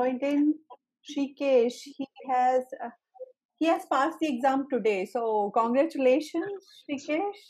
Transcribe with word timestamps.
joined 0.00 0.22
in. 0.22 0.54
Shrikesh, 1.10 1.78
he 1.96 2.06
has 2.30 2.64
uh, 2.84 2.90
he 3.58 3.66
has 3.66 3.82
passed 3.92 4.18
the 4.20 4.28
exam 4.34 4.66
today. 4.72 5.06
So 5.06 5.50
congratulations, 5.56 6.62
Shrikesh. 6.88 7.40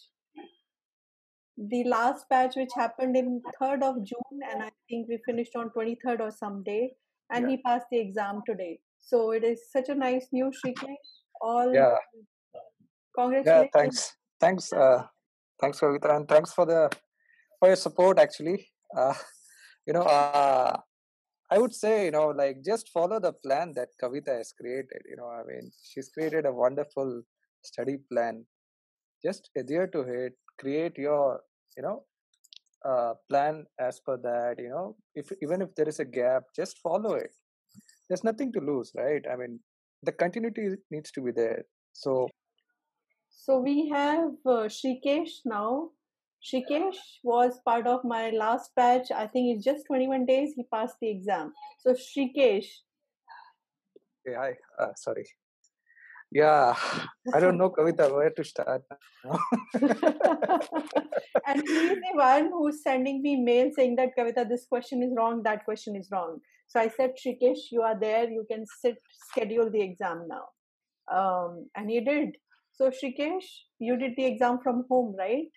The 1.73 1.84
last 1.84 2.29
batch 2.30 2.55
which 2.57 2.71
happened 2.75 3.16
in 3.16 3.43
3rd 3.61 3.83
of 3.83 3.97
June, 4.05 4.39
and 4.51 4.62
I 4.62 4.71
think 4.89 5.09
we 5.09 5.19
finished 5.27 5.57
on 5.57 5.71
23rd 5.77 6.21
or 6.21 6.30
some 6.30 6.62
day, 6.62 6.93
and 7.30 7.45
Yeah. 7.45 7.51
he 7.51 7.62
passed 7.62 7.87
the 7.91 7.98
exam 7.98 8.43
today. 8.47 8.80
So 9.01 9.32
it 9.32 9.45
is 9.45 9.71
such 9.71 9.89
a 9.89 9.95
nice 9.95 10.29
news, 10.32 10.61
Shrikesh. 10.64 11.11
All 11.41 11.75
Yeah. 11.75 11.96
Congratulations. 13.19 13.71
Yeah. 13.74 13.80
Thanks. 13.80 14.16
Thanks. 14.41 14.73
Uh, 14.73 15.07
thanks, 15.60 15.80
Kavita, 15.80 16.16
and 16.16 16.29
thanks 16.29 16.52
for 16.52 16.65
the 16.65 16.88
for 17.59 17.69
your 17.69 17.77
support. 17.77 18.19
Actually, 18.19 18.59
uh, 18.96 19.15
you 19.87 19.93
know, 19.93 20.02
uh, 20.02 20.77
I 21.50 21.59
would 21.59 21.74
say, 21.74 22.04
you 22.06 22.10
know, 22.12 22.28
like 22.28 22.62
just 22.64 22.88
follow 22.90 23.18
the 23.18 23.32
plan 23.32 23.72
that 23.74 23.88
Kavita 24.02 24.36
has 24.38 24.52
created. 24.52 25.02
You 25.09 25.16
know, 25.16 25.28
I 25.28 25.42
mean, 25.45 25.70
she's 25.82 26.09
created 26.09 26.46
a 26.46 26.52
wonderful 26.52 27.23
study 27.62 27.98
plan. 28.10 28.45
Just 29.24 29.50
adhere 29.56 29.86
to 29.88 30.00
it. 30.00 30.34
Create 30.59 30.96
your, 30.98 31.40
you 31.76 31.82
know, 31.82 32.04
uh, 32.84 33.14
plan 33.28 33.66
as 33.78 34.00
per 34.00 34.16
that. 34.18 34.56
You 34.59 34.70
know, 34.70 34.96
if 35.14 35.32
even 35.42 35.62
if 35.62 35.74
there 35.74 35.88
is 35.88 36.00
a 36.00 36.04
gap, 36.04 36.45
just 36.54 36.78
follow 36.78 37.14
it. 37.14 37.30
There's 38.09 38.24
nothing 38.24 38.52
to 38.52 38.60
lose, 38.60 38.92
right? 38.96 39.24
I 39.30 39.37
mean, 39.37 39.60
the 40.02 40.12
continuity 40.12 40.70
needs 40.90 41.10
to 41.12 41.20
be 41.23 41.32
there. 41.32 41.64
So 41.92 42.28
So 43.28 43.59
we 43.59 43.88
have 43.88 44.32
uh, 44.46 44.68
Shrikesh 44.68 45.40
now. 45.45 45.90
Shrikesh 46.43 46.96
was 47.23 47.60
part 47.65 47.87
of 47.87 48.05
my 48.05 48.30
last 48.30 48.71
batch. 48.74 49.10
I 49.10 49.27
think 49.27 49.57
it's 49.57 49.65
just 49.65 49.87
21 49.87 50.27
days 50.27 50.52
he 50.57 50.65
passed 50.73 50.97
the 51.01 51.10
exam. 51.10 51.52
So 51.79 51.93
Shrikesh, 51.93 52.66
Okay, 54.27 54.37
hi. 54.37 54.57
Uh, 54.79 54.93
sorry. 54.97 55.27
Yeah, 56.30 56.74
I 57.35 57.41
don't 57.41 57.59
know, 57.59 57.71
Kavita, 57.71 58.13
where 58.15 58.30
to 58.30 58.45
start 58.45 58.85
and 59.24 59.82
he's 61.60 61.91
the 61.91 62.13
one 62.13 62.51
who's 62.52 62.85
sending 62.85 63.21
me 63.21 63.35
mail 63.37 63.71
saying 63.75 63.97
that 63.97 64.16
Kavita, 64.16 64.49
this 64.49 64.65
question 64.66 65.03
is 65.03 65.12
wrong, 65.16 65.43
that 65.43 65.65
question 65.65 65.97
is 65.97 66.09
wrong. 66.12 66.38
So 66.69 66.78
I 66.78 66.88
said, 66.88 67.15
Shrikesh, 67.16 67.72
you 67.72 67.82
are 67.82 67.99
there. 67.99 68.31
You 68.31 68.47
can 68.49 68.65
sit, 68.81 68.99
schedule 69.28 69.71
the 69.71 69.81
exam 69.81 70.28
now. 70.28 70.44
Um, 71.12 71.69
and 71.75 71.91
he 71.91 72.00
did. 72.00 72.37
So 72.72 72.91
Shrikesh, 72.91 73.47
you 73.81 73.97
did 73.97 74.12
the 74.16 74.27
exam 74.27 74.60
from 74.62 74.84
home, 74.88 75.16
right? 75.19 75.50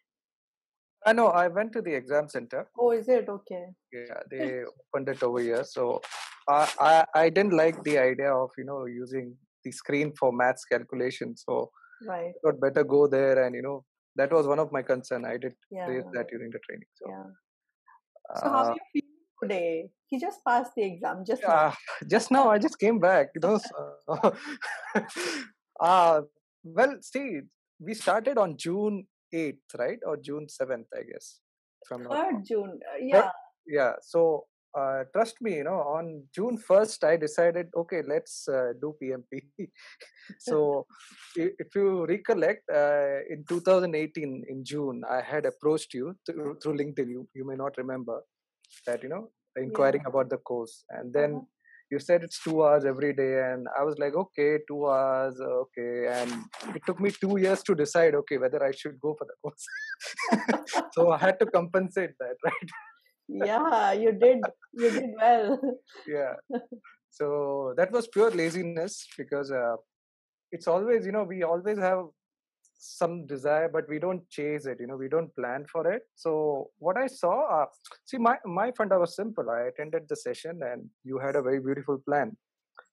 I 1.06 1.14
know, 1.14 1.28
I 1.28 1.48
went 1.48 1.73
to 1.73 1.82
the 1.82 1.94
exam 1.94 2.30
center. 2.30 2.68
Oh, 2.78 2.92
is 2.92 3.08
it 3.08 3.28
okay? 3.30 3.66
Yeah, 3.92 4.20
they 4.30 4.64
opened 4.94 5.09
it 5.09 5.23
over 5.23 5.40
here. 5.40 5.64
So 5.64 6.02
I, 6.48 6.70
I, 6.80 7.06
I 7.16 7.30
didn't 7.30 7.54
like 7.54 7.84
the 7.84 7.98
idea 7.98 8.34
of, 8.34 8.52
you 8.58 8.66
know, 8.66 8.86
using 8.86 9.36
the 9.64 9.72
screen 9.72 10.14
for 10.18 10.31
maths 10.31 10.66
calculation. 10.66 11.36
So 11.36 11.72
Right. 12.06 12.34
I 12.36 12.40
thought 12.44 12.59
better 12.59 12.84
go 12.84 13.08
there 13.08 13.46
and, 13.46 13.56
you 13.56 13.62
know, 13.62 13.86
that 14.16 14.31
was 14.31 14.46
one 14.46 14.59
of 14.59 14.72
my 14.72 14.81
concern. 14.81 15.26
I 15.26 15.38
did 15.38 15.56
Yeah. 15.72 15.88
raise 15.88 16.04
that 16.14 16.28
during 16.30 16.52
the 16.52 16.59
training. 16.59 16.88
So, 16.96 17.09
Yeah. 17.09 17.30
So 18.36 18.50
how 18.50 18.59
uh, 18.59 18.66
are 18.66 18.76
you 18.76 18.81
feeling 18.92 19.18
today? 19.42 19.90
He 20.08 20.20
just 20.20 20.44
passed 20.46 20.74
the 20.76 20.84
exam. 20.84 21.24
Just 21.26 21.44
now. 21.44 21.74
just 22.08 22.31
now 22.31 22.50
I 22.50 22.58
just 22.58 22.80
came 22.80 23.00
back, 23.00 23.30
you 23.36 23.42
know. 23.42 23.58
So, 23.58 24.36
uh, 25.80 26.22
well, 26.64 26.98
see, 27.02 27.42
we 27.80 27.94
started 27.94 28.38
on 28.38 28.58
June 28.58 29.08
8th, 29.34 29.80
right? 29.80 30.00
Or 30.06 30.17
June 30.17 30.48
7th, 30.48 30.86
I 30.94 31.03
guess. 31.12 31.39
If 31.84 31.92
I'm 31.92 32.03
not 32.03 32.12
wrong. 32.12 32.23
Third 32.23 32.45
June. 32.45 32.80
Uh, 32.94 32.98
yeah. 33.00 33.30
yeah 33.66 33.94
so 34.02 34.46
uh, 34.78 35.03
trust 35.13 35.35
me 35.46 35.52
you 35.57 35.63
know 35.63 35.80
on 35.96 36.24
june 36.35 36.57
1st 36.57 37.03
i 37.12 37.16
decided 37.16 37.68
okay 37.81 38.02
let's 38.13 38.47
uh, 38.47 38.74
do 38.81 38.96
pmp 39.02 39.41
so 40.40 40.85
if 41.35 41.69
you 41.75 42.06
recollect 42.06 42.63
uh, 42.69 43.19
in 43.30 43.46
2018 43.47 44.44
in 44.50 44.63
june 44.72 45.03
i 45.09 45.22
had 45.22 45.46
approached 45.46 45.94
you 45.94 46.16
through, 46.25 46.57
through 46.62 46.75
linkedin 46.81 47.09
you, 47.16 47.28
you 47.34 47.46
may 47.46 47.56
not 47.56 47.78
remember 47.78 48.18
that 48.88 49.03
you 49.03 49.09
know 49.09 49.30
inquiring 49.56 50.03
about 50.06 50.30
the 50.30 50.38
course 50.38 50.75
and 50.90 51.13
then 51.13 51.34
Uh-huh. 51.34 51.53
You 51.94 52.00
said 52.08 52.24
it's 52.28 52.40
two 52.46 52.58
hours 52.64 52.86
every 52.94 53.14
day 53.22 53.34
and 53.50 53.68
i 53.80 53.84
was 53.88 53.98
like 54.04 54.16
okay 54.24 54.52
two 54.70 54.81
hours 54.94 55.40
okay 55.64 55.94
and 56.18 56.31
it 56.78 56.84
took 56.88 57.00
me 57.06 57.12
two 57.24 57.36
years 57.46 57.62
to 57.68 57.76
decide 57.84 58.16
okay 58.22 58.38
whether 58.44 58.62
i 58.70 58.72
should 58.80 58.98
go 59.06 59.16
for 59.20 59.28
the 59.31 59.38
course 59.42 59.66
so 60.96 61.12
i 61.18 61.20
had 61.26 61.40
to 61.44 61.48
compensate 61.58 62.16
that 62.24 62.38
right 62.50 62.72
yeah, 63.30 63.94
you 63.94 64.12
did. 64.12 64.42
You 64.74 64.92
did 64.92 65.12
well. 65.18 65.59
yeah 66.08 66.34
so 67.09 67.74
that 67.78 67.92
was 67.92 68.08
pure 68.08 68.31
laziness 68.31 69.08
because 69.18 69.52
uh, 69.52 69.75
it's 70.52 70.68
always 70.68 71.06
you 71.06 71.12
know 71.12 71.24
we 71.24 71.44
always 71.44 71.78
have 71.78 72.06
some 72.83 73.25
desire 73.25 73.69
but 73.75 73.85
we 73.94 73.97
don't 74.05 74.23
chase 74.29 74.66
it 74.71 74.77
you 74.81 74.88
know 74.88 74.97
we 75.03 75.07
don't 75.16 75.33
plan 75.39 75.66
for 75.71 75.83
it 75.91 76.03
so 76.23 76.31
what 76.85 76.97
i 77.03 77.07
saw 77.07 77.35
uh, 77.57 77.66
see 78.09 78.17
my 78.27 78.35
my 78.59 78.67
funda 78.77 78.97
was 79.03 79.16
simple 79.21 79.49
i 79.57 79.61
attended 79.71 80.03
the 80.09 80.16
session 80.25 80.59
and 80.71 80.89
you 81.03 81.17
had 81.25 81.35
a 81.38 81.45
very 81.49 81.61
beautiful 81.67 81.97
plan 82.07 82.35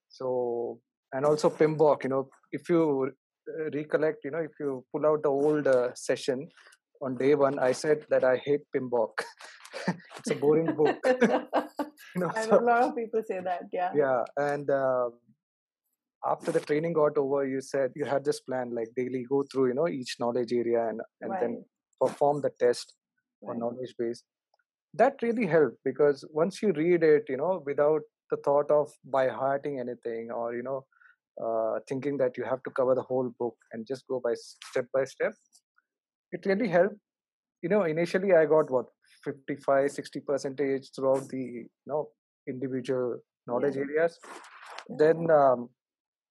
so 0.08 0.78
and 1.12 1.24
also 1.24 1.50
PMBOK 1.50 2.04
you 2.04 2.10
know 2.10 2.28
if 2.52 2.68
you 2.68 2.82
uh, 3.48 3.70
recollect 3.78 4.24
you 4.24 4.30
know 4.30 4.44
if 4.50 4.52
you 4.60 4.84
pull 4.92 5.06
out 5.06 5.22
the 5.22 5.28
old 5.28 5.66
uh, 5.66 5.88
session 5.94 6.48
on 7.02 7.16
day 7.16 7.34
one 7.34 7.58
i 7.58 7.72
said 7.72 8.04
that 8.10 8.24
i 8.32 8.36
hate 8.46 8.60
PMBOK 8.74 9.14
it's 10.18 10.30
a 10.30 10.34
boring 10.34 10.72
book 10.80 10.96
you 12.14 12.20
know 12.22 12.30
I 12.36 12.42
so- 12.44 12.60
a 12.60 12.64
lot 12.70 12.82
of 12.82 12.96
people 12.96 13.22
say 13.30 13.40
that. 13.48 13.62
Yeah. 13.72 13.90
yeah 14.02 14.22
and 14.36 14.70
um 14.70 15.12
after 16.26 16.52
the 16.52 16.60
training 16.60 16.92
got 16.92 17.16
over 17.16 17.46
you 17.46 17.60
said 17.60 17.90
you 17.94 18.04
had 18.04 18.24
this 18.24 18.40
plan 18.40 18.74
like 18.74 18.88
daily 18.96 19.24
go 19.28 19.44
through 19.50 19.68
you 19.68 19.74
know 19.74 19.88
each 19.88 20.16
knowledge 20.20 20.52
area 20.52 20.88
and 20.88 21.00
and 21.22 21.30
Right. 21.32 21.40
then 21.40 21.64
perform 22.00 22.40
the 22.42 22.50
test 22.58 22.94
on 23.48 23.58
knowledge 23.58 23.94
base 23.98 24.22
that 24.94 25.22
really 25.22 25.46
helped 25.46 25.78
because 25.84 26.24
once 26.30 26.62
you 26.62 26.72
read 26.72 27.02
it 27.02 27.24
you 27.28 27.36
know 27.36 27.62
without 27.66 28.02
the 28.30 28.36
thought 28.44 28.70
of 28.70 28.90
by 29.04 29.28
hearting 29.28 29.78
anything 29.80 30.30
or 30.30 30.54
you 30.54 30.62
know 30.62 30.84
uh, 31.44 31.78
thinking 31.88 32.16
that 32.18 32.36
you 32.36 32.44
have 32.44 32.62
to 32.64 32.70
cover 32.70 32.94
the 32.94 33.02
whole 33.02 33.30
book 33.38 33.56
and 33.72 33.86
just 33.86 34.06
go 34.08 34.20
by 34.22 34.34
step 34.34 34.86
by 34.92 35.04
step 35.04 35.32
it 36.32 36.46
really 36.46 36.68
helped 36.68 36.96
you 37.62 37.68
know 37.68 37.82
initially 37.84 38.32
i 38.34 38.44
got 38.44 38.70
what 38.70 38.86
55 39.24 39.90
60 39.90 40.20
percentage 40.20 40.90
throughout 40.94 41.28
the 41.28 41.38
you 41.38 41.66
know 41.86 42.08
individual 42.48 43.18
knowledge 43.46 43.76
Yeah. 43.76 43.82
areas 43.86 44.18
Yeah. 44.88 44.98
then 44.98 45.30
um, 45.30 45.68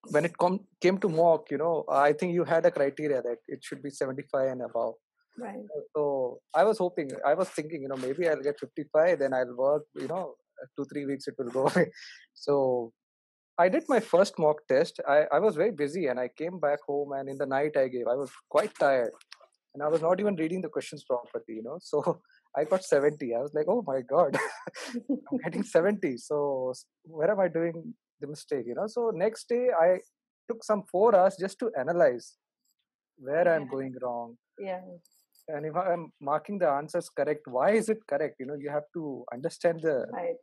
when 0.07 0.25
it 0.25 0.37
com- 0.37 0.65
came 0.81 0.97
to 0.97 1.09
mock 1.09 1.51
you 1.51 1.57
know 1.57 1.83
i 1.89 2.13
think 2.13 2.33
you 2.33 2.43
had 2.43 2.65
a 2.65 2.71
criteria 2.71 3.21
that 3.21 3.37
it 3.47 3.63
should 3.63 3.81
be 3.83 3.89
75 3.89 4.47
and 4.47 4.61
above. 4.61 4.93
Right. 5.37 5.55
Uh, 5.55 5.81
so 5.95 6.39
i 6.53 6.63
was 6.63 6.77
hoping 6.77 7.11
i 7.25 7.33
was 7.33 7.49
thinking 7.49 7.81
you 7.81 7.89
know 7.89 7.97
maybe 7.97 8.27
i'll 8.27 8.41
get 8.41 8.59
55 8.59 9.19
then 9.19 9.33
i'll 9.33 9.55
work 9.55 9.83
you 9.95 10.07
know 10.07 10.35
uh, 10.61 10.65
two 10.75 10.85
three 10.91 11.05
weeks 11.05 11.27
it 11.27 11.35
will 11.37 11.49
go 11.49 11.67
away. 11.69 11.91
So 12.33 12.91
i 13.57 13.69
did 13.69 13.83
my 13.89 13.99
first 13.99 14.39
mock 14.39 14.57
test. 14.67 14.99
I, 15.07 15.25
I 15.33 15.39
was 15.39 15.55
very 15.55 15.71
busy 15.71 16.07
and 16.07 16.19
i 16.19 16.29
came 16.29 16.59
back 16.59 16.79
home 16.87 17.13
and 17.13 17.29
in 17.29 17.37
the 17.37 17.45
night 17.45 17.77
i 17.77 17.87
gave 17.87 18.07
i 18.07 18.15
was 18.15 18.31
quite 18.49 18.73
tired. 18.75 19.11
And 19.73 19.83
i 19.83 19.87
was 19.87 20.01
not 20.01 20.19
even 20.19 20.35
reading 20.35 20.61
the 20.61 20.69
questions 20.75 21.03
properly 21.03 21.55
you 21.59 21.63
know 21.63 21.77
so 21.79 22.21
i 22.57 22.63
got 22.63 22.83
70 22.83 23.35
i 23.35 23.39
was 23.39 23.53
like 23.53 23.67
oh 23.67 23.83
my 23.85 24.01
god 24.01 24.37
i'm 25.31 25.37
getting 25.43 25.63
70 25.63 26.17
so 26.17 26.73
where 27.03 27.31
am 27.31 27.39
i 27.39 27.47
doing 27.47 27.93
the 28.21 28.27
mistake 28.27 28.65
you 28.67 28.75
know. 28.75 28.87
So 28.87 29.11
next 29.13 29.47
day 29.49 29.67
i 29.81 29.99
took 30.49 30.63
some 30.63 30.83
four 30.91 31.15
hours 31.15 31.35
just 31.39 31.59
to 31.59 31.71
analyze 31.79 32.35
where 33.17 33.47
i'm 33.53 33.67
going 33.67 33.93
wrong. 34.01 34.37
Yeah. 34.59 34.81
and 35.55 35.65
if 35.65 35.75
i'm 35.75 36.11
marking 36.29 36.57
the 36.63 36.69
answers 36.69 37.07
correct 37.19 37.43
why 37.47 37.71
is 37.71 37.89
it 37.89 37.99
correct? 38.11 38.35
You 38.39 38.45
know 38.47 38.57
you 38.63 38.69
have 38.69 38.87
to 38.97 39.03
understand 39.33 39.81
the 39.81 39.95
Right. 40.13 40.35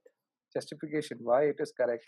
justification 0.55 1.19
why 1.21 1.43
it 1.53 1.57
is 1.65 1.73
correct. 1.81 2.05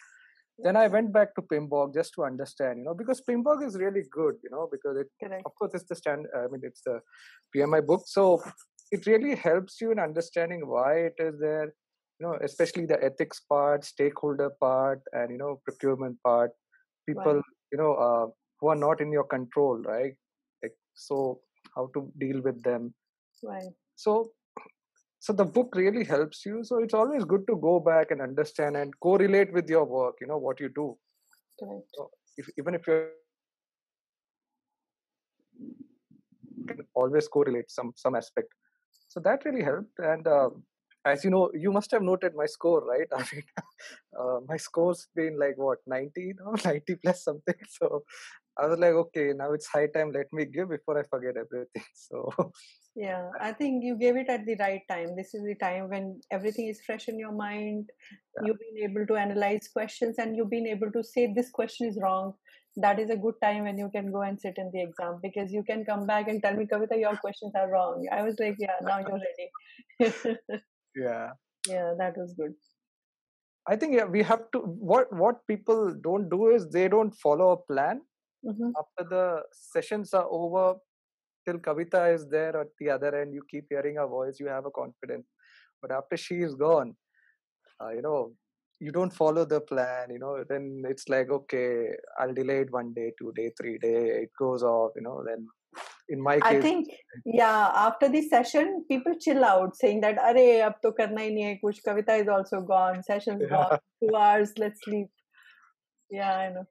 Then 0.65 0.77
i 0.83 0.87
went 0.95 1.13
back 1.17 1.35
to 1.37 1.43
PMBOK 1.51 1.95
just 1.95 2.13
to 2.15 2.25
understand 2.29 2.79
you 2.79 2.85
know 2.87 2.95
because 3.01 3.21
PMBOK 3.29 3.67
is 3.67 3.77
really 3.85 4.03
good 4.19 4.35
you 4.45 4.51
know 4.55 4.69
because 4.73 4.97
it 5.03 5.09
Correct. 5.25 5.45
of 5.47 5.53
course 5.59 5.73
it's 5.75 5.85
the 5.91 5.97
stand 6.01 6.27
i 6.39 6.47
mean 6.53 6.63
it's 6.71 6.83
the 6.89 6.97
pmi 7.55 7.81
book. 7.91 8.03
So 8.07 8.43
it 8.91 9.07
really 9.07 9.35
helps 9.37 9.81
you 9.81 9.93
in 9.93 9.99
understanding 10.09 10.63
why 10.75 10.93
it 11.11 11.15
is 11.29 11.35
there 11.47 11.69
you 12.19 12.27
know 12.27 12.39
especially 12.43 12.87
the 12.87 13.03
ethics 13.03 13.41
part 13.41 13.85
stakeholder 13.85 14.51
part 14.61 15.01
and 15.13 15.31
you 15.31 15.39
know 15.39 15.61
procurement 15.65 16.17
part. 16.23 16.51
People 17.07 17.43
you 17.73 17.79
know 17.79 17.95
uh, 17.95 18.27
who 18.61 18.69
are 18.69 18.77
not 18.77 19.01
in 19.01 19.13
your 19.13 19.25
control 19.25 19.79
right? 19.79 20.15
Like 20.63 20.75
so 20.95 21.41
how 21.75 21.91
to 21.95 22.13
deal 22.19 22.41
with 22.43 22.63
them. 22.63 22.95
Right. 23.43 23.71
so 23.95 24.33
so 25.21 25.33
the 25.33 25.45
book 25.45 25.75
really 25.75 26.05
helps 26.05 26.45
you. 26.47 26.63
So 26.63 26.79
it's 26.79 26.95
always 26.95 27.25
good 27.25 27.47
to 27.49 27.57
go 27.57 27.81
back 27.81 28.11
and 28.11 28.21
understand 28.21 28.77
and 28.77 28.93
correlate 29.01 29.53
with 29.53 29.69
your 29.69 29.85
work 29.85 30.17
you 30.21 30.27
know 30.27 30.39
what 30.39 30.61
you 30.61 30.69
do. 30.69 30.97
Correct. 31.61 31.87
so 31.95 32.11
if, 32.37 32.49
even 32.59 32.75
if 32.75 32.87
you're 32.87 33.11
you 36.57 36.65
can 36.67 36.79
always 36.95 37.29
correlate 37.29 37.71
some 37.71 37.93
some 37.97 38.15
aspect. 38.15 38.49
So 39.09 39.21
that 39.21 39.45
really 39.45 39.63
helped. 39.63 39.99
And 39.99 40.27
uh, 40.27 40.51
as 41.09 41.25
you 41.25 41.31
know, 41.31 41.51
you 41.55 41.73
must 41.73 41.91
have 41.91 42.03
noted 42.03 42.35
my 42.35 42.47
score, 42.47 42.85
right? 42.85 43.09
I 43.17 43.25
mean, 43.33 43.43
uh, 44.19 44.39
my 44.47 44.57
score's 44.57 45.09
been 45.15 45.39
like 45.39 45.57
what 45.57 45.79
90 45.87 46.35
no 46.41 46.55
90 46.65 46.97
plus 46.97 47.25
something. 47.25 47.55
So 47.69 48.05
I 48.59 48.67
was 48.67 48.79
like, 48.79 48.93
okay, 48.93 49.33
now 49.37 49.53
it's 49.53 49.67
high 49.67 49.87
time. 49.87 50.11
Let 50.13 50.33
me 50.33 50.45
give 50.45 50.71
before 50.71 50.99
I 50.99 51.05
forget 51.05 51.37
everything. 51.37 51.85
So 51.95 52.33
yeah, 52.97 53.31
I 53.41 53.53
think 53.53 53.85
you 53.85 53.97
gave 53.97 54.17
it 54.17 54.29
at 54.29 54.45
the 54.45 54.57
right 54.57 54.83
time. 54.91 55.15
This 55.15 55.33
is 55.35 55.45
the 55.45 55.55
time 55.55 55.89
when 55.89 56.21
everything 56.33 56.67
is 56.67 56.81
fresh 56.85 57.07
in 57.09 57.19
your 57.19 57.33
mind. 57.33 57.91
Yeah. 58.37 58.49
You've 58.49 58.59
been 58.59 58.91
able 58.91 59.07
to 59.07 59.17
analyze 59.17 59.69
questions 59.73 60.17
and 60.19 60.37
you've 60.37 60.51
been 60.51 60.67
able 60.67 60.91
to 60.91 61.05
say 61.05 61.33
this 61.33 61.51
question 61.51 61.87
is 61.87 61.99
wrong. 62.03 62.35
That 62.77 62.99
is 62.99 63.11
a 63.11 63.17
good 63.17 63.35
time 63.43 63.65
when 63.65 63.79
you 63.79 63.91
can 63.91 64.11
go 64.11 64.23
and 64.23 64.41
sit 64.41 64.59
in 64.59 64.71
the 64.73 64.83
exam 64.83 65.21
because 65.23 65.53
you 65.53 65.63
can 65.63 65.85
come 65.85 66.07
back 66.07 66.29
and 66.29 66.43
tell 66.43 66.55
me, 66.55 66.67
Kavita, 66.67 66.99
your 66.99 67.17
questions 67.17 67.53
are 67.55 67.71
wrong. 67.71 68.07
I 68.11 68.23
was 68.23 68.37
like, 68.41 68.57
yeah, 68.59 68.75
now 68.83 68.99
you're 68.99 69.21
ready. 70.01 70.71
Yeah. 70.95 71.31
yeah, 71.69 71.95
that 71.99 72.17
was 72.17 72.35
good. 72.35 72.55
I 73.67 73.77
think 73.77 73.95
yeah, 73.95 74.05
we 74.05 74.23
have 74.23 74.51
to. 74.53 74.59
What 74.61 75.13
what 75.13 75.47
people 75.47 75.95
don't 76.03 76.29
do 76.31 76.49
is 76.49 76.69
they 76.71 76.89
don't 76.89 77.15
follow 77.15 77.51
a 77.53 77.57
plan. 77.73 78.01
Mhm. 78.47 78.73
After 78.83 79.05
the 79.15 79.43
sessions 79.53 80.15
are 80.15 80.27
over, 80.31 80.79
till 81.47 81.59
Kavita 81.59 82.15
is 82.15 82.29
there 82.29 82.57
at 82.61 82.69
the 82.81 82.91
other 82.91 83.15
end, 83.23 83.35
you 83.35 83.43
keep 83.51 83.67
hearing 83.71 83.97
her 83.97 84.07
voice. 84.07 84.41
You 84.41 84.49
have 84.49 84.67
a 84.67 84.71
confidence, 84.71 85.27
but 85.83 85.93
after 85.93 86.17
she 86.17 86.37
is 86.49 86.55
gone, 86.55 86.97
uh, 87.83 87.91
you 87.91 88.03
know, 88.03 88.33
you 88.81 88.93
don't 88.93 89.13
follow 89.13 89.45
the 89.45 89.61
plan. 89.61 90.11
You 90.11 90.19
know, 90.21 90.45
then 90.49 90.83
it's 90.89 91.09
like 91.09 91.31
okay, 91.31 91.91
I'll 92.19 92.35
delay 92.35 92.61
it 92.63 92.73
one 92.73 92.95
day, 92.95 93.13
two 93.19 93.33
day, 93.37 93.53
three 93.61 93.79
day. 93.79 93.99
It 94.25 94.31
goes 94.39 94.63
off. 94.63 94.93
You 94.97 95.03
know, 95.03 95.23
then 95.27 95.47
in 96.10 96.22
my 96.22 96.36
I 96.44 96.54
case, 96.54 96.62
think 96.64 96.88
yeah, 97.26 97.72
after 97.74 98.10
the 98.10 98.22
session, 98.28 98.86
people 98.90 99.14
chill 99.20 99.44
out 99.44 99.76
saying 99.78 100.02
that 100.02 100.18
अरे 100.30 100.46
अब 100.62 100.76
तो 100.84 100.92
करना 101.00 101.22
ही 101.22 101.30
नहीं 101.36 101.44
है 101.44 101.56
कुछ 101.64 101.82
Kavita 101.88 102.20
is 102.24 102.28
also 102.28 102.62
gone, 102.62 103.02
session's 103.04 103.42
Yeah. 103.50 103.56
gone, 103.56 103.80
two 104.04 104.16
hours, 104.16 104.54
let's 104.58 104.84
sleep. 104.84 105.10
Yeah, 106.10 106.36
I 106.38 106.50
know. 106.54 106.66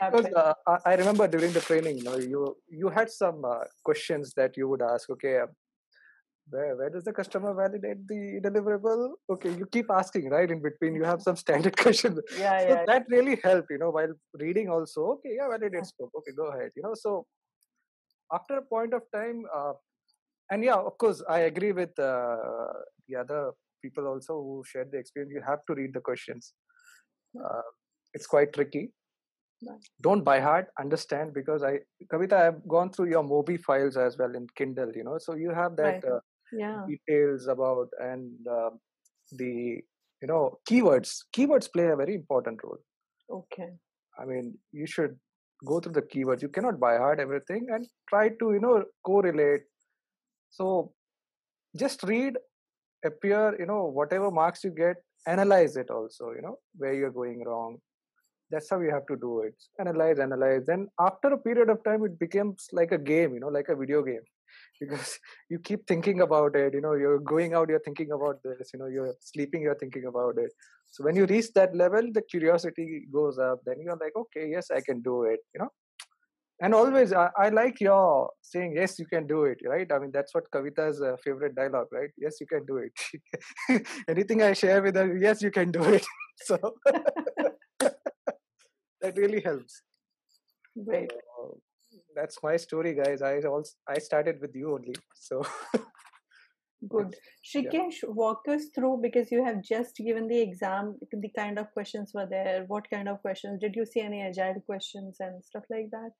because 0.00 0.26
Happens. 0.26 0.36
uh, 0.36 0.54
I 0.66 0.92
I 0.92 0.94
remember 1.00 1.26
during 1.28 1.52
the 1.52 1.60
training, 1.60 1.98
you 1.98 2.04
know, 2.04 2.16
you 2.34 2.56
you 2.82 2.88
had 2.98 3.10
some 3.10 3.44
uh, 3.44 3.64
questions 3.84 4.32
that 4.42 4.56
you 4.56 4.68
would 4.68 4.82
ask. 4.82 5.10
Okay, 5.16 5.32
uh, 5.38 5.46
where 6.54 6.76
where 6.76 6.90
does 6.90 7.04
the 7.08 7.12
customer 7.18 7.54
validate 7.54 8.06
the 8.12 8.20
deliverable? 8.46 9.02
Okay, 9.36 9.52
you 9.62 9.66
keep 9.76 9.90
asking 9.98 10.30
right 10.30 10.50
in 10.50 10.62
between. 10.68 10.94
You 11.02 11.04
have 11.04 11.22
some 11.28 11.36
standard 11.36 11.76
questions. 11.84 12.20
Yeah, 12.38 12.58
So 12.60 12.68
yeah. 12.74 12.84
that 12.92 13.06
really 13.16 13.38
helped, 13.44 13.70
you 13.70 13.78
know, 13.84 13.90
while 13.98 14.14
reading 14.46 14.68
also. 14.78 15.06
Okay, 15.16 15.34
yeah, 15.40 15.48
validate 15.56 15.86
scope. 15.86 16.10
Okay, 16.22 16.32
go 16.42 16.48
ahead. 16.54 16.70
You 16.76 16.82
know, 16.88 16.94
so 16.94 17.26
after 18.31 18.57
a 18.57 18.61
point 18.61 18.93
of 18.93 19.03
time, 19.13 19.43
uh, 19.55 19.73
and 20.51 20.63
yeah, 20.63 20.75
of 20.75 20.97
course, 20.97 21.23
I 21.29 21.39
agree 21.51 21.71
with 21.71 21.97
uh, 21.99 22.37
the 23.07 23.15
other 23.17 23.51
people 23.81 24.07
also 24.07 24.33
who 24.33 24.63
shared 24.65 24.91
the 24.91 24.97
experience. 24.97 25.33
You 25.33 25.41
have 25.45 25.59
to 25.67 25.75
read 25.75 25.93
the 25.93 26.01
questions. 26.01 26.53
Uh, 27.43 27.61
it's 28.13 28.27
quite 28.27 28.53
tricky 28.53 28.91
don't 30.01 30.23
by 30.23 30.39
heart 30.39 30.67
understand 30.79 31.33
because 31.33 31.63
i 31.63 31.79
kavita 32.11 32.33
i've 32.33 32.67
gone 32.67 32.89
through 32.91 33.09
your 33.09 33.23
mobi 33.23 33.59
files 33.59 33.97
as 33.97 34.17
well 34.17 34.33
in 34.35 34.47
kindle 34.55 34.91
you 34.95 35.03
know 35.03 35.17
so 35.17 35.35
you 35.35 35.51
have 35.51 35.75
that 35.75 35.99
Right. 36.01 36.05
uh, 36.13 36.19
Yeah. 36.51 36.85
details 36.87 37.47
about 37.47 37.89
and 37.99 38.47
uh, 38.57 38.69
the 39.39 39.81
you 40.21 40.27
know 40.31 40.59
keywords 40.69 41.11
keywords 41.35 41.71
play 41.71 41.87
a 41.87 41.95
very 41.95 42.15
important 42.15 42.59
role 42.63 42.81
Okay. 43.39 43.69
i 44.21 44.25
mean 44.25 44.57
you 44.71 44.87
should 44.95 45.17
go 45.65 45.79
through 45.79 45.93
the 45.93 46.01
keywords. 46.01 46.41
You 46.41 46.49
cannot 46.49 46.79
buy 46.79 46.97
hard 46.97 47.19
everything 47.19 47.67
and 47.71 47.87
try 48.09 48.29
to 48.29 48.53
you 48.53 48.59
know 48.59 48.83
correlate. 49.03 49.63
So 50.49 50.93
just 51.75 52.03
read 52.03 52.37
appear 53.03 53.55
you 53.59 53.65
know 53.65 53.85
whatever 53.85 54.31
marks 54.31 54.63
you 54.63 54.71
get 54.71 54.97
analyze 55.27 55.75
it 55.77 55.89
also 55.89 56.31
you 56.35 56.41
know 56.41 56.57
where 56.77 56.93
you're 56.93 57.11
going 57.11 57.43
wrong. 57.45 57.77
That's 58.51 58.69
how 58.69 58.79
you 58.79 58.91
have 58.91 59.07
to 59.07 59.15
do 59.15 59.41
it. 59.41 59.55
Analyze 59.79 60.19
analyze 60.19 60.65
then 60.65 60.87
after 60.99 61.29
a 61.29 61.37
period 61.37 61.69
of 61.69 61.83
time 61.83 62.05
it 62.05 62.17
becomes 62.19 62.67
like 62.71 62.91
a 62.91 62.97
game 62.97 63.33
you 63.33 63.39
know 63.39 63.53
like 63.59 63.69
a 63.69 63.75
video 63.75 64.01
game. 64.03 64.25
Because 64.79 65.19
you 65.49 65.57
keep 65.59 65.85
thinking 65.87 66.21
about 66.21 66.55
it 66.55 66.73
you 66.73 66.81
know 66.81 66.93
you're 66.93 67.19
going 67.19 67.53
out 67.53 67.69
you're 67.69 67.85
thinking 67.87 68.11
about 68.11 68.41
this 68.43 68.71
you 68.73 68.79
know 68.79 68.87
you're 68.87 69.13
sleeping 69.19 69.61
you're 69.61 69.81
thinking 69.83 70.05
about 70.05 70.37
it 70.37 70.51
so 70.95 71.03
when 71.03 71.17
you 71.19 71.25
reach 71.25 71.47
that 71.55 71.75
level 71.75 72.05
the 72.17 72.21
curiosity 72.21 73.05
goes 73.11 73.37
up. 73.37 73.59
Then 73.65 73.81
you're 73.83 73.97
like 74.03 74.15
okay 74.15 74.45
yes 74.49 74.67
i 74.71 74.79
can 74.79 75.01
do 75.01 75.23
it 75.23 75.41
you 75.53 75.59
know? 75.61 75.71
And 76.61 76.73
always 76.73 77.11
I, 77.11 77.29
I 77.37 77.49
like 77.49 77.81
your 77.81 78.29
saying 78.41 78.75
yes 78.77 78.97
you 78.97 79.05
can 79.05 79.27
do 79.27 79.43
it 79.43 79.57
right? 79.71 79.91
I 79.91 79.99
mean 79.99 80.11
that's 80.13 80.33
what 80.33 80.49
kavita's 80.51 81.01
uh, 81.01 81.17
favorite 81.21 81.53
dialogue 81.53 81.89
right? 81.91 82.11
Yes 82.17 82.39
you 82.39 82.47
can 82.47 82.65
do 82.65 82.77
it. 82.77 82.93
Anything 84.13 84.41
i 84.41 84.53
share 84.53 84.81
with 84.81 84.95
her 84.95 85.17
yes 85.17 85.41
you 85.41 85.51
can 85.51 85.71
do 85.79 85.83
it. 85.97 86.05
So 86.47 86.57
that 89.01 89.17
really 89.17 89.41
helps. 89.41 89.81
Great. 90.87 91.13
Uh, 91.13 91.53
that's 92.15 92.37
my 92.43 92.55
story 92.57 92.93
guys. 92.93 93.21
I 93.21 93.33
also 93.41 93.71
i 93.95 93.99
started 94.07 94.41
with 94.41 94.55
you 94.63 94.73
only 94.77 94.95
so 95.27 95.45
Good. 96.89 97.15
Shrikesh, 97.43 98.03
walk 98.07 98.41
us 98.47 98.65
through 98.75 98.99
because 99.01 99.31
you 99.31 99.43
have 99.43 99.61
just 99.63 99.95
given 99.97 100.27
the 100.27 100.39
exam, 100.39 100.97
the 101.11 101.29
kind 101.29 101.57
of 101.59 101.71
questions 101.73 102.11
were 102.13 102.27
there. 102.27 102.65
What 102.67 102.89
kind 102.89 103.07
of 103.09 103.21
questions? 103.21 103.59
Did 103.61 103.75
you 103.75 103.85
see 103.85 104.01
any 104.01 104.21
agile 104.21 104.61
questions 104.65 105.17
and 105.19 105.43
stuff 105.43 105.63
like 105.69 105.89
that? 105.91 106.11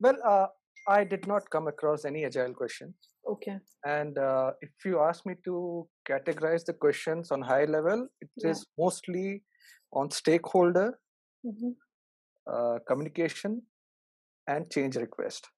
well 0.00 0.18
uh, 0.24 0.46
i 0.86 1.02
did 1.12 1.26
not 1.26 1.48
come 1.50 1.66
across 1.66 2.04
any 2.04 2.24
agile 2.24 2.52
question 2.54 2.94
Okay. 3.30 3.56
and 3.84 4.16
uh, 4.16 4.52
if 4.66 4.84
you 4.84 5.00
ask 5.00 5.26
me 5.26 5.34
to 5.44 5.86
categorize 6.10 6.64
the 6.64 6.72
questions 6.72 7.32
on 7.32 7.42
high 7.42 7.64
level 7.64 8.06
it 8.20 8.30
is 8.50 8.60
Yeah. 8.60 8.84
mostly 8.84 9.42
on 9.92 10.10
stakeholder 10.20 10.86
hmm 11.44 11.72
uh, 12.52 12.78
communication 12.90 13.60
and 14.46 14.70
change 14.76 14.96
request 14.96 15.50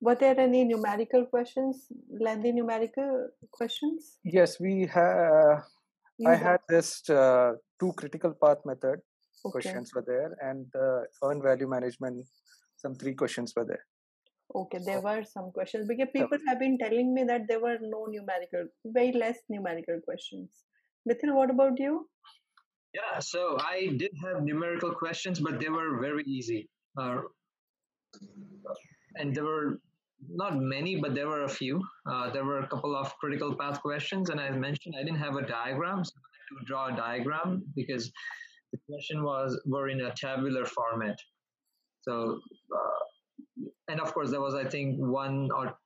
Were 0.00 0.14
there 0.14 0.38
any 0.38 0.64
numerical 0.64 1.24
questions, 1.26 1.86
lengthy 2.20 2.52
numerical 2.52 3.28
questions? 3.50 4.18
yes 4.24 4.60
we 4.60 4.86
have 4.86 5.64
You 6.18 6.28
i 6.30 6.34
got- 6.34 6.42
had 6.48 6.60
this 6.68 6.88
uh, 7.10 7.52
two 7.80 7.92
critical 8.00 8.32
path 8.42 8.60
method 8.70 8.98
okay. 9.44 9.52
questions 9.54 9.92
were 9.94 10.04
there 10.06 10.30
and 10.48 10.66
uh, 10.86 11.00
earn 11.26 11.42
value 11.42 11.68
management 11.68 12.26
some 12.82 12.94
three 12.94 13.14
questions 13.22 13.52
were 13.56 13.64
there 13.72 13.84
Okay, 14.54 14.78
there 14.86 15.00
were 15.00 15.22
some 15.24 15.50
questions 15.54 15.88
because 15.88 16.10
people 16.16 16.38
have 16.48 16.58
been 16.60 16.78
telling 16.78 17.08
me 17.14 17.24
that 17.30 17.46
there 17.48 17.60
were 17.60 17.78
no 17.80 18.06
numerical, 18.08 18.68
very 18.98 19.10
less 19.22 19.38
numerical 19.48 19.98
questions. 20.04 20.48
Mithil, 21.08 21.34
what 21.34 21.50
about 21.50 21.80
you? 21.80 22.08
Yeah, 22.94 23.18
so 23.18 23.56
I 23.60 23.88
did 24.02 24.12
have 24.24 24.44
numerical 24.44 24.92
questions, 24.94 25.40
but 25.40 25.58
they 25.58 25.68
were 25.68 25.98
very 26.00 26.22
easy. 26.36 26.68
Uh, 26.96 27.22
and 29.16 29.34
there 29.34 29.44
were 29.44 29.80
not 30.28 30.56
many, 30.56 30.96
but 30.96 31.14
there 31.14 31.28
were 31.28 31.44
a 31.44 31.48
few. 31.48 31.82
Uh, 32.10 32.30
there 32.30 32.44
were 32.44 32.60
a 32.60 32.68
couple 32.68 32.96
of 32.96 33.14
critical 33.18 33.54
path 33.54 33.80
questions, 33.80 34.30
and 34.30 34.40
I 34.40 34.50
mentioned 34.50 34.94
I 34.98 35.04
didn't 35.04 35.18
have 35.18 35.36
a 35.36 35.46
diagram, 35.46 36.04
so 36.04 36.12
I 36.16 36.28
had 36.54 36.60
to 36.60 36.66
draw 36.66 36.86
a 36.92 36.96
diagram 36.96 37.62
because 37.74 38.10
the 38.72 38.78
question 38.88 39.22
was 39.22 39.60
were 39.66 39.88
in 39.88 40.00
a 40.00 40.12
tabular 40.14 40.64
format. 40.64 41.18
So, 42.02 42.40
uh, 42.74 43.64
and 43.88 44.00
of 44.00 44.12
course, 44.14 44.30
there 44.30 44.40
was 44.40 44.54
I 44.54 44.64
think 44.64 44.96
one 44.98 45.50
or 45.54 45.76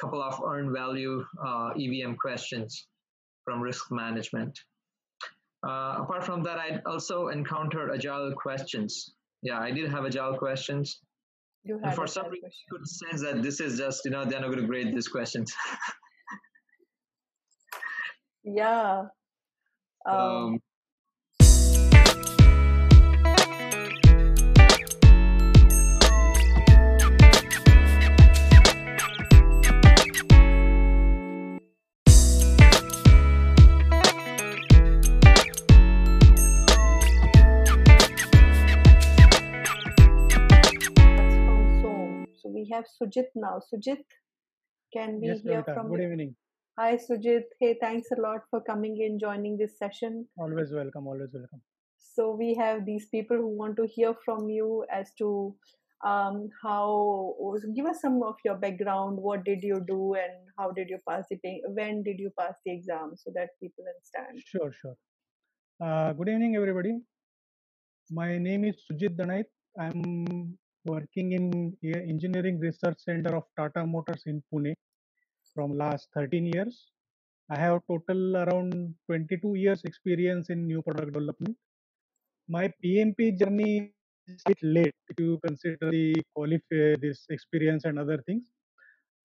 couple 0.00 0.22
of 0.22 0.40
earned 0.44 0.72
value 0.72 1.24
uh, 1.44 1.70
EVM 1.78 2.14
questions 2.14 2.86
from 3.44 3.60
risk 3.60 3.90
management. 3.90 4.58
Uh, 5.66 5.96
apart 5.98 6.24
from 6.24 6.42
that, 6.42 6.58
I 6.58 6.80
also 6.86 7.28
encountered 7.28 7.90
agile 7.94 8.32
questions. 8.32 9.14
Yeah, 9.42 9.58
I 9.58 9.70
did 9.70 9.90
have 9.90 10.04
agile 10.04 10.36
questions. 10.36 11.00
You 11.64 11.76
And 11.76 11.86
had 11.86 11.94
for 11.94 12.06
some 12.06 12.26
reason, 12.26 12.40
question. 12.40 12.64
Could 12.70 12.88
sense 12.88 13.22
that 13.22 13.42
this 13.42 13.60
is 13.60 13.78
just, 13.78 14.04
you 14.04 14.10
know, 14.10 14.24
they're 14.24 14.40
not 14.40 14.48
going 14.48 14.60
to 14.60 14.66
grade 14.66 14.94
these 14.94 15.08
questions. 15.08 15.54
Yeah. 18.44 19.04
Um, 20.04 20.18
um, 20.18 20.58
have 42.72 42.84
Sujit 42.96 43.28
now. 43.34 43.60
Sujit, 43.72 44.04
can 44.96 45.20
we 45.20 45.28
Yes, 45.28 45.40
hear 45.42 45.62
Kavita. 45.62 45.74
from 45.74 45.90
Good 45.90 46.00
you? 46.00 46.08
evening. 46.08 46.34
Hi, 46.78 46.96
Sujit. 46.96 47.44
Hey, 47.60 47.76
thanks 47.80 48.08
a 48.16 48.20
lot 48.20 48.40
for 48.50 48.60
coming 48.62 48.96
in, 49.00 49.18
joining 49.18 49.58
this 49.58 49.78
session. 49.78 50.26
Always 50.38 50.72
welcome. 50.72 51.06
Always 51.06 51.30
welcome. 51.34 51.62
So 52.14 52.34
we 52.34 52.54
have 52.54 52.84
these 52.86 53.06
people 53.14 53.36
who 53.36 53.48
want 53.58 53.76
to 53.76 53.86
hear 53.86 54.14
from 54.24 54.48
you 54.48 54.84
as 54.90 55.12
to 55.18 55.54
um, 56.04 56.48
how 56.62 57.34
give 57.76 57.86
us 57.86 58.00
some 58.00 58.22
of 58.22 58.34
your 58.44 58.56
background 58.56 59.18
what 59.18 59.44
did 59.44 59.62
you 59.62 59.80
do 59.86 60.14
and 60.14 60.32
how 60.58 60.70
did 60.72 60.88
you 60.88 60.98
pass 61.08 61.24
the 61.30 61.38
when 61.78 62.02
did 62.02 62.18
you 62.18 62.30
pass 62.38 62.54
the 62.66 62.72
exam 62.72 63.12
so 63.16 63.30
that 63.34 63.50
people 63.62 63.84
understand 63.92 64.42
sure 64.44 64.72
sure 64.80 64.96
uh, 65.80 66.12
good 66.12 66.28
evening 66.28 66.56
everybody 66.56 66.94
my 68.10 68.36
name 68.38 68.64
is 68.64 68.82
sujit 68.88 69.14
danait 69.20 69.46
i'm 69.78 70.02
working 70.84 71.32
in 71.32 71.76
engineering 71.84 72.58
research 72.58 72.98
center 72.98 73.34
of 73.36 73.44
tata 73.56 73.84
motors 73.86 74.22
in 74.26 74.42
pune 74.52 74.74
from 75.54 75.76
last 75.84 76.08
13 76.14 76.46
years 76.54 76.76
i 77.50 77.58
have 77.64 77.80
total 77.90 78.36
around 78.42 78.72
22 79.06 79.54
years 79.64 79.82
experience 79.84 80.48
in 80.54 80.66
new 80.66 80.82
product 80.82 81.12
development 81.12 81.56
my 82.56 82.64
pmp 82.82 83.38
journey 83.40 83.92
is 84.28 84.42
a 84.46 84.50
bit 84.50 84.58
late 84.62 84.94
if 85.08 85.18
you 85.18 85.38
consider 85.44 85.90
the 85.90 86.14
qualify 86.34 86.94
this 87.00 87.26
experience 87.30 87.84
and 87.84 87.98
other 87.98 88.18
things. 88.26 88.44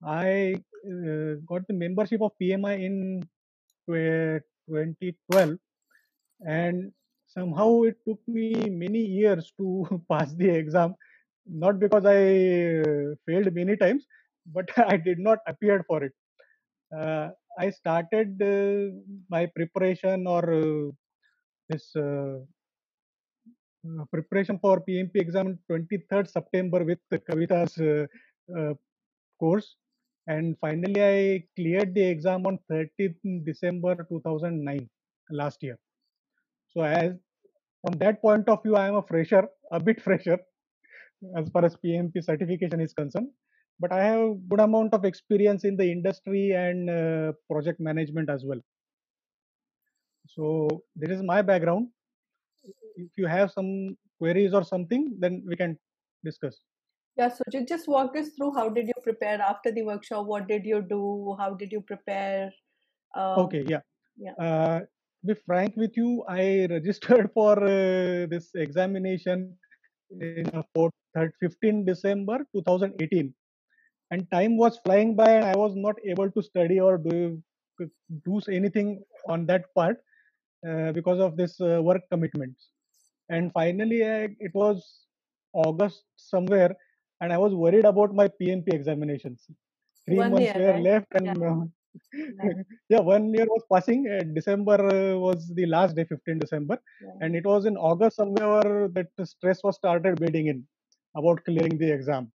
I 0.04 0.54
uh, 0.86 1.34
got 1.46 1.66
the 1.66 1.74
membership 1.74 2.22
of 2.22 2.32
PMI 2.40 2.84
in 2.84 3.28
2012, 3.86 5.56
and 6.46 6.92
somehow 7.26 7.82
it 7.82 7.96
took 8.06 8.20
me 8.28 8.68
many 8.70 9.00
years 9.00 9.52
to 9.58 10.02
pass 10.10 10.32
the 10.34 10.48
exam. 10.48 10.94
Not 11.48 11.78
because 11.80 12.04
I 12.06 12.82
failed 13.26 13.52
many 13.54 13.76
times, 13.76 14.06
but 14.46 14.68
I 14.78 14.96
did 14.96 15.18
not 15.18 15.38
appear 15.46 15.84
for 15.86 16.04
it. 16.04 16.12
Uh, 16.96 17.30
I 17.58 17.70
started 17.70 18.40
uh, 18.42 18.94
my 19.30 19.46
preparation 19.46 20.26
or 20.26 20.44
uh, 20.52 20.90
this 21.68 21.90
uh, 21.96 22.38
uh, 23.86 24.04
preparation 24.12 24.58
for 24.60 24.80
PMP 24.88 25.16
exam 25.16 25.58
23rd 25.70 26.30
September 26.30 26.84
with 26.84 26.98
Kavita's 27.12 27.76
course. 29.40 29.76
And 30.26 30.56
finally, 30.60 31.02
I 31.02 31.44
cleared 31.56 31.94
the 31.94 32.04
exam 32.04 32.46
on 32.46 32.58
30th 32.70 33.44
December 33.44 34.06
2009, 34.10 34.88
last 35.30 35.62
year. 35.62 35.78
So, 36.68 36.82
as 36.82 37.14
from 37.82 37.98
that 37.98 38.20
point 38.20 38.48
of 38.48 38.62
view, 38.62 38.76
I 38.76 38.88
am 38.88 38.96
a 38.96 39.02
fresher, 39.02 39.48
a 39.72 39.80
bit 39.80 40.02
fresher, 40.08 40.38
as 41.36 41.48
far 41.50 41.64
as 41.64 41.76
PMP 41.76 42.22
certification 42.22 42.80
is 42.80 42.92
concerned. 42.92 43.28
But 43.80 43.92
I 43.92 44.02
have 44.02 44.48
good 44.48 44.60
amount 44.60 44.92
of 44.94 45.04
experience 45.04 45.64
in 45.64 45.76
the 45.76 45.90
industry 45.90 46.52
and 46.52 46.90
uh, 46.90 47.32
project 47.50 47.80
management 47.80 48.28
as 48.28 48.44
well. 48.44 48.60
So, 50.26 50.68
this 50.96 51.10
is 51.10 51.22
my 51.22 51.42
background 51.42 51.88
if 52.98 53.10
you 53.16 53.26
have 53.26 53.50
some 53.52 53.96
queries 54.18 54.54
or 54.54 54.64
something, 54.64 55.14
then 55.18 55.42
we 55.46 55.56
can 55.56 55.78
discuss. 56.24 56.56
Yeah, 57.16 57.28
so 57.28 57.42
just 57.66 57.88
walk 57.88 58.16
us 58.16 58.28
through 58.36 58.54
how 58.54 58.68
did 58.68 58.86
you 58.86 58.94
prepare 59.02 59.40
after 59.40 59.72
the 59.72 59.82
workshop? 59.82 60.26
What 60.26 60.46
did 60.46 60.64
you 60.64 60.82
do? 60.82 61.36
How 61.38 61.54
did 61.54 61.72
you 61.72 61.80
prepare? 61.80 62.52
Um, 63.14 63.38
okay, 63.46 63.64
yeah. 63.66 63.80
Yeah. 64.16 64.32
Uh, 64.40 64.80
to 64.80 65.26
be 65.26 65.34
frank 65.46 65.74
with 65.76 65.96
you, 65.96 66.24
I 66.28 66.66
registered 66.70 67.30
for 67.34 67.62
uh, 67.62 68.26
this 68.26 68.50
examination 68.54 69.56
in 70.10 70.46
uh, 70.54 70.62
15 71.40 71.84
December 71.84 72.38
2018, 72.54 73.34
and 74.10 74.30
time 74.30 74.56
was 74.56 74.78
flying 74.84 75.14
by, 75.16 75.30
and 75.32 75.44
I 75.44 75.56
was 75.56 75.74
not 75.76 75.96
able 76.04 76.30
to 76.30 76.42
study 76.42 76.80
or 76.80 76.98
do 76.98 77.42
do 78.24 78.40
anything 78.50 79.02
on 79.28 79.46
that 79.46 79.64
part 79.74 79.98
uh, 80.68 80.92
because 80.92 81.20
of 81.20 81.36
this 81.36 81.60
uh, 81.60 81.80
work 81.82 82.02
commitments 82.10 82.70
and 83.28 83.52
finally 83.52 84.04
I, 84.04 84.28
it 84.40 84.52
was 84.54 85.06
august 85.54 86.04
somewhere 86.16 86.74
and 87.20 87.32
i 87.32 87.38
was 87.38 87.54
worried 87.54 87.84
about 87.84 88.14
my 88.14 88.28
pmp 88.40 88.72
examinations 88.72 89.46
three 90.06 90.22
one 90.22 90.30
months 90.30 90.54
year, 90.54 90.54
were 90.54 90.72
right? 90.72 90.82
left 90.82 91.06
and 91.14 91.26
yeah. 91.26 91.64
Uh, 92.42 92.48
yeah 92.92 93.00
one 93.00 93.32
year 93.34 93.46
was 93.54 93.64
passing 93.72 94.06
and 94.06 94.34
december 94.34 94.78
uh, 94.94 95.16
was 95.26 95.50
the 95.58 95.66
last 95.66 95.96
day 95.96 96.04
15 96.04 96.38
december 96.38 96.78
yeah. 97.02 97.16
and 97.20 97.36
it 97.40 97.46
was 97.52 97.66
in 97.66 97.76
august 97.76 98.16
somewhere 98.16 98.88
that 98.96 99.08
the 99.16 99.26
stress 99.26 99.60
was 99.62 99.76
started 99.76 100.18
building 100.20 100.48
in 100.52 100.64
about 101.16 101.44
clearing 101.44 101.76
the 101.82 101.90
exam 101.98 102.30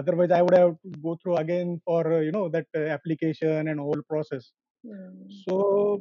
otherwise 0.00 0.30
i 0.30 0.42
would 0.42 0.58
have 0.60 0.74
to 0.82 0.90
go 1.06 1.16
through 1.22 1.36
again 1.36 1.80
for 1.84 2.02
uh, 2.12 2.20
you 2.20 2.32
know 2.32 2.48
that 2.48 2.66
uh, 2.76 2.86
application 2.96 3.68
and 3.68 3.80
whole 3.80 4.02
process 4.12 4.50
mm. 4.86 5.10
so 5.44 6.00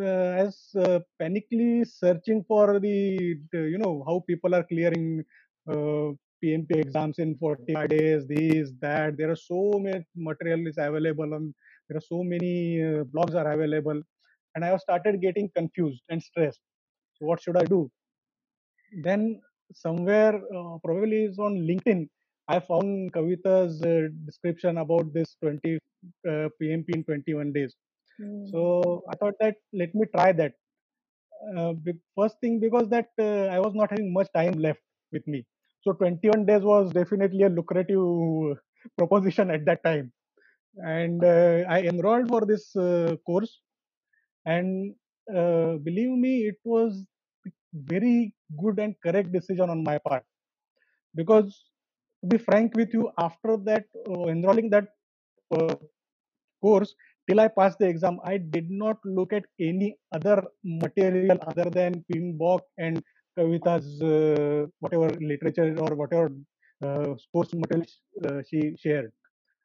uh, 0.00 0.30
as 0.46 0.56
uh, 0.76 0.98
panically 1.20 1.86
searching 1.86 2.44
for 2.48 2.80
the, 2.80 3.36
the, 3.52 3.60
you 3.72 3.78
know 3.78 4.02
how 4.06 4.22
people 4.26 4.54
are 4.54 4.64
clearing 4.64 5.24
uh, 5.70 6.10
PMP 6.44 6.76
exams 6.76 7.18
in 7.18 7.36
45 7.36 7.88
days, 7.88 8.26
this 8.26 8.72
that. 8.80 9.16
There 9.16 9.30
are 9.30 9.36
so 9.36 9.78
many 9.78 10.04
materials 10.14 10.74
available 10.76 11.32
and 11.34 11.54
there 11.88 11.98
are 11.98 12.08
so 12.08 12.22
many 12.22 12.82
uh, 12.82 13.04
blogs 13.04 13.34
are 13.34 13.50
available, 13.52 14.00
and 14.54 14.64
I 14.64 14.68
have 14.68 14.80
started 14.80 15.20
getting 15.20 15.50
confused 15.56 16.02
and 16.08 16.22
stressed. 16.22 16.60
So 17.16 17.26
what 17.26 17.42
should 17.42 17.56
I 17.56 17.64
do? 17.64 17.90
Then 19.02 19.40
somewhere 19.74 20.34
uh, 20.34 20.78
probably 20.84 21.24
is 21.24 21.38
on 21.38 21.54
LinkedIn. 21.70 22.08
I 22.48 22.60
found 22.60 23.12
Kavita's 23.12 23.82
uh, 23.82 24.08
description 24.26 24.78
about 24.78 25.12
this 25.14 25.36
20 25.42 25.78
PMP 26.26 26.94
in 26.94 27.04
21 27.04 27.52
days 27.52 27.74
Mm. 28.20 28.50
So 28.50 29.02
I 29.10 29.16
thought 29.16 29.34
that 29.40 29.56
let 29.72 29.94
me 29.94 30.06
try 30.14 30.32
that. 30.32 30.52
Uh, 31.56 31.74
first 32.16 32.36
thing 32.40 32.58
because 32.60 32.88
that 32.88 33.08
uh, 33.18 33.46
I 33.54 33.58
was 33.58 33.74
not 33.74 33.90
having 33.90 34.12
much 34.12 34.28
time 34.34 34.54
left 34.54 34.80
with 35.12 35.26
me. 35.26 35.44
So 35.82 35.92
21 35.92 36.46
days 36.46 36.62
was 36.62 36.92
definitely 36.92 37.42
a 37.42 37.48
lucrative 37.48 38.56
proposition 38.96 39.50
at 39.50 39.64
that 39.66 39.84
time, 39.84 40.12
and 40.78 41.24
uh, 41.24 41.64
I 41.68 41.82
enrolled 41.82 42.28
for 42.28 42.44
this 42.46 42.74
uh, 42.76 43.16
course. 43.26 43.60
And 44.46 44.94
uh, 45.34 45.76
believe 45.88 46.10
me, 46.10 46.46
it 46.46 46.58
was 46.64 47.04
very 47.74 48.34
good 48.62 48.78
and 48.78 48.94
correct 49.04 49.32
decision 49.32 49.70
on 49.70 49.82
my 49.82 49.98
part 49.98 50.24
because 51.14 51.64
to 52.22 52.28
be 52.28 52.38
frank 52.38 52.74
with 52.76 52.92
you, 52.92 53.10
after 53.18 53.56
that 53.58 53.84
uh, 54.08 54.24
enrolling 54.26 54.70
that 54.70 54.88
course, 56.60 56.94
till 57.28 57.40
I 57.40 57.48
passed 57.48 57.78
the 57.78 57.88
exam, 57.88 58.18
I 58.24 58.38
did 58.38 58.70
not 58.70 58.98
look 59.04 59.32
at 59.32 59.44
any 59.60 59.96
other 60.12 60.42
material 60.64 61.38
other 61.46 61.70
than 61.70 62.04
PMBOK 62.12 62.60
and 62.78 63.02
Kavita's 63.38 64.00
uh, 64.02 64.66
whatever 64.80 65.08
literature 65.20 65.74
or 65.78 65.94
whatever 65.94 66.30
uh, 66.82 67.16
sports 67.16 67.52
material 67.54 67.86
uh, 68.26 68.42
she 68.48 68.76
shared. 68.76 69.12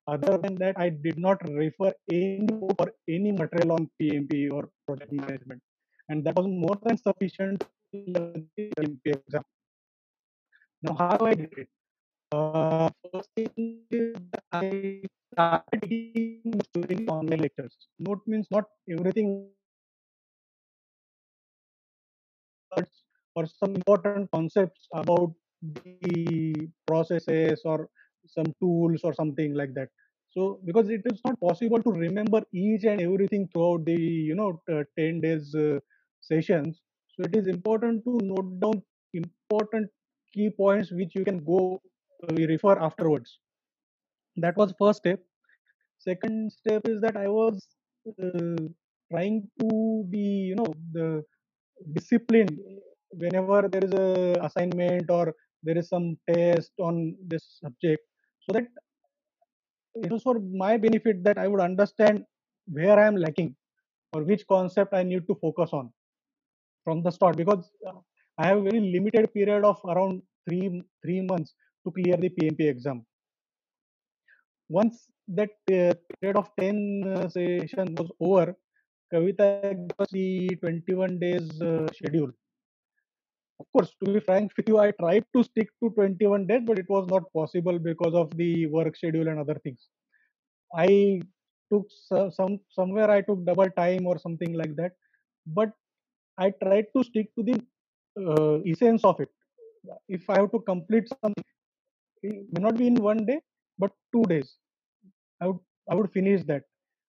Other 0.09 0.37
than 0.39 0.55
that, 0.55 0.75
I 0.79 0.89
did 0.89 1.17
not 1.19 1.37
refer 1.47 1.93
any 2.11 2.47
or 2.79 2.87
any 3.07 3.31
material 3.31 3.73
on 3.73 3.89
PMP 4.01 4.51
or 4.51 4.69
project 4.87 5.11
management, 5.11 5.61
and 6.09 6.23
that 6.25 6.35
was 6.35 6.47
more 6.47 6.77
than 6.83 6.97
sufficient 6.97 7.63
the 7.93 8.43
PMP 8.57 9.13
exam. 9.17 9.43
Now, 10.81 10.95
how 10.95 11.17
I 11.25 11.35
did 11.35 11.53
it? 11.57 11.69
Uh, 12.31 12.89
first 13.11 13.29
thing 13.35 13.81
is 13.91 14.15
I 14.51 15.03
started 15.33 15.81
doing 16.73 17.05
online 17.07 17.39
lectures. 17.39 17.75
Note 17.99 18.21
means 18.25 18.47
not 18.49 18.65
everything 18.89 19.49
but 22.75 22.87
or 23.35 23.45
some 23.45 23.75
important 23.75 24.31
concepts 24.31 24.87
about 24.93 25.33
the 25.61 26.69
processes 26.87 27.61
or 27.63 27.89
some 28.27 28.53
tools 28.61 29.01
or 29.03 29.13
something 29.13 29.53
like 29.53 29.73
that. 29.75 29.89
So 30.29 30.59
because 30.65 30.89
it 30.89 31.01
is 31.11 31.21
not 31.25 31.39
possible 31.39 31.81
to 31.81 31.91
remember 31.91 32.41
each 32.53 32.83
and 32.83 33.01
everything 33.01 33.47
throughout 33.51 33.85
the 33.85 33.95
you 33.95 34.35
know 34.35 34.61
10 34.97 35.21
days 35.21 35.53
uh, 35.55 35.79
sessions. 36.21 36.81
So 37.15 37.23
it 37.25 37.35
is 37.35 37.47
important 37.47 38.03
to 38.05 38.17
note 38.23 38.59
down 38.59 38.83
important 39.13 39.89
key 40.33 40.49
points 40.49 40.91
which 40.91 41.15
you 41.15 41.23
can 41.25 41.43
go 41.43 41.81
uh, 42.29 42.35
refer 42.35 42.77
afterwards. 42.79 43.39
That 44.37 44.57
was 44.57 44.73
first 44.79 44.99
step 44.99 45.19
second 45.99 46.51
step 46.51 46.83
is 46.87 47.01
that 47.01 47.17
i 47.17 47.27
was 47.27 47.67
uh, 48.23 48.63
trying 49.11 49.37
to 49.59 49.69
be 50.09 50.25
you 50.51 50.55
know 50.55 50.73
the 50.93 51.23
discipline 51.93 52.49
whenever 53.23 53.67
there 53.69 53.85
is 53.85 53.93
a 53.93 54.35
assignment 54.47 55.09
or 55.09 55.35
there 55.63 55.77
is 55.77 55.89
some 55.89 56.17
test 56.29 56.71
on 56.79 57.15
this 57.27 57.45
subject 57.63 58.03
so 58.49 58.53
that 58.57 58.67
it 59.95 60.11
was 60.11 60.23
for 60.23 60.39
my 60.65 60.77
benefit 60.77 61.23
that 61.23 61.37
i 61.37 61.47
would 61.47 61.61
understand 61.61 62.23
where 62.77 62.97
i 62.99 63.07
am 63.07 63.17
lacking 63.25 63.55
or 64.13 64.23
which 64.23 64.45
concept 64.47 64.93
i 64.93 65.03
need 65.03 65.27
to 65.27 65.35
focus 65.35 65.71
on 65.73 65.91
from 66.83 67.03
the 67.03 67.11
start 67.11 67.37
because 67.37 67.71
uh, 67.87 67.99
i 68.39 68.47
have 68.47 68.57
a 68.57 68.67
very 68.69 68.81
limited 68.95 69.31
period 69.33 69.63
of 69.63 69.79
around 69.93 70.21
3 70.49 70.81
3 71.03 71.21
months 71.31 71.53
to 71.83 71.91
clear 71.91 72.17
the 72.17 72.31
pmp 72.37 72.69
exam 72.73 73.05
once 74.69 75.09
that 75.27 75.49
uh, 75.71 75.93
period 76.21 76.37
of 76.37 76.49
10 76.59 77.03
uh, 77.07 77.29
session 77.29 77.95
was 77.95 78.11
over, 78.19 78.55
Kavita 79.11 79.61
gave 79.63 79.99
us 79.99 80.07
the 80.11 80.49
21 80.61 81.19
days 81.19 81.61
uh, 81.61 81.87
schedule. 81.93 82.31
Of 83.61 83.65
course 83.73 83.91
to 84.03 84.11
be 84.15 84.19
frank 84.27 84.51
with 84.57 84.67
you 84.71 84.77
i 84.85 84.91
tried 85.01 85.25
to 85.35 85.43
stick 85.49 85.69
to 85.81 85.89
21 85.97 86.45
days 86.49 86.63
but 86.69 86.79
it 86.83 86.89
was 86.95 87.05
not 87.13 87.25
possible 87.39 87.77
because 87.89 88.15
of 88.21 88.29
the 88.41 88.51
work 88.67 88.95
schedule 88.95 89.27
and 89.27 89.39
other 89.39 89.55
things. 89.63 89.87
I 90.75 91.21
took 91.71 91.87
some 92.37 92.59
somewhere 92.77 93.09
i 93.11 93.21
took 93.21 93.45
double 93.45 93.69
time 93.81 94.07
or 94.07 94.17
something 94.25 94.53
like 94.61 94.75
that 94.81 94.93
but 95.59 95.71
i 96.37 96.49
tried 96.63 96.87
to 96.95 97.03
stick 97.09 97.27
to 97.37 97.43
the 97.49 97.57
uh, 98.25 98.59
essence 98.73 99.03
of 99.05 99.19
it. 99.19 99.29
If 100.09 100.29
i 100.29 100.37
have 100.39 100.51
to 100.51 100.59
complete 100.71 101.09
something 101.09 101.45
it 102.23 102.47
may 102.53 102.61
not 102.67 102.77
be 102.77 102.87
in 102.87 102.95
one 102.95 103.25
day 103.25 103.39
but 103.79 103.91
two 104.13 104.23
days. 104.33 104.57
I 105.41 105.47
would 105.47 105.59
i 105.89 105.95
would 105.95 106.11
finish 106.11 106.43
that. 106.51 106.63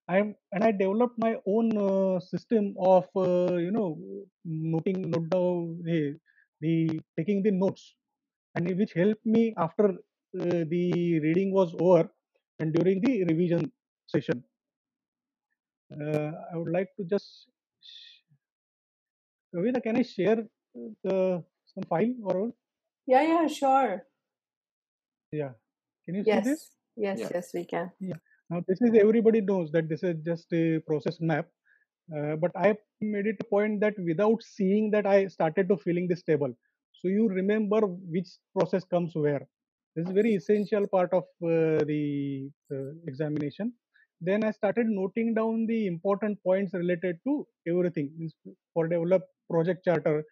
I 0.08 0.18
am 0.22 0.34
and 0.52 0.64
i 0.64 0.72
developed 0.72 1.18
my 1.24 1.34
own 1.46 1.66
uh, 1.88 2.20
system 2.20 2.74
of 2.78 3.06
uh, 3.16 3.54
you 3.66 3.72
know 3.76 3.88
noting 4.44 5.10
note 5.10 5.28
down 5.30 5.82
the, 5.84 5.98
the 6.60 7.00
taking 7.16 7.42
the 7.42 7.50
notes 7.50 7.94
and 8.54 8.70
which 8.78 8.92
helped 8.92 9.24
me 9.24 9.54
after 9.56 9.86
uh, 10.40 10.64
the 10.74 11.20
reading 11.26 11.52
was 11.52 11.74
over 11.80 12.08
and 12.58 12.72
during 12.74 13.00
the 13.00 13.24
revision 13.24 13.70
session. 14.06 14.42
Uh, 15.92 16.30
i 16.52 16.56
would 16.56 16.70
like 16.72 16.88
to 16.96 17.04
just 17.04 17.48
Kavita, 19.54 19.82
can 19.82 19.96
i 19.96 20.02
share 20.02 20.46
the 21.04 21.42
some 21.74 21.84
file 21.88 22.14
or 22.24 22.52
Yeah, 23.06 23.22
yeah, 23.22 23.46
sure. 23.48 24.06
yeah. 25.32 25.52
Can 26.04 26.14
you 26.16 26.24
see 26.24 26.40
this? 26.40 26.70
Yes, 26.96 27.18
yes, 27.18 27.18
Yeah. 27.20 27.28
yes, 27.34 27.50
we 27.54 27.64
can. 27.64 27.90
yeah. 28.00 28.20
Now, 28.50 28.62
this 28.68 28.80
is 28.80 28.90
everybody 29.00 29.40
knows 29.40 29.70
that 29.72 29.88
this 29.88 30.02
is 30.02 30.16
just 30.24 30.52
a 30.52 30.80
process 30.80 31.18
map, 31.20 31.46
uh, 32.16 32.36
but 32.36 32.50
I 32.56 32.76
made 33.00 33.26
it 33.26 33.36
a 33.40 33.44
point 33.44 33.80
that 33.80 33.94
without 33.98 34.42
seeing 34.42 34.90
that, 34.92 35.06
I 35.06 35.26
started 35.28 35.68
to 35.68 35.76
filling 35.76 36.08
this 36.08 36.22
table. 36.22 36.52
So 36.92 37.08
you 37.08 37.28
remember 37.28 37.80
which 37.82 38.28
process 38.56 38.84
comes 38.84 39.12
where. 39.14 39.46
This 39.96 40.06
is 40.06 40.12
very 40.12 40.34
essential 40.34 40.86
part 40.86 41.12
of 41.12 41.24
uh, 41.42 41.84
the 41.84 42.50
uh, 42.72 42.92
examination. 43.06 43.72
Then 44.20 44.44
I 44.44 44.50
started 44.52 44.86
noting 44.86 45.34
down 45.34 45.66
the 45.66 45.86
important 45.86 46.42
points 46.44 46.74
related 46.74 47.18
to 47.26 47.46
everything 47.68 48.30
for 48.74 48.86
develop 48.88 49.22
project 49.50 49.84
charter, 49.84 50.24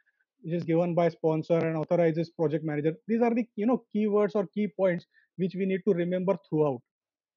which 0.43 0.55
is 0.55 0.65
given 0.65 0.95
by 0.95 1.09
sponsor 1.09 1.59
and 1.59 1.77
authorizes 1.77 2.31
project 2.31 2.65
manager. 2.65 2.95
These 3.09 3.23
are 3.23 3.35
the 3.35 3.47
you 3.57 3.67
know 3.67 3.85
keywords 3.95 4.33
or 4.35 4.47
key 4.55 4.69
points 4.69 5.07
which 5.37 5.55
we 5.55 5.67
need 5.67 5.83
to 5.87 5.95
remember 5.95 6.37
throughout 6.49 6.81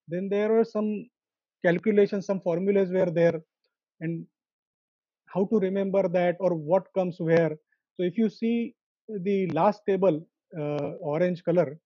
then 0.08 0.30
there 0.30 0.50
were 0.54 0.66
some 0.66 0.90
calculations 1.66 2.26
some 2.26 2.42
formulas 2.42 2.92
were 2.92 3.12
there 3.20 3.40
and 4.02 4.26
how 5.34 5.46
to 5.52 5.60
remember 5.60 6.08
that 6.10 6.36
or 6.40 6.54
what 6.56 6.88
comes 6.94 7.18
where. 7.20 7.52
So 7.96 8.04
if 8.04 8.18
you 8.18 8.30
see 8.30 8.76
the 9.08 9.48
last 9.52 9.82
table 9.88 10.26
uh, 10.58 10.92
orange 11.14 11.44
color 11.44 11.78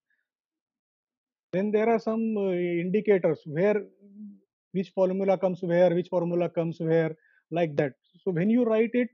then 1.54 1.72
there 1.72 1.90
are 1.90 2.00
some 2.00 2.38
uh, 2.38 2.52
indicators 2.52 3.42
where 3.46 3.82
which 4.74 4.90
formula 4.94 5.38
comes 5.38 5.62
where 5.62 5.94
which 5.96 6.10
formula 6.10 6.50
comes 6.50 6.80
where 6.80 7.16
like 7.52 7.76
that. 7.78 7.94
So 8.24 8.32
when 8.32 8.50
you 8.50 8.64
write 8.64 8.92
it 8.94 9.10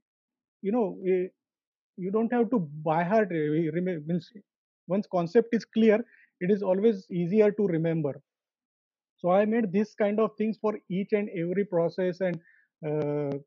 you 0.61 0.71
know 0.71 0.97
eh, 1.07 1.27
you 1.97 2.11
don't 2.11 2.31
have 2.33 2.49
to 2.51 2.59
by 2.59 3.03
heart 3.03 3.29
eh, 3.31 3.71
once 4.87 5.07
concept 5.11 5.49
is 5.53 5.65
clear 5.65 5.99
it 6.41 6.51
is 6.51 6.63
always 6.63 7.05
easier 7.11 7.51
to 7.51 7.67
remember. 7.67 8.21
So 9.17 9.29
i 9.31 9.45
made 9.45 9.71
this 9.71 9.93
kind 9.95 10.19
of 10.19 10.31
things 10.37 10.57
for 10.61 10.73
each 10.89 11.13
and 11.13 11.29
every 11.43 11.65
process 11.65 12.21
and 12.21 12.39
uh, 12.87 13.37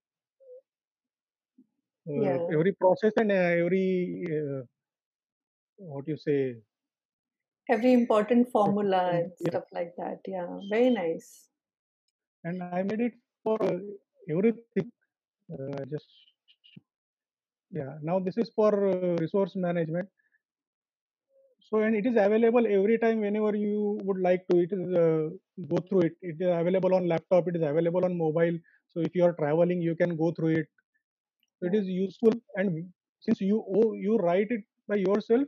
uh, 2.08 2.22
Yeah. 2.22 2.38
every 2.52 2.72
process 2.72 3.12
and 3.16 3.30
uh, 3.32 3.52
every 3.64 4.24
uh, 4.38 4.62
what 5.76 6.06
you 6.08 6.16
say 6.16 6.56
Every 7.68 7.92
important 7.94 8.50
formula 8.50 9.10
and- 9.12 9.32
yeah. 9.40 9.48
stuff 9.48 9.64
like 9.72 9.94
that. 9.96 10.20
Yeah, 10.26 10.48
very 10.70 10.90
nice. 10.90 11.48
and 12.48 12.62
i 12.78 12.82
made 12.88 13.00
it 13.08 13.14
for 13.44 13.56
uh, 13.66 13.78
everything 14.34 14.88
uh, 15.56 15.82
just 15.92 16.10
yeah 17.78 17.92
now 18.08 18.18
this 18.26 18.36
is 18.42 18.50
for 18.58 18.70
uh, 18.90 19.14
resource 19.24 19.54
management 19.66 20.08
so 21.68 21.78
and 21.84 21.94
it 22.00 22.06
is 22.10 22.16
available 22.26 22.64
every 22.78 22.96
time 23.04 23.20
whenever 23.26 23.52
you 23.56 23.98
would 24.06 24.20
like 24.28 24.42
to 24.50 24.56
it 24.64 24.72
is 24.76 24.82
uh, 25.04 25.24
go 25.72 25.78
through 25.88 26.02
it 26.08 26.14
it 26.30 26.36
is 26.44 26.50
available 26.60 26.94
on 26.98 27.08
laptop 27.12 27.48
it 27.50 27.56
is 27.60 27.64
available 27.72 28.04
on 28.08 28.16
mobile 28.24 28.58
so 28.92 29.00
if 29.08 29.14
you 29.18 29.24
are 29.28 29.34
traveling 29.42 29.80
you 29.88 29.94
can 30.02 30.12
go 30.22 30.30
through 30.36 30.52
it 30.62 30.68
it 31.62 31.74
is 31.74 31.86
useful 31.86 32.32
and 32.56 32.84
since 33.20 33.40
you 33.40 33.64
oh, 33.76 33.92
you 33.94 34.16
write 34.16 34.48
it 34.50 34.62
by 34.88 34.96
yourself 34.96 35.46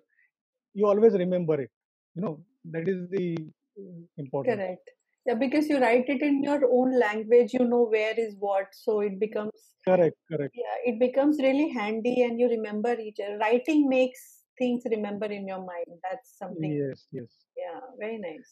you 0.74 0.86
always 0.86 1.14
remember 1.14 1.60
it 1.60 1.70
you 2.14 2.22
know 2.22 2.34
that 2.64 2.88
is 2.88 3.08
the 3.10 3.36
uh, 3.78 4.00
important 4.16 4.58
Correct. 4.58 4.90
Yeah, 5.26 5.34
because 5.34 5.68
you 5.68 5.80
write 5.80 6.04
it 6.08 6.22
in 6.22 6.44
your 6.44 6.60
own 6.70 6.96
language, 6.96 7.52
you 7.52 7.64
know 7.66 7.88
where 7.90 8.14
is 8.16 8.36
what, 8.38 8.66
so 8.70 9.00
it 9.00 9.18
becomes 9.18 9.50
correct 9.84 10.16
correct 10.30 10.54
yeah, 10.54 10.76
it 10.84 11.00
becomes 11.00 11.38
really 11.38 11.68
handy 11.68 12.22
and 12.22 12.38
you 12.38 12.48
remember 12.48 12.94
each 12.98 13.18
writing 13.40 13.88
makes 13.88 14.42
things 14.58 14.82
remember 14.90 15.26
in 15.26 15.46
your 15.46 15.58
mind. 15.58 15.98
That's 16.08 16.38
something 16.38 16.72
yes 16.72 17.06
yes 17.12 17.28
yeah, 17.56 17.80
very 17.98 18.18
nice. 18.18 18.50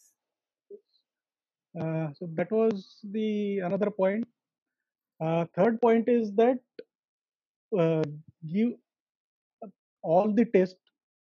uh, 1.81 2.13
so 2.19 2.29
that 2.35 2.51
was 2.51 2.99
the 3.13 3.61
another 3.61 3.91
point 3.91 4.27
uh, 5.21 5.45
third 5.55 5.81
point 5.81 6.09
is 6.09 6.33
that 6.35 6.59
give 8.53 8.73
all 10.03 10.33
the 10.33 10.45
tests 10.45 10.77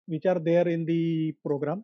which 0.06 0.26
are 0.26 0.40
there 0.40 0.68
in 0.68 0.86
the 0.86 1.34
program 1.46 1.84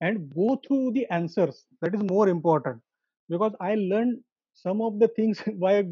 and 0.00 0.32
go 0.34 0.60
through 0.66 0.92
the 0.92 1.06
answers. 1.10 1.66
That 1.82 1.94
is 1.94 2.02
more 2.02 2.28
important. 2.28 2.80
Because 3.28 3.52
i 3.60 3.74
learned 3.74 4.20
some 4.54 4.80
of 4.80 4.98
the 4.98 5.08
things 5.08 5.42
by 5.64 5.84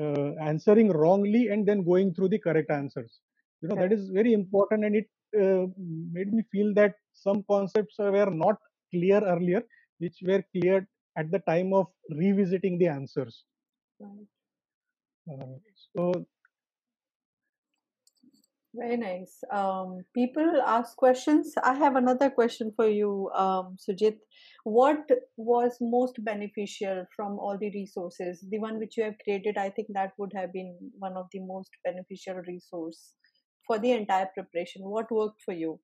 uh, 0.00 0.30
answering 0.50 0.90
wrongly 0.90 1.48
and 1.48 1.66
then 1.66 1.84
going 1.84 2.14
through 2.14 2.28
the 2.28 2.38
correct 2.38 2.70
answers. 2.70 3.20
You 3.62 3.68
know 3.68 3.76
that 3.76 3.92
is 3.92 4.08
very 4.10 4.32
important 4.32 4.84
and 4.84 4.96
it 4.96 5.08
uh, 5.40 5.66
made 6.12 6.32
me 6.32 6.42
feel 6.52 6.72
that 6.74 6.94
some 7.12 7.44
concepts 7.50 7.96
were 7.98 8.30
not 8.30 8.56
clear 8.92 9.20
earlier 9.20 9.62
which 9.98 10.18
were 10.22 10.42
cleared 10.52 10.86
at 11.16 11.30
the 11.30 11.40
time 11.40 11.72
of 11.72 11.86
revisiting 12.10 12.78
the 12.78 12.86
answers. 12.86 13.44
Right. 14.00 14.28
uh, 15.32 15.56
so 15.96 16.26
Very 18.78 18.96
nice. 18.96 19.42
Um, 19.52 20.04
people 20.14 20.62
ask 20.64 20.96
questions. 20.96 21.54
I 21.64 21.74
have 21.74 21.96
another 21.96 22.30
question 22.30 22.72
for 22.76 22.88
you, 22.88 23.28
um, 23.34 23.76
Sujit. 23.76 24.18
What 24.62 25.08
was 25.36 25.76
most 25.80 26.22
beneficial 26.24 27.04
from 27.16 27.38
all 27.38 27.58
the 27.58 27.70
resources? 27.70 28.44
The 28.48 28.60
one 28.60 28.78
which 28.78 28.96
you 28.96 29.04
have 29.04 29.18
created, 29.24 29.58
I 29.58 29.70
think 29.70 29.88
that 29.94 30.12
would 30.18 30.32
have 30.36 30.52
been 30.52 30.76
one 30.98 31.16
of 31.16 31.26
the 31.32 31.40
most 31.40 31.70
beneficial 31.84 32.36
resource 32.46 33.14
for 33.66 33.78
the 33.78 33.92
entire 33.92 34.28
preparation. 34.32 34.82
What 34.82 35.10
worked 35.10 35.42
for 35.44 35.54
you? 35.54 35.80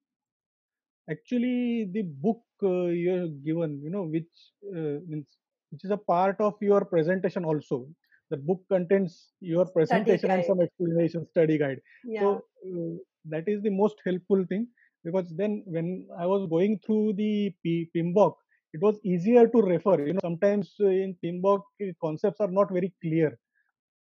actually 1.11 1.88
the 1.92 2.02
book 2.02 2.42
uh, 2.62 2.87
you 2.87 3.11
have 3.11 3.44
given 3.44 3.80
you 3.83 3.90
know 3.90 4.04
which 4.04 4.35
uh, 4.74 4.96
means 5.07 5.26
which 5.70 5.85
is 5.85 5.90
a 5.90 5.96
part 5.96 6.37
of 6.40 6.54
your 6.61 6.85
presentation 6.85 7.44
also 7.44 7.87
the 8.30 8.37
book 8.37 8.60
contains 8.68 9.28
your 9.40 9.66
presentation 9.66 10.30
and 10.30 10.44
some 10.44 10.60
explanation 10.60 11.26
study 11.32 11.58
guide 11.58 11.80
Yeah. 12.04 12.20
so 12.20 12.28
uh, 12.68 12.94
that 13.32 13.48
is 13.48 13.62
the 13.62 13.70
most 13.70 13.96
helpful 14.04 14.44
thing 14.48 14.66
because 15.04 15.28
then 15.40 15.62
when 15.66 16.06
i 16.18 16.26
was 16.26 16.48
going 16.48 16.78
through 16.84 17.12
the 17.14 17.52
P- 17.62 17.90
PMBOK 17.94 18.34
it 18.72 18.82
was 18.87 18.98
easier 19.04 19.46
to 19.54 19.62
refer 19.62 19.96
you 20.06 20.14
know 20.14 20.24
sometimes 20.28 20.74
uh, 20.80 20.87
in 20.87 21.16
PMBOK 21.22 21.62
uh, 21.82 21.92
concepts 22.04 22.40
are 22.40 22.50
not 22.60 22.72
very 22.72 22.92
clear 23.02 23.38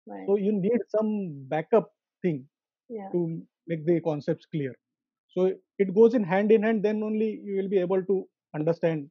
right. 0.08 0.26
so 0.28 0.38
you 0.38 0.52
need 0.52 0.82
some 0.96 1.12
backup 1.48 1.90
thing 2.22 2.46
yeah. 2.90 3.10
to 3.12 3.42
make 3.68 3.86
the 3.86 4.00
concepts 4.02 4.46
clear 4.46 4.74
so 5.36 5.52
it 5.80 5.94
goes 5.94 6.14
in 6.14 6.24
hand 6.24 6.52
in 6.52 6.64
hand 6.64 6.84
then 6.84 7.04
only 7.04 7.30
you 7.44 7.56
will 7.58 7.70
be 7.70 7.80
able 7.80 8.04
to 8.12 8.26
understand 8.56 9.10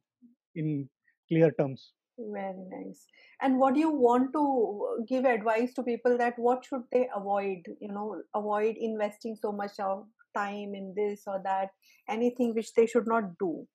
in 0.55 0.87
clear 1.29 1.51
terms 1.59 1.93
Very 2.17 2.65
nice. 2.69 3.07
And 3.41 3.57
what 3.59 3.73
do 3.73 3.79
you 3.79 3.89
want 3.91 4.33
to 4.33 4.39
uh, 4.39 5.03
give 5.07 5.25
advice 5.25 5.73
to 5.73 5.83
people 5.83 6.17
that 6.19 6.37
what 6.37 6.63
should 6.63 6.83
they 6.91 7.09
avoid? 7.15 7.63
You 7.81 7.87
know, 7.91 8.21
avoid 8.35 8.75
investing 8.77 9.35
so 9.35 9.51
much 9.51 9.79
of 9.79 10.05
time 10.35 10.75
in 10.75 10.93
this 10.95 11.23
or 11.25 11.41
that. 11.43 11.69
Anything 12.07 12.53
which 12.53 12.73
they 12.75 12.85
should 12.85 13.07
not 13.07 13.37
do. 13.39 13.65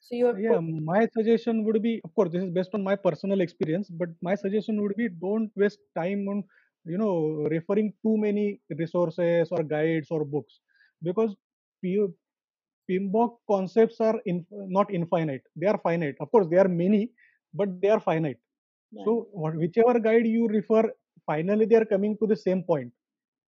So 0.00 0.14
you're 0.14 0.38
yeah 0.38 0.60
my 0.60 1.06
suggestion 1.12 1.64
would 1.64 1.82
be 1.82 2.00
of 2.04 2.14
course 2.14 2.30
this 2.32 2.42
is 2.44 2.50
based 2.50 2.70
on 2.74 2.82
my 2.84 2.94
personal 2.96 3.40
experience 3.40 3.88
but 3.90 4.08
my 4.22 4.34
suggestion 4.34 4.80
would 4.80 4.94
be 4.96 5.08
don't 5.08 5.50
waste 5.56 5.80
time 5.96 6.28
on 6.28 6.44
you 6.84 6.98
know 6.98 7.48
referring 7.50 7.92
too 8.02 8.16
many 8.16 8.60
resources 8.78 9.48
or 9.50 9.62
guides 9.64 10.08
or 10.10 10.24
books 10.24 10.60
because 11.02 11.34
PMBOK 11.84 13.36
concepts 13.50 14.00
are 14.00 14.20
in, 14.24 14.46
not 14.50 14.92
infinite 14.94 15.42
they 15.56 15.66
are 15.66 15.78
finite 15.78 16.14
of 16.20 16.30
course 16.30 16.46
there 16.48 16.64
are 16.64 16.68
many 16.68 17.10
but 17.54 17.68
they 17.80 17.88
are 17.88 18.00
finite 18.00 18.38
so 19.04 19.28
what, 19.32 19.54
whichever 19.56 19.98
guide 19.98 20.26
you 20.26 20.48
refer 20.48 20.82
finally 21.26 21.66
they 21.66 21.76
are 21.76 21.84
coming 21.94 22.16
to 22.20 22.26
the 22.26 22.36
same 22.46 22.62
point 22.62 22.92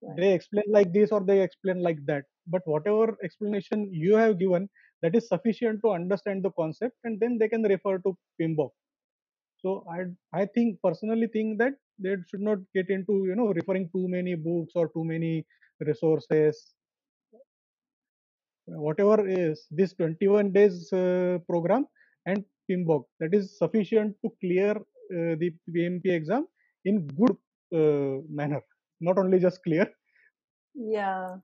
Right. 0.02 0.16
they 0.18 0.32
explain 0.34 0.64
like 0.76 0.92
this 0.92 1.10
or 1.12 1.20
they 1.24 1.40
explain 1.42 1.82
like 1.82 1.98
that 2.06 2.24
but 2.46 2.62
whatever 2.66 3.16
explanation 3.24 3.88
you 3.92 4.14
have 4.16 4.38
given 4.38 4.68
that 5.02 5.14
is 5.16 5.28
sufficient 5.28 5.80
to 5.82 5.90
understand 5.90 6.42
the 6.44 6.50
concept 6.52 6.96
and 7.04 7.18
then 7.20 7.38
they 7.38 7.48
can 7.48 7.62
refer 7.62 7.98
to 7.98 8.16
PMBOK. 8.40 8.70
So 9.62 9.84
I 9.90 10.00
I 10.42 10.46
think 10.46 10.78
personally 10.82 11.28
think 11.28 11.58
that 11.58 11.74
they 11.98 12.16
should 12.28 12.40
not 12.40 12.58
get 12.74 12.90
into 12.90 13.14
you 13.26 13.36
know 13.36 13.48
referring 13.60 13.88
too 13.94 14.08
many 14.08 14.34
books 14.36 14.72
or 14.74 14.88
too 14.88 15.04
many 15.04 15.46
resources. 15.80 16.74
Whatever 18.66 19.26
is 19.28 19.66
this 19.70 19.92
21 19.94 20.52
days 20.52 20.92
uh, 20.92 21.38
program 21.48 21.86
and 22.26 22.44
PMBOK 22.68 23.04
that 23.20 23.34
is 23.34 23.58
sufficient 23.58 24.16
to 24.22 24.30
clear 24.40 24.72
uh, 24.76 25.34
the 25.42 25.54
PMP 25.70 26.06
exam 26.06 26.46
in 26.84 27.06
good 27.06 27.36
uh, 27.74 28.22
manner, 28.28 28.62
not 29.00 29.18
only 29.18 29.38
just 29.38 29.62
clear. 29.62 29.88
Yeah. 30.74 31.36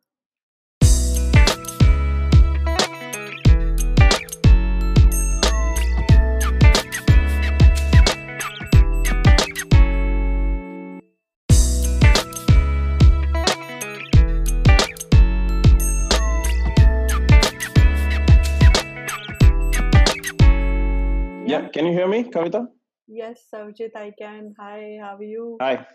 Yeah, 21.53 21.69
can 21.69 21.85
you 21.85 21.93
hear 21.93 22.09
me, 22.09 22.25
Kavita? 22.25 22.67
Yes, 23.07 23.45
Savjit, 23.53 23.95
I 23.95 24.11
can. 24.19 24.55
Hi, 24.59 24.99
how 25.03 25.17
are 25.17 25.23
you? 25.23 25.59
Hi, 25.61 25.87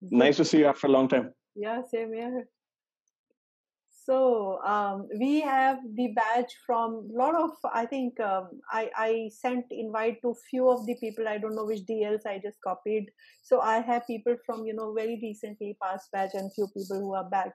nice 0.00 0.38
to 0.38 0.46
see 0.46 0.60
you 0.60 0.66
after 0.66 0.86
a 0.86 0.90
long 0.90 1.08
time. 1.08 1.34
Yeah, 1.54 1.82
same 1.90 2.14
here. 2.14 2.48
So 4.06 4.62
um, 4.62 5.06
we 5.18 5.42
have 5.42 5.78
the 5.94 6.08
badge 6.16 6.54
from 6.66 7.10
a 7.12 7.18
lot 7.18 7.34
of. 7.34 7.50
I 7.74 7.84
think 7.84 8.18
um, 8.20 8.48
I 8.70 8.90
I 8.96 9.10
sent 9.42 9.66
invite 9.70 10.22
to 10.22 10.34
few 10.50 10.70
of 10.70 10.86
the 10.86 10.96
people. 11.02 11.28
I 11.28 11.36
don't 11.36 11.54
know 11.54 11.66
which 11.66 11.84
DLs 11.90 12.24
I 12.26 12.38
just 12.46 12.64
copied. 12.66 13.12
So 13.42 13.60
I 13.60 13.80
have 13.90 14.06
people 14.06 14.36
from 14.46 14.64
you 14.64 14.74
know 14.80 14.94
very 14.94 15.18
recently 15.22 15.76
past 15.82 16.10
batch 16.12 16.32
and 16.32 16.54
few 16.54 16.68
people 16.76 17.04
who 17.04 17.14
are 17.20 17.28
back 17.36 17.52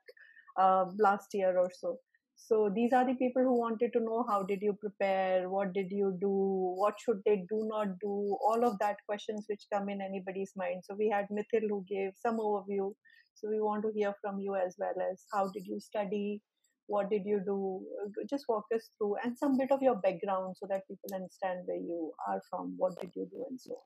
uh, 0.58 0.86
last 1.10 1.34
year 1.34 1.58
or 1.58 1.72
so. 1.82 1.98
So 2.42 2.72
these 2.74 2.94
are 2.94 3.06
the 3.06 3.14
people 3.16 3.44
who 3.44 3.60
wanted 3.60 3.92
to 3.94 4.00
know 4.00 4.26
how 4.28 4.44
did 4.44 4.62
you 4.62 4.74
prepare, 4.74 5.50
what 5.50 5.74
did 5.74 5.92
you 5.92 6.18
do, 6.20 6.30
what 6.30 6.96
should 7.00 7.22
they 7.26 7.44
do 7.50 7.68
not 7.70 8.00
do, 8.00 8.38
all 8.42 8.66
of 8.66 8.80
that 8.80 8.96
questions 9.06 9.46
which 9.48 9.66
come 9.72 9.90
in 9.90 10.02
anybody's 10.02 10.54
mind. 10.56 10.84
So 10.84 10.96
we 10.98 11.10
had 11.10 11.28
Mithil 11.32 11.68
who 11.70 11.86
gave 11.88 12.12
some 12.16 12.40
overview. 12.40 12.92
So 13.36 13.50
we 13.50 13.62
want 13.62 13.84
to 13.84 13.92
hear 13.94 14.14
from 14.22 14.40
you 14.40 14.56
as 14.56 14.76
well 14.80 14.96
as 15.12 15.26
how 15.32 15.52
did 15.52 15.68
you 15.68 15.80
study, 15.80 16.42
what 16.88 17.10
did 17.10 17.22
you 17.26 17.42
do, 17.46 17.86
just 18.28 18.46
walk 18.50 18.66
us 18.74 18.90
through 18.98 19.18
and 19.24 19.38
some 19.38 19.58
bit 19.58 19.72
of 19.72 19.82
your 19.82 19.98
background 19.98 20.56
so 20.58 20.66
that 20.70 20.88
people 20.88 21.14
understand 21.14 21.60
where 21.66 21.78
you 21.78 22.12
are 22.28 22.42
from, 22.50 22.74
what 22.78 23.00
did 23.00 23.12
you 23.16 23.28
do 23.32 23.46
and 23.50 23.60
so 23.60 23.72
on. 23.72 23.78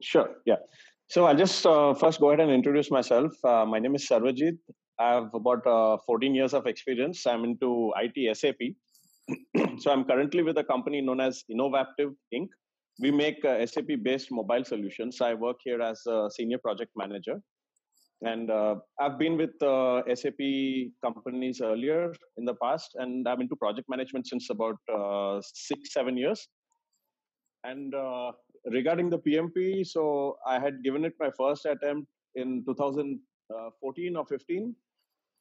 Sure, 0.00 0.30
yeah. 0.46 0.56
So 1.08 1.26
I'll 1.26 1.36
just 1.36 1.66
uh, 1.66 1.92
first 1.94 2.18
go 2.18 2.30
ahead 2.30 2.40
and 2.40 2.50
introduce 2.50 2.90
myself. 2.90 3.32
Uh, 3.44 3.66
my 3.66 3.78
name 3.78 3.94
is 3.94 4.08
Sarvajit. 4.08 4.56
I 5.02 5.14
have 5.14 5.34
about 5.34 5.66
uh, 5.66 5.96
14 6.06 6.34
years 6.34 6.54
of 6.54 6.66
experience. 6.66 7.26
I'm 7.26 7.44
into 7.44 7.92
IT 7.96 8.36
SAP. 8.36 8.60
so 9.80 9.90
I'm 9.90 10.04
currently 10.04 10.42
with 10.44 10.58
a 10.58 10.64
company 10.64 11.00
known 11.00 11.20
as 11.20 11.44
Innovapptive 11.52 12.14
Inc. 12.32 12.48
We 13.00 13.10
make 13.10 13.44
uh, 13.44 13.66
SAP 13.66 13.90
based 14.02 14.30
mobile 14.30 14.64
solutions. 14.64 15.20
I 15.20 15.34
work 15.34 15.56
here 15.64 15.80
as 15.82 16.02
a 16.06 16.28
senior 16.30 16.58
project 16.58 16.92
manager. 16.96 17.40
And 18.24 18.48
uh, 18.50 18.76
I've 19.00 19.18
been 19.18 19.36
with 19.36 19.60
uh, 19.60 20.02
SAP 20.14 20.42
companies 21.04 21.60
earlier 21.60 22.14
in 22.36 22.44
the 22.44 22.54
past, 22.62 22.90
and 22.94 23.26
I'm 23.26 23.40
into 23.40 23.56
project 23.56 23.88
management 23.88 24.28
since 24.28 24.50
about 24.50 24.76
uh, 24.96 25.40
six, 25.52 25.92
seven 25.92 26.16
years. 26.16 26.46
And 27.64 27.92
uh, 27.92 28.30
regarding 28.66 29.10
the 29.10 29.18
PMP, 29.18 29.84
so 29.84 30.36
I 30.46 30.60
had 30.60 30.84
given 30.84 31.04
it 31.04 31.14
my 31.18 31.30
first 31.36 31.66
attempt 31.66 32.06
in 32.36 32.64
2014 32.64 34.16
or 34.16 34.26
15, 34.26 34.76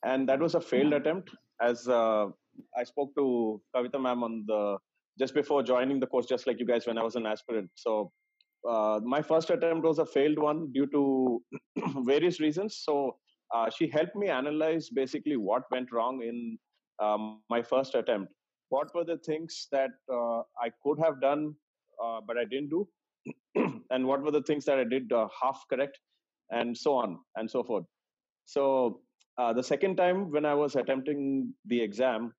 and 0.04 0.28
that 0.30 0.40
was 0.40 0.56
a 0.56 0.62
failed 0.62 0.94
attempt. 0.94 1.30
As 1.62 1.88
uh, 1.88 2.28
I 2.78 2.84
spoke 2.84 3.14
to 3.16 3.62
Kavita 3.76 4.02
ma'am 4.02 4.24
on 4.24 4.44
the 4.48 4.78
just 5.20 5.34
before 5.34 5.62
joining 5.62 6.00
the 6.00 6.08
course, 6.08 6.26
just 6.26 6.48
like 6.48 6.60
you 6.60 6.66
guys 6.66 6.88
when 6.88 6.98
I 6.98 7.04
was 7.04 7.16
an 7.16 7.26
aspirant. 7.26 7.70
So 7.76 8.12
uh, 8.68 9.00
my 9.04 9.22
first 9.22 9.50
attempt 9.50 9.86
was 9.86 10.00
a 10.00 10.06
failed 10.06 10.40
one 10.40 10.72
due 10.72 10.88
to 10.88 11.42
various 12.04 12.40
reasons. 12.40 12.82
So 12.84 13.18
uh, 13.54 13.70
she 13.70 13.88
helped 13.88 14.16
me 14.16 14.30
analyze 14.30 14.90
basically 14.90 15.38
what 15.38 15.64
went 15.72 15.92
wrong 15.92 16.22
in 16.24 16.58
um, 17.00 17.42
my 17.50 17.62
first 17.62 17.94
attempt. 17.96 18.32
What 18.70 18.94
were 18.96 19.04
the 19.04 19.18
things 19.18 19.68
that 19.72 19.92
uh, 20.12 20.40
I 20.62 20.72
could 20.84 20.98
have 21.00 21.20
done 21.20 21.54
uh, 22.02 22.20
but 22.26 22.38
I 22.38 22.46
didn't 22.46 22.70
do, 22.70 22.88
and 23.92 24.06
what 24.06 24.22
were 24.22 24.32
the 24.32 24.44
things 24.44 24.66
that 24.66 24.80
I 24.80 24.84
did 24.84 25.12
uh, 25.12 25.28
half 25.42 25.64
correct, 25.70 26.00
and 26.50 26.78
so 26.78 26.94
on 26.96 27.20
and 27.36 27.50
so 27.50 27.64
forth. 27.64 27.86
So 28.46 29.02
uh, 29.38 29.54
the 29.54 29.64
second 29.64 29.96
time 29.96 30.32
when 30.32 30.46
I 30.46 30.54
was 30.54 30.76
attempting 30.76 31.54
the 31.66 31.82
exam, 31.82 32.34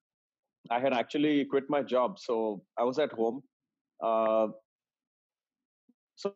I 0.70 0.81
had 0.81 0.92
actually 0.92 1.44
quit 1.44 1.64
my 1.68 1.83
job, 1.83 2.18
so 2.18 2.62
I 2.78 2.85
was 2.85 2.98
at 2.98 3.12
home. 3.12 3.42
Uh, 4.02 4.48
so 6.16 6.35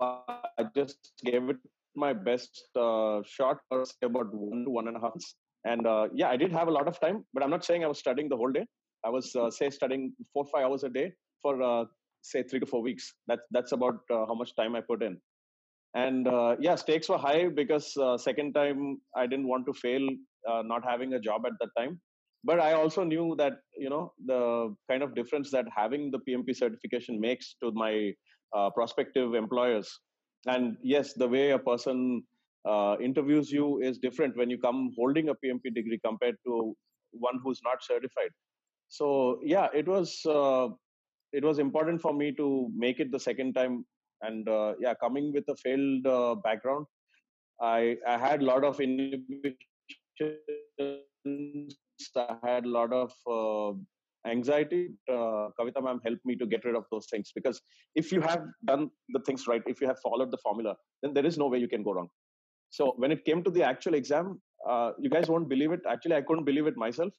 I 0.00 0.64
just 0.74 1.12
gave 1.24 1.48
it 1.48 1.56
my 1.94 2.12
best 2.12 2.68
uh, 2.76 3.22
shot 3.24 3.58
for 3.68 3.84
about 4.02 4.34
one 4.34 4.64
to 4.64 4.70
one 4.70 4.88
and 4.88 4.96
a 4.96 5.00
half 5.00 5.10
months. 5.10 5.34
And 5.64 5.86
uh, 5.86 6.08
yeah, 6.12 6.28
I 6.28 6.36
did 6.36 6.52
have 6.52 6.68
a 6.68 6.70
lot 6.70 6.88
of 6.88 7.00
time, 7.00 7.24
but 7.32 7.42
I'm 7.42 7.50
not 7.50 7.64
saying 7.64 7.84
I 7.84 7.86
was 7.86 7.98
studying 7.98 8.28
the 8.28 8.36
whole 8.36 8.52
day. 8.52 8.66
I 9.04 9.10
was 9.10 9.34
uh, 9.36 9.50
say 9.50 9.70
studying 9.70 10.12
four 10.32 10.44
five 10.46 10.64
hours 10.64 10.84
a 10.84 10.88
day 10.88 11.12
for 11.42 11.62
uh, 11.62 11.84
say 12.22 12.42
three 12.42 12.60
to 12.60 12.66
four 12.66 12.82
weeks. 12.82 13.14
That's 13.26 13.42
that's 13.50 13.72
about 13.72 14.00
uh, 14.10 14.26
how 14.26 14.34
much 14.34 14.54
time 14.56 14.74
I 14.74 14.80
put 14.80 15.02
in. 15.02 15.20
And 15.94 16.26
uh, 16.26 16.56
yeah, 16.58 16.74
stakes 16.74 17.08
were 17.08 17.18
high 17.18 17.48
because 17.48 17.96
second 18.22 18.52
time 18.54 19.00
I 19.16 19.26
didn't 19.26 19.48
want 19.48 19.66
to 19.66 19.72
fail, 19.72 20.06
not 20.46 20.84
having 20.84 21.14
a 21.14 21.20
job 21.20 21.46
at 21.46 21.52
that 21.60 21.70
time. 21.78 22.00
But 22.46 22.60
i 22.60 22.72
also 22.74 23.04
knew 23.04 23.34
that 23.38 23.54
you 23.76 23.88
know 23.88 24.12
the 24.26 24.74
kind 24.90 25.02
of 25.02 25.14
difference 25.14 25.50
that 25.50 25.66
having 25.74 26.10
the 26.10 26.18
pmp 26.28 26.54
certification 26.54 27.18
makes 27.18 27.56
to 27.62 27.72
my 27.72 28.12
uh, 28.54 28.70
prospective 28.70 29.34
employers. 29.34 29.98
And 30.46 30.76
yes 30.82 31.14
the 31.14 31.26
way 31.26 31.50
a 31.52 31.58
person 31.58 32.22
uh, 32.68 32.96
interviews 33.00 33.50
you 33.50 33.80
is 33.80 33.98
different 33.98 34.36
when 34.36 34.50
you 34.50 34.58
come 34.58 34.90
holding 34.96 35.30
a 35.30 35.34
pmp 35.34 35.74
degree 35.74 35.98
compared 36.04 36.36
to 36.46 36.76
one 37.12 37.40
who's 37.42 37.60
not 37.64 37.82
certified. 37.82 38.32
So 38.88 39.40
yeah 39.42 39.68
it 39.72 39.88
was 39.88 40.20
uh, 40.26 40.68
it 41.32 41.42
was 41.44 41.58
important 41.58 42.00
for 42.02 42.12
me 42.12 42.32
to 42.32 42.70
make 42.76 43.00
it 43.00 43.10
the 43.10 43.20
second 43.20 43.54
time 43.54 43.84
and 44.22 44.48
uh, 44.48 44.74
yeah 44.78 44.94
coming 44.94 45.32
with 45.32 45.44
a 45.48 45.56
failed 45.56 46.06
uh, 46.06 46.34
background 46.46 46.86
i 47.60 47.96
i 48.06 48.18
had 48.26 48.42
a 48.42 48.44
lot 48.44 48.64
of 48.64 48.80
inhibitions 48.80 49.56
I 52.16 52.36
had 52.42 52.64
a 52.64 52.68
lot 52.68 52.92
of 52.92 53.12
uh, 53.30 53.72
anxiety. 54.28 54.90
Uh, 55.10 55.48
Kavita 55.58 55.82
ma'am 55.82 56.00
helped 56.04 56.24
me 56.24 56.36
to 56.36 56.46
get 56.46 56.64
rid 56.64 56.74
of 56.74 56.84
those 56.90 57.06
things 57.10 57.30
because 57.34 57.60
if 57.94 58.12
you 58.12 58.20
have 58.20 58.42
done 58.66 58.90
the 59.10 59.20
things 59.20 59.46
right, 59.46 59.62
if 59.66 59.80
you 59.80 59.86
have 59.86 59.98
followed 60.00 60.30
the 60.30 60.38
formula, 60.38 60.76
then 61.02 61.14
there 61.14 61.26
is 61.26 61.38
no 61.38 61.46
way 61.46 61.58
you 61.58 61.68
can 61.68 61.82
go 61.82 61.92
wrong. 61.92 62.08
So 62.70 62.94
when 62.96 63.12
it 63.12 63.24
came 63.24 63.42
to 63.44 63.50
the 63.50 63.62
actual 63.62 63.94
exam, 63.94 64.40
uh, 64.68 64.92
you 64.98 65.10
guys 65.10 65.28
won't 65.28 65.48
believe 65.48 65.72
it. 65.72 65.80
Actually, 65.88 66.16
I 66.16 66.22
couldn't 66.22 66.44
believe 66.44 66.66
it 66.66 66.76
myself. 66.76 67.12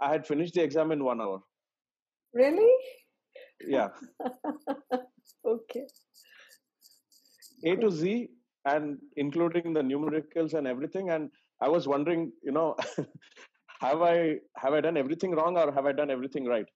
I 0.00 0.10
had 0.10 0.26
finished 0.26 0.54
the 0.54 0.62
exam 0.62 0.92
in 0.92 1.04
one 1.04 1.20
hour. 1.20 1.40
Really? 2.34 2.72
Yeah. 3.66 3.88
okay. 5.44 5.86
A 7.64 7.76
to 7.76 7.90
Z, 7.90 8.28
and 8.64 8.98
including 9.16 9.72
the 9.72 9.80
numericals 9.80 10.54
and 10.54 10.66
everything. 10.66 11.10
And 11.10 11.30
I 11.60 11.68
was 11.68 11.86
wondering, 11.86 12.32
you 12.42 12.52
know, 12.52 12.76
have 13.80 14.02
I 14.02 14.38
have 14.56 14.72
I 14.72 14.80
done 14.80 14.96
everything 14.96 15.32
wrong 15.32 15.56
or 15.56 15.72
have 15.72 15.86
I 15.86 15.92
done 15.92 16.10
everything 16.10 16.46
right? 16.46 16.66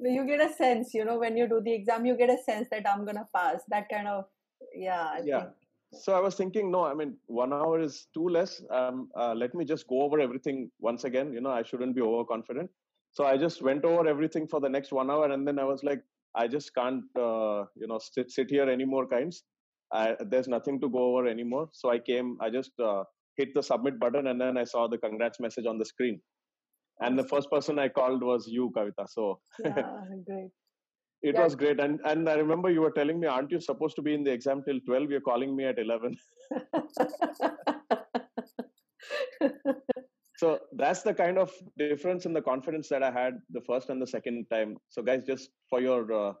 you 0.00 0.26
get 0.26 0.40
a 0.40 0.52
sense, 0.54 0.94
you 0.94 1.04
know, 1.04 1.18
when 1.18 1.36
you 1.36 1.48
do 1.48 1.60
the 1.60 1.72
exam, 1.72 2.06
you 2.06 2.16
get 2.16 2.30
a 2.30 2.38
sense 2.44 2.68
that 2.70 2.88
I'm 2.88 3.04
gonna 3.04 3.28
pass. 3.34 3.62
That 3.68 3.88
kind 3.88 4.06
of 4.08 4.24
yeah. 4.74 5.04
I 5.14 5.22
yeah. 5.24 5.40
Think. 5.40 5.52
So 5.92 6.14
I 6.14 6.20
was 6.20 6.34
thinking, 6.34 6.70
no, 6.70 6.84
I 6.84 6.92
mean, 6.92 7.16
one 7.26 7.52
hour 7.52 7.80
is 7.80 8.08
too 8.12 8.28
less. 8.28 8.62
Um, 8.70 9.08
uh, 9.16 9.32
let 9.34 9.54
me 9.54 9.64
just 9.64 9.88
go 9.88 10.02
over 10.02 10.20
everything 10.20 10.70
once 10.80 11.04
again. 11.04 11.32
You 11.32 11.40
know, 11.40 11.50
I 11.50 11.62
shouldn't 11.62 11.94
be 11.94 12.02
overconfident. 12.02 12.70
So 13.12 13.24
I 13.24 13.38
just 13.38 13.62
went 13.62 13.86
over 13.86 14.06
everything 14.06 14.46
for 14.46 14.60
the 14.60 14.68
next 14.68 14.92
one 14.92 15.10
hour, 15.10 15.30
and 15.32 15.48
then 15.48 15.58
I 15.58 15.64
was 15.64 15.82
like, 15.82 16.02
I 16.38 16.48
just 16.48 16.74
can't, 16.74 17.04
uh, 17.18 17.64
you 17.76 17.88
know, 17.88 17.98
sit 18.00 18.30
sit 18.30 18.50
here 18.50 18.68
anymore. 18.70 19.06
Kinds, 19.08 19.44
I, 19.92 20.16
there's 20.30 20.48
nothing 20.48 20.80
to 20.82 20.90
go 20.90 21.04
over 21.10 21.26
anymore. 21.28 21.68
So 21.72 21.90
I 21.90 21.98
came, 22.00 22.36
I 22.40 22.50
just 22.50 22.72
uh, 22.80 23.04
hit 23.36 23.54
the 23.54 23.62
submit 23.62 24.00
button, 24.00 24.28
and 24.28 24.40
then 24.40 24.58
I 24.58 24.64
saw 24.64 24.88
the 24.88 24.98
congrats 24.98 25.40
message 25.40 25.66
on 25.66 25.78
the 25.78 25.86
screen. 25.86 26.20
And 27.00 27.18
the 27.18 27.24
first 27.34 27.50
person 27.50 27.78
I 27.78 27.88
called 27.88 28.22
was 28.22 28.48
you, 28.48 28.72
Kavita. 28.76 29.08
So 29.08 29.40
yeah, 29.64 30.00
great. 30.26 30.50
it 31.22 31.36
Yeah. 31.36 31.44
was 31.44 31.56
great. 31.56 31.80
And 31.80 32.00
and 32.04 32.28
I 32.28 32.34
remember 32.34 32.70
you 32.70 32.82
were 32.82 32.92
telling 33.00 33.20
me, 33.20 33.26
aren't 33.28 33.52
you 33.52 33.60
supposed 33.60 33.96
to 33.96 34.02
be 34.02 34.14
in 34.14 34.24
the 34.24 34.32
exam 34.32 34.62
till 34.68 34.80
twelve? 34.86 35.10
You're 35.10 35.28
calling 35.32 35.56
me 35.56 35.64
at 35.66 35.78
eleven. 35.78 36.16
so 40.38 40.60
that's 40.76 41.02
the 41.02 41.12
kind 41.12 41.36
of 41.36 41.50
difference 41.78 42.24
in 42.24 42.32
the 42.32 42.40
confidence 42.40 42.88
that 42.90 43.02
I 43.02 43.10
had 43.10 43.40
the 43.50 43.60
first 43.60 43.90
and 43.90 44.00
the 44.00 44.06
second 44.06 44.46
time. 44.52 44.76
So 44.88 45.02
guys, 45.02 45.24
just 45.26 45.50
for 45.68 45.80
your 45.80 46.12
uh, 46.12 46.32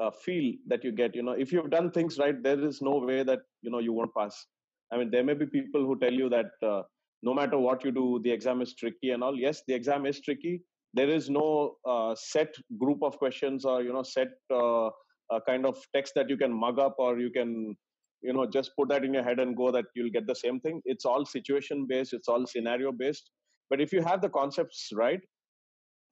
uh, 0.00 0.10
feel 0.24 0.54
that 0.68 0.82
you 0.82 0.90
get, 0.90 1.14
you 1.14 1.22
know, 1.22 1.32
if 1.32 1.52
you've 1.52 1.68
done 1.68 1.90
things 1.90 2.18
right, 2.18 2.42
there 2.42 2.58
is 2.58 2.80
no 2.80 2.96
way 2.96 3.22
that 3.22 3.40
you 3.60 3.70
know 3.70 3.78
you 3.78 3.92
won't 3.92 4.14
pass. 4.16 4.46
I 4.90 4.96
mean, 4.96 5.10
there 5.10 5.22
may 5.22 5.34
be 5.34 5.44
people 5.44 5.84
who 5.84 5.98
tell 5.98 6.12
you 6.12 6.30
that 6.30 6.50
uh, 6.66 6.82
no 7.22 7.34
matter 7.34 7.58
what 7.58 7.84
you 7.84 7.92
do, 7.92 8.22
the 8.24 8.30
exam 8.30 8.62
is 8.62 8.74
tricky 8.74 9.10
and 9.10 9.22
all. 9.22 9.36
Yes, 9.38 9.62
the 9.68 9.74
exam 9.74 10.06
is 10.06 10.20
tricky. 10.22 10.62
There 10.94 11.10
is 11.10 11.28
no 11.28 11.76
uh, 11.86 12.14
set 12.14 12.54
group 12.78 13.02
of 13.02 13.18
questions 13.18 13.66
or 13.66 13.82
you 13.82 13.92
know 13.92 14.02
set 14.02 14.28
uh, 14.50 14.88
kind 15.46 15.66
of 15.66 15.76
text 15.94 16.14
that 16.16 16.30
you 16.30 16.38
can 16.38 16.52
mug 16.52 16.78
up 16.78 16.94
or 16.98 17.18
you 17.18 17.30
can 17.30 17.76
you 18.22 18.32
know 18.32 18.46
just 18.46 18.70
put 18.78 18.88
that 18.88 19.04
in 19.04 19.12
your 19.12 19.22
head 19.22 19.40
and 19.40 19.56
go 19.56 19.70
that 19.70 19.84
you'll 19.94 20.10
get 20.10 20.26
the 20.26 20.34
same 20.34 20.60
thing 20.60 20.80
it's 20.84 21.04
all 21.04 21.24
situation 21.24 21.86
based 21.88 22.12
it's 22.12 22.28
all 22.28 22.46
scenario 22.46 22.92
based 22.92 23.30
but 23.72 23.80
if 23.80 23.92
you 23.96 24.02
have 24.08 24.22
the 24.24 24.32
concepts 24.38 24.88
right 25.02 25.28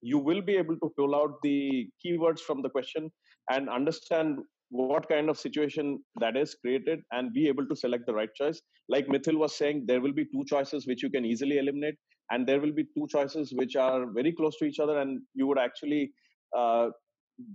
you 0.03 0.19
will 0.19 0.41
be 0.41 0.57
able 0.57 0.77
to 0.83 0.93
pull 0.97 1.15
out 1.15 1.35
the 1.43 1.89
keywords 2.05 2.41
from 2.41 2.63
the 2.63 2.71
question 2.71 3.11
and 3.51 3.69
understand 3.69 4.39
what 4.71 5.09
kind 5.09 5.29
of 5.29 5.39
situation 5.39 5.99
that 6.21 6.37
is 6.37 6.55
created 6.55 7.01
and 7.13 7.33
be 7.33 7.49
able 7.49 7.67
to 7.67 7.75
select 7.77 8.07
the 8.07 8.15
right 8.15 8.33
choice. 8.35 8.63
Like 8.89 9.09
mithil 9.09 9.37
was 9.37 9.57
saying 9.57 9.85
there 9.87 10.01
will 10.01 10.13
be 10.13 10.25
two 10.25 10.45
choices 10.47 10.87
which 10.87 11.03
you 11.03 11.11
can 11.11 11.25
easily 11.25 11.59
eliminate 11.59 11.97
and 12.31 12.47
there 12.47 12.61
will 12.61 12.73
be 12.73 12.85
two 12.97 13.07
choices 13.11 13.53
which 13.53 13.77
are 13.77 14.07
very 14.13 14.33
close 14.33 14.57
to 14.59 14.65
each 14.65 14.79
other 14.79 14.99
and 14.99 15.21
you 15.35 15.47
would 15.49 15.59
actually 15.59 16.13
uh, 16.57 16.89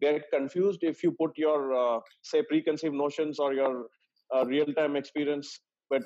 get 0.02 0.24
confused 0.32 0.80
if 0.84 1.04
you 1.04 1.16
put 1.20 1.32
your 1.38 1.74
uh, 1.74 2.00
say 2.24 2.44
preconceived 2.50 2.96
notions 2.96 3.40
or 3.40 3.54
your 3.54 3.88
uh, 4.36 4.46
real-time 4.46 4.96
experience, 4.96 5.60
but 5.90 6.04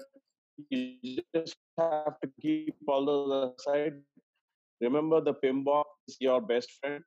you 0.69 1.21
just 1.35 1.55
have 1.77 2.19
to 2.21 2.29
keep 2.41 2.75
all 2.87 3.05
those 3.05 3.53
aside. 3.59 3.93
Remember, 4.81 5.21
the 5.21 5.33
PMBOK 5.33 5.83
is 6.07 6.17
your 6.19 6.41
best 6.41 6.69
friend. 6.79 7.03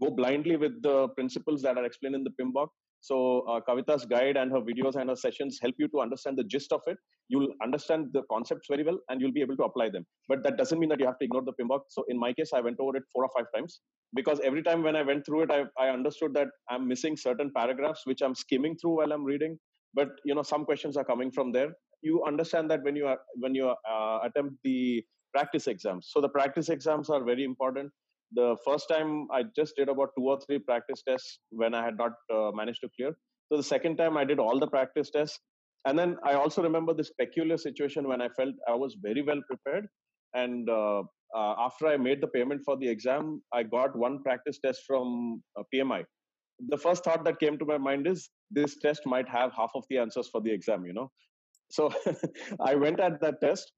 Go 0.00 0.10
blindly 0.10 0.56
with 0.56 0.80
the 0.82 1.08
principles 1.08 1.62
that 1.62 1.76
are 1.76 1.84
explained 1.84 2.14
in 2.14 2.24
the 2.24 2.30
PMBOK. 2.40 2.68
So, 3.02 3.40
uh, 3.48 3.60
Kavita's 3.66 4.04
guide 4.04 4.36
and 4.36 4.52
her 4.52 4.60
videos 4.60 4.94
and 4.96 5.08
her 5.08 5.16
sessions 5.16 5.58
help 5.60 5.74
you 5.78 5.88
to 5.88 6.00
understand 6.00 6.36
the 6.38 6.44
gist 6.44 6.72
of 6.72 6.82
it. 6.86 6.98
You'll 7.28 7.48
understand 7.62 8.08
the 8.12 8.22
concepts 8.30 8.66
very 8.68 8.84
well 8.84 8.98
and 9.08 9.20
you'll 9.20 9.32
be 9.32 9.40
able 9.40 9.56
to 9.56 9.64
apply 9.64 9.88
them. 9.90 10.04
But 10.28 10.42
that 10.44 10.58
doesn't 10.58 10.78
mean 10.78 10.90
that 10.90 11.00
you 11.00 11.06
have 11.06 11.18
to 11.18 11.24
ignore 11.24 11.42
the 11.42 11.54
PMBOK. 11.60 11.80
So, 11.88 12.04
in 12.08 12.18
my 12.18 12.32
case, 12.34 12.50
I 12.54 12.60
went 12.60 12.76
over 12.78 12.96
it 12.96 13.04
four 13.12 13.24
or 13.24 13.30
five 13.34 13.46
times 13.54 13.80
because 14.14 14.40
every 14.40 14.62
time 14.62 14.82
when 14.82 14.96
I 14.96 15.02
went 15.02 15.24
through 15.24 15.42
it, 15.44 15.50
I, 15.50 15.64
I 15.82 15.88
understood 15.88 16.34
that 16.34 16.48
I'm 16.68 16.86
missing 16.86 17.16
certain 17.16 17.50
paragraphs 17.56 18.02
which 18.04 18.20
I'm 18.20 18.34
skimming 18.34 18.76
through 18.76 18.98
while 18.98 19.12
I'm 19.12 19.24
reading 19.24 19.58
but 19.94 20.08
you 20.24 20.34
know 20.34 20.42
some 20.42 20.64
questions 20.64 20.96
are 20.96 21.04
coming 21.04 21.30
from 21.30 21.52
there 21.52 21.70
you 22.02 22.24
understand 22.24 22.70
that 22.70 22.82
when 22.82 22.96
you 22.96 23.06
are 23.06 23.18
when 23.34 23.54
you 23.54 23.68
uh, 23.68 24.18
attempt 24.24 24.56
the 24.64 25.04
practice 25.32 25.66
exams. 25.66 26.08
So 26.10 26.20
the 26.20 26.28
practice 26.28 26.68
exams 26.68 27.08
are 27.10 27.22
very 27.22 27.44
important. 27.44 27.90
The 28.32 28.56
first 28.64 28.88
time 28.88 29.26
i 29.32 29.42
just 29.56 29.76
did 29.76 29.88
about 29.88 30.10
two 30.16 30.26
or 30.32 30.38
three 30.46 30.58
practice 30.58 31.02
tests 31.06 31.40
when 31.50 31.74
i 31.74 31.84
had 31.84 31.96
not 31.96 32.12
uh, 32.34 32.50
managed 32.52 32.80
to 32.82 32.90
clear. 32.96 33.16
So 33.48 33.56
the 33.56 33.68
second 33.74 33.96
time 33.96 34.16
i 34.16 34.24
did 34.24 34.38
all 34.38 34.58
the 34.58 34.68
practice 34.68 35.10
tests. 35.10 35.38
And 35.86 35.98
then 35.98 36.16
i 36.24 36.34
also 36.34 36.62
remember 36.62 36.94
this 36.94 37.10
peculiar 37.22 37.56
situation 37.56 38.06
when 38.06 38.20
i 38.20 38.28
felt 38.28 38.54
i 38.68 38.74
was 38.74 38.96
very 39.08 39.22
well 39.22 39.42
prepared. 39.48 39.86
And 40.34 40.70
uh, 40.70 41.02
uh 41.34 41.54
after 41.64 41.86
i 41.88 41.96
made 41.96 42.20
the 42.20 42.28
payment 42.36 42.62
for 42.64 42.76
the 42.76 42.88
exam 42.88 43.40
i 43.52 43.62
got 43.62 43.96
one 43.96 44.22
practice 44.22 44.58
test 44.64 44.80
from 44.86 45.42
uh, 45.58 45.62
pmi 45.72 46.02
the 46.68 46.76
first 46.76 47.04
thought 47.04 47.24
that 47.24 47.38
came 47.40 47.58
to 47.58 47.64
my 47.64 47.78
mind 47.78 48.06
is 48.06 48.28
this 48.50 48.76
test 48.84 49.06
might 49.06 49.28
have 49.28 49.52
half 49.52 49.70
of 49.74 49.84
the 49.90 49.98
answers 49.98 50.28
for 50.28 50.40
the 50.40 50.50
exam 50.50 50.84
you 50.84 50.92
know 50.92 51.10
so 51.70 51.90
i 52.60 52.74
went 52.74 53.00
at 53.00 53.20
that 53.20 53.40
test 53.40 53.72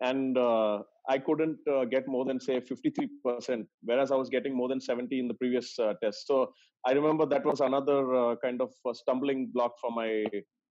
and 0.00 0.36
uh, 0.38 0.78
i 1.08 1.18
couldn't 1.18 1.58
uh, 1.74 1.84
get 1.84 2.08
more 2.08 2.24
than 2.24 2.40
say 2.40 2.60
53% 2.60 3.64
whereas 3.82 4.10
i 4.10 4.16
was 4.16 4.28
getting 4.28 4.56
more 4.56 4.68
than 4.68 4.80
70 4.80 5.18
in 5.18 5.28
the 5.28 5.34
previous 5.34 5.78
uh, 5.78 5.94
test. 6.02 6.26
So 6.26 6.52
i 6.86 6.92
remember 6.92 7.26
that 7.26 7.44
was 7.44 7.60
another 7.60 8.14
uh, 8.14 8.36
kind 8.44 8.60
of 8.60 8.70
stumbling 8.92 9.50
block 9.54 9.72
for 9.80 9.90
my 9.90 10.24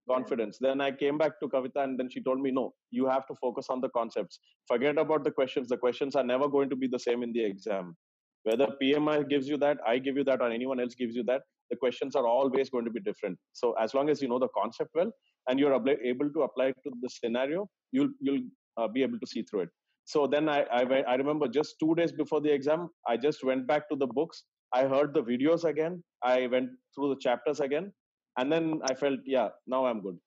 confidence. 0.08 0.58
Then 0.60 0.80
i 0.82 0.90
came 0.90 1.16
back 1.16 1.40
to 1.40 1.48
kavita 1.48 1.82
and 1.82 1.98
then 1.98 2.10
she 2.10 2.22
told 2.22 2.40
me 2.40 2.50
no 2.50 2.74
you 2.90 3.06
have 3.06 3.26
to 3.28 3.34
focus 3.34 3.66
on 3.70 3.80
the 3.80 3.88
concepts. 3.90 4.38
Forget 4.68 4.98
about 4.98 5.24
the 5.24 5.30
questions. 5.30 5.68
The 5.68 5.78
questions 5.78 6.14
are 6.14 6.24
never 6.24 6.48
going 6.48 6.68
to 6.70 6.76
be 6.76 6.88
the 6.88 6.98
same 6.98 7.22
in 7.22 7.32
the 7.32 7.44
exam 7.44 7.96
whether 8.44 8.68
pmi 8.80 9.28
gives 9.28 9.48
you 9.48 9.56
that 9.56 9.78
i 9.86 9.98
give 9.98 10.16
you 10.16 10.24
that 10.24 10.40
or 10.40 10.50
anyone 10.50 10.80
else 10.80 10.94
gives 10.94 11.14
you 11.16 11.24
that 11.32 11.42
the 11.70 11.76
questions 11.76 12.14
are 12.14 12.26
always 12.26 12.70
going 12.70 12.84
to 12.84 12.90
be 12.90 13.00
different. 13.00 13.38
So 13.52 13.74
as 13.80 13.94
long 13.94 14.08
as 14.10 14.20
you 14.22 14.28
know 14.28 14.38
the 14.38 14.48
concept 14.56 14.90
well 14.94 15.10
and 15.48 15.58
you're 15.58 15.74
able 16.12 16.30
to 16.30 16.42
apply 16.42 16.66
it 16.66 16.76
to 16.84 16.92
the 17.02 17.08
scenario 17.08 17.68
you'll 17.92 18.10
you'll 18.20 18.42
uh, 18.76 18.88
be 18.88 19.02
able 19.02 19.18
to 19.18 19.26
see 19.26 19.42
through 19.42 19.60
it. 19.60 19.68
So 20.04 20.26
then 20.26 20.48
I, 20.48 20.62
I 20.78 20.82
i 21.12 21.14
remember 21.14 21.48
just 21.48 21.76
two 21.80 21.94
days 21.94 22.12
before 22.12 22.40
the 22.40 22.52
exam 22.52 22.88
i 23.08 23.16
just 23.16 23.44
went 23.44 23.66
back 23.66 23.88
to 23.90 23.96
the 23.96 24.06
books. 24.06 24.44
I 24.72 24.84
heard 24.94 25.14
the 25.14 25.22
videos 25.22 25.64
again. 25.64 26.02
I 26.22 26.46
went 26.48 26.70
through 26.94 27.10
the 27.14 27.20
chapters 27.20 27.60
again. 27.60 27.92
And 28.38 28.50
then 28.52 28.80
i 28.90 28.94
felt 28.94 29.20
yeah 29.24 29.48
now 29.66 29.86
i'm 29.86 30.00
good. 30.06 30.18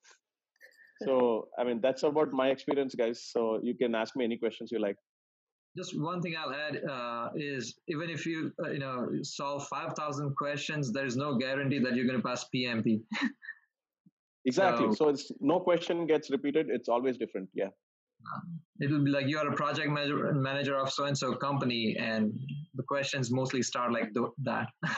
So 1.05 1.49
i 1.59 1.63
mean 1.63 1.81
that's 1.81 2.03
about 2.03 2.31
my 2.31 2.47
experience 2.49 2.95
guys. 2.95 3.25
So 3.33 3.59
you 3.63 3.75
can 3.75 3.95
ask 3.95 4.15
me 4.15 4.25
any 4.25 4.37
questions 4.37 4.71
you 4.71 4.79
like 4.79 4.97
just 5.77 5.99
one 5.99 6.21
thing 6.21 6.35
I'll 6.37 6.53
add 6.53 6.81
uh, 6.89 7.29
is 7.35 7.75
even 7.87 8.09
if 8.09 8.25
you 8.25 8.51
uh, 8.63 8.71
you 8.71 8.79
know 8.79 9.09
solve 9.21 9.67
five 9.67 9.93
thousand 9.93 10.35
questions, 10.35 10.91
there 10.91 11.05
is 11.05 11.15
no 11.15 11.35
guarantee 11.35 11.79
that 11.79 11.95
you're 11.95 12.05
going 12.05 12.21
to 12.21 12.27
pass 12.27 12.45
PMP. 12.53 13.01
exactly. 14.45 14.87
So, 14.87 14.93
so, 14.95 15.09
it's 15.09 15.31
no 15.39 15.59
question 15.59 16.07
gets 16.07 16.31
repeated. 16.31 16.67
It's 16.69 16.89
always 16.89 17.17
different. 17.17 17.49
Yeah. 17.53 17.69
It 18.79 18.89
will 18.89 19.03
be 19.03 19.11
like 19.11 19.27
you 19.27 19.37
are 19.37 19.47
a 19.47 19.55
project 19.55 19.89
manager, 19.89 20.33
manager 20.33 20.75
of 20.75 20.91
so 20.91 21.05
and 21.05 21.17
so 21.17 21.35
company, 21.35 21.95
and 21.99 22.33
the 22.73 22.83
questions 22.83 23.29
mostly 23.31 23.61
start 23.61 23.93
like 23.93 24.13
th- 24.13 24.35
that. 24.43 24.67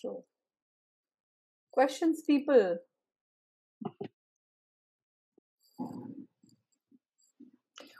Sure. 0.00 0.22
Questions, 1.72 2.22
people. 2.26 2.78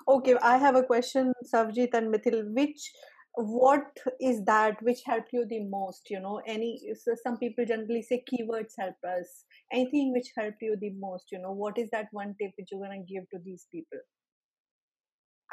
Okay, 0.09 0.35
I 0.43 0.57
have 0.57 0.77
a 0.77 0.83
question, 0.83 1.33
Savjit 1.53 1.95
and 1.95 2.13
Mithil. 2.13 2.53
Which, 2.55 2.91
what 3.35 3.97
is 4.21 4.45
that 4.45 4.83
which 4.83 5.01
helped 5.05 5.33
you 5.33 5.47
the 5.49 5.65
most? 5.65 6.09
You 6.11 6.21
know, 6.21 6.41
any 6.47 6.81
so 6.99 7.15
some 7.23 7.37
people 7.39 7.65
generally 7.67 8.03
say 8.03 8.25
keywords 8.31 8.73
help 8.79 8.97
us. 9.07 9.45
Anything 9.73 10.13
which 10.13 10.29
helped 10.37 10.63
you 10.63 10.77
the 10.81 10.93
most? 10.99 11.27
You 11.31 11.41
know, 11.41 11.53
what 11.53 11.79
is 11.79 11.91
that 11.91 12.09
one 12.13 12.35
tip 12.41 12.53
which 12.59 12.69
you're 12.73 12.81
gonna 12.81 13.05
give 13.09 13.29
to 13.31 13.39
these 13.45 13.67
people? 13.71 13.99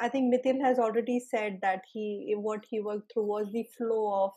I 0.00 0.08
think 0.08 0.32
Mithil 0.32 0.60
has 0.62 0.78
already 0.78 1.20
said 1.20 1.58
that 1.62 1.82
he 1.92 2.34
what 2.36 2.64
he 2.68 2.80
worked 2.80 3.12
through 3.12 3.26
was 3.26 3.52
the 3.52 3.66
flow 3.76 4.24
of 4.24 4.32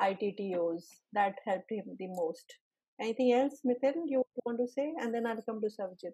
ITTOs 0.00 0.84
that 1.12 1.38
helped 1.46 1.70
him 1.70 1.84
the 1.98 2.08
most. 2.08 2.56
Anything 3.00 3.32
else, 3.32 3.60
Mithil, 3.64 3.94
you 4.06 4.22
want 4.44 4.58
to 4.58 4.66
say? 4.66 4.92
And 5.00 5.14
then 5.14 5.26
I'll 5.26 5.42
come 5.42 5.60
to 5.60 5.68
Savjit 5.68 6.12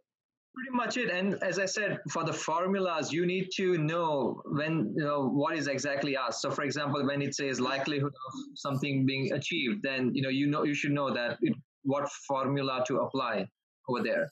pretty 0.58 0.76
much 0.76 0.96
it 0.96 1.10
and 1.10 1.36
as 1.42 1.58
i 1.58 1.64
said 1.64 1.98
for 2.10 2.24
the 2.24 2.32
formulas 2.32 3.12
you 3.12 3.24
need 3.24 3.48
to 3.54 3.78
know 3.78 4.42
when 4.46 4.92
you 4.96 5.04
know 5.04 5.28
what 5.28 5.56
is 5.56 5.68
exactly 5.68 6.16
asked 6.16 6.40
so 6.40 6.50
for 6.50 6.64
example 6.64 7.06
when 7.06 7.22
it 7.22 7.34
says 7.34 7.60
likelihood 7.60 8.12
of 8.26 8.32
something 8.54 9.06
being 9.06 9.32
achieved 9.32 9.80
then 9.82 10.10
you 10.14 10.22
know 10.22 10.28
you 10.28 10.46
know 10.46 10.64
you 10.64 10.74
should 10.74 10.90
know 10.90 11.12
that 11.12 11.38
it, 11.42 11.54
what 11.84 12.10
formula 12.26 12.82
to 12.88 12.98
apply 12.98 13.46
over 13.88 14.02
there 14.02 14.26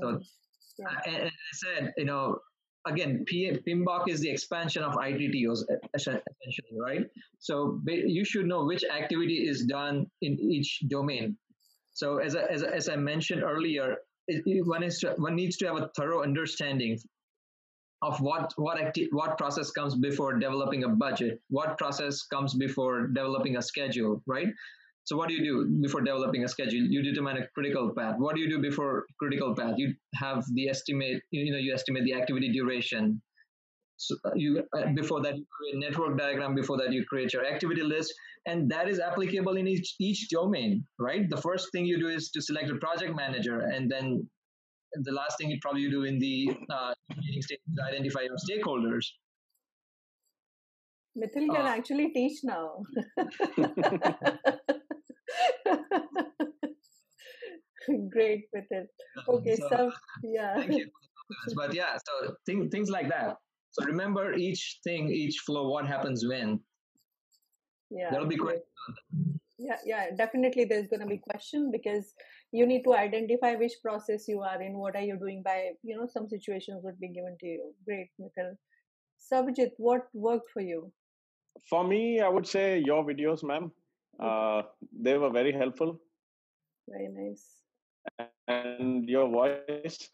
so 0.00 0.18
yeah. 0.78 0.86
and, 1.06 1.16
and 1.16 1.30
i 1.30 1.52
said 1.52 1.92
you 1.98 2.06
know 2.06 2.38
again 2.86 3.24
PMBOK 3.30 4.08
is 4.08 4.20
the 4.20 4.28
expansion 4.28 4.82
of 4.82 4.94
ITTOs 4.94 5.60
essentially, 5.94 6.76
right? 6.80 7.06
So 7.38 7.80
you 7.86 8.24
should 8.24 8.46
know 8.46 8.64
which 8.64 8.82
activity 8.82 9.46
is 9.48 9.66
done 9.66 10.06
in 10.20 10.36
each 10.40 10.80
domain. 10.88 11.36
So 11.92 12.18
as 12.18 12.34
I, 12.34 12.42
as, 12.46 12.64
as 12.64 12.88
I 12.88 12.96
mentioned 12.96 13.44
earlier, 13.44 13.98
one 14.64 14.82
is 14.82 14.98
to, 15.00 15.14
one 15.16 15.34
needs 15.34 15.56
to 15.58 15.66
have 15.66 15.76
a 15.76 15.90
thorough 15.96 16.22
understanding 16.22 16.98
of 18.02 18.20
what 18.20 18.52
what 18.56 18.80
acti- 18.80 19.08
what 19.12 19.38
process 19.38 19.70
comes 19.70 19.94
before 19.94 20.38
developing 20.38 20.84
a 20.84 20.88
budget 20.88 21.40
what 21.50 21.78
process 21.78 22.22
comes 22.22 22.54
before 22.54 23.06
developing 23.08 23.56
a 23.56 23.62
schedule 23.62 24.22
right? 24.26 24.48
So 25.04 25.16
what 25.16 25.28
do 25.28 25.34
you 25.34 25.42
do 25.42 25.80
before 25.80 26.00
developing 26.00 26.44
a 26.44 26.48
schedule? 26.48 26.78
You 26.78 27.02
determine 27.02 27.36
a 27.38 27.48
critical 27.56 27.92
path. 27.92 28.14
What 28.18 28.36
do 28.36 28.40
you 28.40 28.48
do 28.48 28.60
before 28.60 29.04
critical 29.18 29.52
path? 29.52 29.74
You 29.76 29.94
have 30.14 30.44
the 30.54 30.68
estimate 30.68 31.22
you 31.30 31.52
know 31.52 31.58
you 31.58 31.74
estimate 31.74 32.04
the 32.04 32.14
activity 32.14 32.52
duration 32.52 33.20
so 34.02 34.16
uh, 34.24 34.30
you 34.34 34.62
uh, 34.76 34.86
before 34.94 35.20
that 35.22 35.36
you 35.36 35.44
create 35.56 35.76
network 35.86 36.18
diagram 36.18 36.54
before 36.54 36.76
that 36.76 36.92
you 36.92 37.04
create 37.04 37.32
your 37.32 37.44
activity 37.44 37.82
list 37.82 38.12
and 38.46 38.70
that 38.70 38.88
is 38.88 38.98
applicable 38.98 39.56
in 39.56 39.68
each 39.68 39.94
each 40.00 40.28
domain 40.30 40.84
right 40.98 41.28
the 41.30 41.40
first 41.48 41.70
thing 41.72 41.86
you 41.86 41.98
do 41.98 42.08
is 42.08 42.30
to 42.30 42.42
select 42.42 42.70
a 42.70 42.76
project 42.76 43.14
manager 43.14 43.60
and 43.60 43.90
then 43.90 44.28
the 45.08 45.12
last 45.12 45.38
thing 45.38 45.50
you 45.50 45.58
probably 45.62 45.88
do 45.88 46.04
in 46.04 46.18
the 46.18 46.50
uh, 46.70 46.92
meeting 47.16 47.42
stage 47.42 47.60
is 47.70 47.78
identify 47.88 48.22
your 48.30 48.38
stakeholders 48.48 49.06
Mithil 51.16 51.54
can 51.54 51.66
uh, 51.66 51.68
actually 51.68 52.08
teach 52.08 52.40
now. 52.42 52.82
Great, 58.10 58.44
Mithil. 58.54 58.86
Okay, 59.28 59.56
so, 59.56 59.68
so 59.68 59.92
yeah. 60.24 60.66
but 61.54 61.74
yeah, 61.74 61.98
so 62.06 62.34
things 62.46 62.88
like 62.88 63.10
that. 63.10 63.36
So 63.72 63.84
remember 63.84 64.34
each 64.34 64.80
thing, 64.84 65.10
each 65.10 65.38
flow, 65.40 65.68
what 65.68 65.86
happens 65.86 66.26
when. 66.26 66.60
Yeah. 67.90 68.10
That'll 68.10 68.26
be 68.26 68.36
great. 68.36 68.60
Yeah, 69.58 69.76
yeah, 69.84 70.06
definitely 70.16 70.64
there's 70.64 70.88
going 70.88 71.00
to 71.00 71.06
be 71.06 71.18
question 71.18 71.70
because 71.70 72.14
you 72.50 72.66
need 72.66 72.82
to 72.82 72.94
identify 72.94 73.54
which 73.54 73.74
process 73.82 74.26
you 74.28 74.40
are 74.40 74.60
in, 74.60 74.76
what 74.76 74.96
are 74.96 75.02
you 75.02 75.16
doing 75.18 75.42
by, 75.42 75.70
you 75.82 75.96
know, 75.96 76.06
some 76.12 76.28
situations 76.28 76.80
would 76.82 76.98
be 76.98 77.08
given 77.08 77.36
to 77.40 77.46
you. 77.46 77.74
Great, 77.86 78.10
Mithil. 78.20 78.56
Sabjit, 79.32 79.70
what 79.76 80.02
worked 80.12 80.50
for 80.50 80.60
you? 80.60 80.92
For 81.68 81.84
me, 81.84 82.20
I 82.20 82.28
would 82.28 82.46
say 82.46 82.82
your 82.84 83.04
videos, 83.04 83.44
ma'am. 83.44 83.70
Uh, 84.18 84.62
they 85.00 85.16
were 85.16 85.30
very 85.30 85.52
helpful. 85.52 86.00
Very 86.88 87.08
nice. 87.08 87.46
And 88.48 89.08
your 89.08 89.28
voice, 89.28 90.10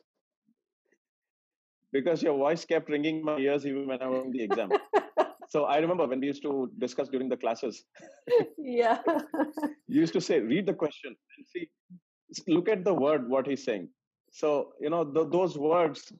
because 1.92 2.22
your 2.22 2.36
voice 2.36 2.64
kept 2.64 2.88
ringing 2.88 3.24
my 3.24 3.38
ears 3.38 3.66
even 3.66 3.86
when 3.86 4.02
I 4.02 4.06
was 4.08 4.24
in 4.24 4.32
the 4.32 4.42
exam. 4.42 4.70
so 5.48 5.64
I 5.64 5.78
remember 5.78 6.06
when 6.06 6.20
we 6.20 6.26
used 6.26 6.42
to 6.42 6.70
discuss 6.78 7.08
during 7.08 7.28
the 7.28 7.36
classes, 7.36 7.84
yeah. 8.58 8.98
you 9.88 10.00
used 10.00 10.12
to 10.14 10.20
say, 10.20 10.40
read 10.40 10.66
the 10.66 10.74
question 10.74 11.14
and 11.36 11.46
see, 11.46 11.68
look 12.46 12.68
at 12.68 12.84
the 12.84 12.94
word, 12.94 13.28
what 13.28 13.46
he's 13.46 13.64
saying. 13.64 13.88
So, 14.30 14.72
you 14.80 14.90
know, 14.90 15.04
th- 15.04 15.28
those 15.30 15.56
words 15.56 16.12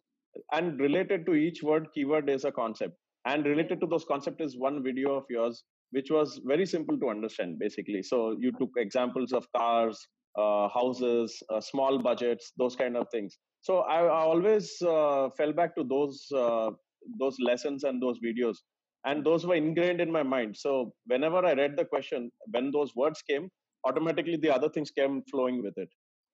and 0.53 0.81
related 0.81 1.27
to 1.27 1.35
each 1.35 1.63
word, 1.63 1.89
keyword 1.95 2.31
is 2.31 2.45
a 2.45 2.53
concept. 2.53 2.95
And 3.27 3.45
related 3.45 3.81
to 3.81 3.87
those 3.87 4.05
concept 4.05 4.41
is 4.41 4.57
one 4.57 4.83
video 4.83 5.15
of 5.15 5.25
yours, 5.29 5.65
which 5.91 6.11
was 6.11 6.41
very 6.45 6.65
simple 6.65 6.99
to 6.99 7.11
understand, 7.11 7.59
basically. 7.59 8.03
So 8.03 8.37
you 8.39 8.53
took 8.53 8.71
examples 8.77 9.33
of 9.33 9.47
cars, 9.55 9.99
uh, 10.37 10.69
houses, 10.69 11.43
uh, 11.53 11.61
small 11.61 11.99
budgets, 11.99 12.53
those 12.57 12.77
kind 12.77 12.97
of 12.97 13.07
things. 13.11 13.37
So 13.61 13.79
I, 13.81 14.05
I 14.05 14.21
always 14.21 14.81
uh, 14.83 15.31
fell 15.37 15.53
back 15.53 15.75
to 15.77 15.85
those 15.85 16.27
uh, 16.35 16.71
those 17.19 17.37
lessons 17.41 17.85
and 17.85 18.03
those 18.03 18.19
videos, 18.19 18.57
and 19.05 19.25
those 19.25 19.47
were 19.47 19.55
ingrained 19.55 20.01
in 20.01 20.11
my 20.11 20.23
mind. 20.23 20.57
So 20.57 20.93
whenever 21.07 21.45
I 21.45 21.53
read 21.55 21.77
the 21.77 21.85
question, 21.85 22.31
when 22.51 22.71
those 22.71 22.95
words 22.95 23.23
came, 23.23 23.49
automatically 23.87 24.37
the 24.37 24.55
other 24.55 24.69
things 24.69 24.91
came 24.91 25.23
flowing 25.31 25.63
with 25.63 25.75
it. 25.77 25.89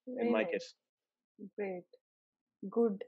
Very 0.07 0.27
In 0.27 0.33
my 0.33 0.43
case. 0.43 0.73
Great. 1.57 1.83
Good. 2.69 3.03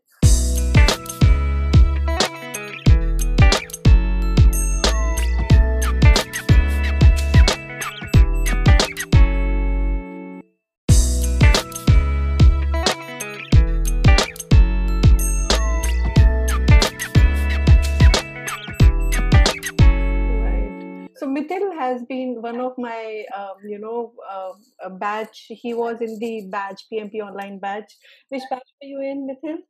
My, 22.77 23.23
um, 23.35 23.55
you 23.67 23.79
know, 23.79 24.13
uh, 24.29 24.53
a 24.81 24.89
batch. 24.89 25.45
He 25.49 25.73
was 25.73 26.01
in 26.01 26.19
the 26.19 26.47
batch 26.49 26.83
PMP 26.91 27.19
online 27.19 27.59
batch. 27.59 27.91
Which 28.29 28.43
batch 28.49 28.67
were 28.81 28.87
you 28.87 29.01
in, 29.01 29.27
with 29.27 29.43
him? 29.43 29.63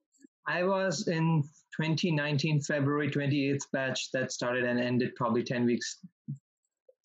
I 0.48 0.64
was 0.64 1.08
in 1.08 1.44
2019 1.80 2.62
February 2.62 3.10
28th 3.10 3.64
batch 3.74 4.12
that 4.14 4.32
started 4.32 4.64
and 4.64 4.80
ended 4.80 5.14
probably 5.16 5.44
10 5.44 5.66
weeks. 5.66 6.00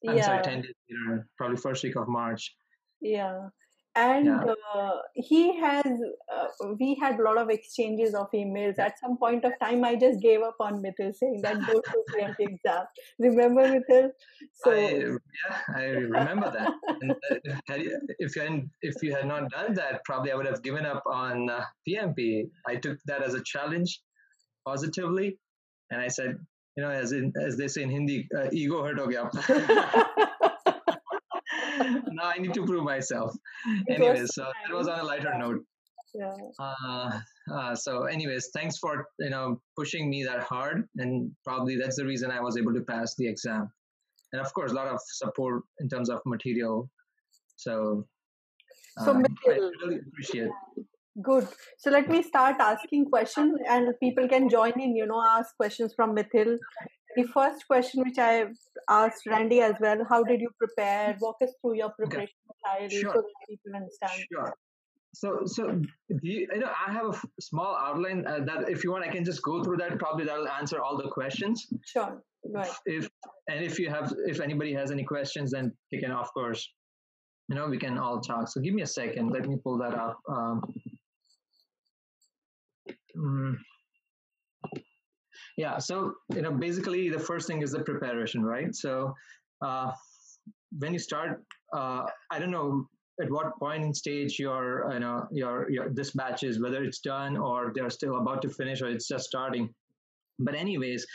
I'm 0.08 0.16
yeah. 0.16 0.26
sorry, 0.26 0.42
10 0.42 0.62
days 0.62 0.74
later, 0.90 1.28
probably 1.36 1.56
first 1.56 1.82
week 1.82 1.96
of 1.96 2.08
March. 2.08 2.54
Yeah. 3.00 3.48
And 3.94 4.26
Yeah. 4.26 4.54
uh, 4.74 4.98
he 5.14 5.54
has, 5.60 5.84
uh, 6.32 6.46
we 6.80 6.94
had 6.94 7.20
a 7.20 7.22
lot 7.22 7.36
of 7.36 7.50
exchanges 7.50 8.14
of 8.14 8.30
emails. 8.32 8.78
At 8.78 8.98
some 8.98 9.18
point 9.18 9.44
of 9.44 9.52
time, 9.60 9.84
I 9.84 9.96
just 9.96 10.20
gave 10.20 10.40
up 10.40 10.56
on 10.60 10.82
Mithil 10.82 11.14
saying 11.14 11.42
that 11.42 11.58
go 11.66 11.74
to 11.80 12.04
PMP 12.14 12.36
exam. 12.54 12.86
Remember, 13.18 13.68
Mithil? 13.68 14.10
So, 14.54 14.70
I, 14.72 14.78
yeah, 14.94 15.58
I 15.76 15.84
remember 15.84 16.50
that. 16.50 16.72
And 17.02 17.12
uh, 17.12 17.74
you- 17.76 18.00
if 18.18 18.34
you 18.36 18.70
if 18.80 19.02
you 19.02 19.14
had 19.14 19.26
not 19.26 19.50
done 19.50 19.74
that, 19.74 20.02
probably 20.04 20.32
I 20.32 20.36
would 20.36 20.46
have 20.46 20.62
given 20.62 20.86
up 20.86 21.02
on 21.06 21.50
uh, 21.50 21.64
PMP. 21.86 22.48
I 22.66 22.76
took 22.76 22.98
that 23.04 23.22
as 23.22 23.34
a 23.34 23.42
challenge 23.42 24.00
positively, 24.64 25.38
and 25.90 26.00
I 26.00 26.08
said, 26.08 26.38
you 26.76 26.82
know, 26.82 26.90
as 26.90 27.12
in 27.12 27.32
as 27.38 27.58
they 27.58 27.68
say 27.68 27.82
in 27.82 27.90
Hindi, 27.90 28.26
uh, 28.34 28.48
ego 28.52 28.82
hurt 28.82 28.98
ho 28.98 29.06
gaya. 29.06 29.28
now 32.12 32.24
I 32.34 32.38
need 32.38 32.54
to 32.54 32.64
prove 32.64 32.84
myself. 32.84 33.34
It 33.86 34.00
Anyways, 34.00 34.34
so 34.34 34.42
that 34.42 34.74
was 34.74 34.88
on 34.88 35.00
a 35.00 35.04
lighter 35.04 35.34
note. 35.38 35.64
yeah. 36.14 36.34
Uh, 36.58 37.20
uh, 37.52 37.74
so, 37.74 38.04
anyways, 38.04 38.50
thanks 38.54 38.78
for 38.78 39.06
you 39.18 39.30
know 39.30 39.60
pushing 39.76 40.10
me 40.10 40.24
that 40.24 40.42
hard, 40.42 40.88
and 40.96 41.30
probably 41.44 41.76
that's 41.76 41.96
the 41.96 42.04
reason 42.04 42.30
I 42.30 42.40
was 42.40 42.56
able 42.56 42.74
to 42.74 42.82
pass 42.82 43.14
the 43.16 43.28
exam. 43.28 43.70
And 44.32 44.40
of 44.40 44.52
course, 44.54 44.72
a 44.72 44.74
lot 44.74 44.88
of 44.88 44.98
support 45.06 45.62
in 45.80 45.88
terms 45.88 46.08
of 46.08 46.20
material. 46.24 46.88
So, 47.56 48.06
So, 48.98 49.10
um, 49.10 49.24
I 49.46 49.50
really 49.50 50.00
appreciate. 50.06 50.50
Good. 51.20 51.46
So 51.78 51.90
let 51.90 52.08
me 52.08 52.22
start 52.22 52.56
asking 52.58 53.06
questions 53.06 53.58
and 53.68 53.92
people 54.00 54.28
can 54.28 54.48
join 54.48 54.72
in, 54.80 54.96
you 54.96 55.06
know, 55.06 55.22
ask 55.28 55.54
questions 55.56 55.92
from 55.94 56.16
Mithil. 56.16 56.56
The 57.16 57.24
first 57.24 57.66
question 57.66 58.02
which 58.04 58.18
I 58.18 58.46
asked 58.88 59.26
Randy 59.26 59.60
as 59.60 59.74
well, 59.80 60.04
how 60.08 60.22
did 60.24 60.40
you 60.40 60.50
prepare? 60.58 61.16
Walk 61.20 61.36
us 61.42 61.50
through 61.60 61.76
your 61.76 61.90
preparation 61.90 62.34
style 62.58 62.88
Sure. 62.88 63.12
so 63.14 63.20
that 63.20 63.48
people 63.48 63.76
understand. 63.76 64.24
Sure. 64.32 64.54
So, 65.14 65.40
so 65.44 65.68
do 65.72 65.84
you, 66.22 66.48
you 66.52 66.58
know, 66.58 66.72
I 66.86 66.90
have 66.90 67.06
a 67.14 67.20
small 67.40 67.76
outline 67.76 68.26
uh, 68.26 68.40
that 68.46 68.70
if 68.70 68.82
you 68.82 68.90
want, 68.92 69.04
I 69.04 69.08
can 69.08 69.24
just 69.24 69.42
go 69.42 69.62
through 69.62 69.76
that. 69.76 69.98
Probably 69.98 70.24
that'll 70.24 70.48
answer 70.48 70.80
all 70.80 70.96
the 70.96 71.08
questions. 71.10 71.66
Sure. 71.84 72.22
Right. 72.44 72.68
if 72.86 73.08
and 73.48 73.64
if 73.64 73.78
you 73.78 73.88
have 73.88 74.12
if 74.26 74.40
anybody 74.40 74.72
has 74.74 74.90
any 74.90 75.04
questions 75.04 75.52
then 75.52 75.72
they 75.92 75.98
can 75.98 76.10
of 76.10 76.32
course 76.34 76.68
you 77.48 77.54
know 77.54 77.68
we 77.68 77.78
can 77.78 77.98
all 77.98 78.20
talk 78.20 78.48
so 78.48 78.60
give 78.60 78.74
me 78.74 78.82
a 78.82 78.86
second 78.86 79.30
let 79.30 79.46
me 79.48 79.56
pull 79.62 79.78
that 79.78 79.94
up 79.94 80.18
um, 80.28 80.60
mm, 83.16 83.56
yeah 85.56 85.78
so 85.78 86.14
you 86.34 86.42
know 86.42 86.52
basically 86.52 87.08
the 87.08 87.18
first 87.18 87.46
thing 87.46 87.62
is 87.62 87.72
the 87.72 87.80
preparation 87.80 88.42
right? 88.44 88.74
So 88.74 89.14
uh, 89.60 89.92
when 90.78 90.92
you 90.92 90.98
start 90.98 91.42
uh, 91.76 92.04
i 92.30 92.38
don't 92.38 92.50
know 92.50 92.86
at 93.20 93.30
what 93.30 93.58
point 93.58 93.84
in 93.84 93.92
stage 93.92 94.38
your 94.38 94.90
you 94.92 95.00
know 95.00 95.26
your 95.30 95.70
your 95.70 95.90
this 95.90 96.12
batch 96.12 96.42
is 96.42 96.60
whether 96.60 96.82
it's 96.82 97.00
done 97.00 97.36
or 97.36 97.72
they're 97.74 97.90
still 97.90 98.16
about 98.16 98.42
to 98.42 98.48
finish 98.48 98.80
or 98.80 98.88
it's 98.88 99.08
just 99.08 99.24
starting. 99.24 99.68
But 100.38 100.54
anyways 100.54 101.06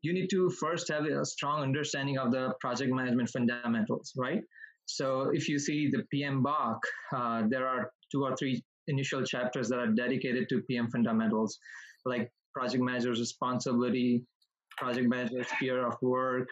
you 0.00 0.12
need 0.12 0.28
to 0.30 0.50
first 0.50 0.88
have 0.88 1.04
a 1.04 1.24
strong 1.24 1.62
understanding 1.62 2.18
of 2.18 2.32
the 2.32 2.54
project 2.60 2.92
management 2.92 3.28
fundamentals 3.28 4.12
right? 4.16 4.42
So 4.86 5.30
if 5.32 5.48
you 5.48 5.58
see 5.58 5.90
the 5.90 6.02
PMBOK 6.12 6.78
uh, 7.14 7.42
there 7.48 7.68
are 7.68 7.92
two 8.10 8.24
or 8.24 8.34
three 8.36 8.64
initial 8.88 9.22
chapters 9.22 9.68
that 9.68 9.78
are 9.78 9.86
dedicated 9.86 10.48
to 10.48 10.60
pm 10.62 10.88
fundamentals 10.90 11.58
like 12.04 12.32
project 12.54 12.82
manager's 12.82 13.20
responsibility 13.20 14.22
project 14.78 15.08
manager's 15.08 15.46
sphere 15.48 15.86
of 15.86 15.94
work 16.02 16.48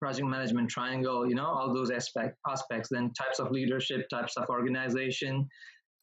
project 0.00 0.26
management 0.26 0.68
triangle 0.68 1.28
you 1.28 1.34
know 1.34 1.46
all 1.46 1.72
those 1.72 1.90
aspect, 1.90 2.36
aspects 2.48 2.88
then 2.90 3.12
types 3.12 3.38
of 3.38 3.50
leadership 3.50 4.08
types 4.08 4.36
of 4.36 4.44
organization 4.48 5.46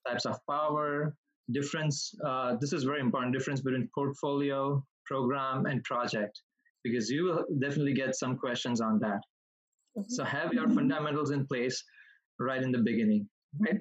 types 0.07 0.25
of 0.25 0.37
power 0.49 1.15
difference 1.51 2.13
uh, 2.25 2.55
this 2.61 2.73
is 2.73 2.83
very 2.83 3.01
important 3.01 3.33
difference 3.33 3.61
between 3.61 3.87
portfolio 3.93 4.83
program 5.05 5.65
and 5.65 5.83
project 5.83 6.41
because 6.83 7.09
you 7.09 7.23
will 7.23 7.45
definitely 7.59 7.93
get 7.93 8.15
some 8.15 8.37
questions 8.37 8.81
on 8.81 8.99
that. 8.99 9.21
So 10.09 10.23
have 10.23 10.53
your 10.53 10.67
fundamentals 10.69 11.31
in 11.31 11.45
place 11.45 11.81
right 12.39 12.61
in 12.61 12.71
the 12.71 12.79
beginning 12.79 13.27
right? 13.59 13.79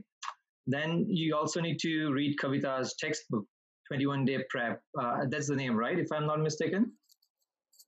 Then 0.66 1.06
you 1.08 1.34
also 1.34 1.60
need 1.60 1.78
to 1.80 2.12
read 2.12 2.36
kavita's 2.40 2.94
textbook 2.98 3.44
21 3.92 4.24
day 4.24 4.38
prep. 4.50 4.80
Uh, 4.98 5.18
that's 5.30 5.48
the 5.48 5.56
name 5.56 5.76
right? 5.76 5.98
If 5.98 6.10
i'm 6.12 6.26
not 6.26 6.40
mistaken? 6.40 6.92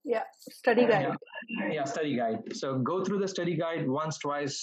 Yeah. 0.04 0.24
Study 0.38 0.86
guide. 0.86 1.16
yeah. 1.48 1.72
yeah 1.76 1.84
study 1.84 2.16
guide. 2.16 2.40
So 2.52 2.78
go 2.78 3.02
through 3.04 3.20
the 3.20 3.28
study 3.28 3.56
guide 3.56 3.88
once 3.88 4.18
twice 4.18 4.56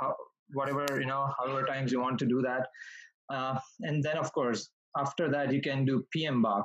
how, 0.00 0.14
whatever 0.52 0.86
you 1.00 1.06
know 1.06 1.22
however 1.38 1.66
times 1.66 1.92
you 1.92 2.00
want 2.00 2.18
to 2.20 2.26
do 2.26 2.40
that. 2.48 2.68
Uh, 3.34 3.58
and 3.80 4.02
then 4.02 4.16
of 4.16 4.32
course 4.32 4.70
after 4.96 5.30
that 5.30 5.52
you 5.52 5.60
can 5.60 5.84
do 5.84 6.02
PMBOK 6.16 6.64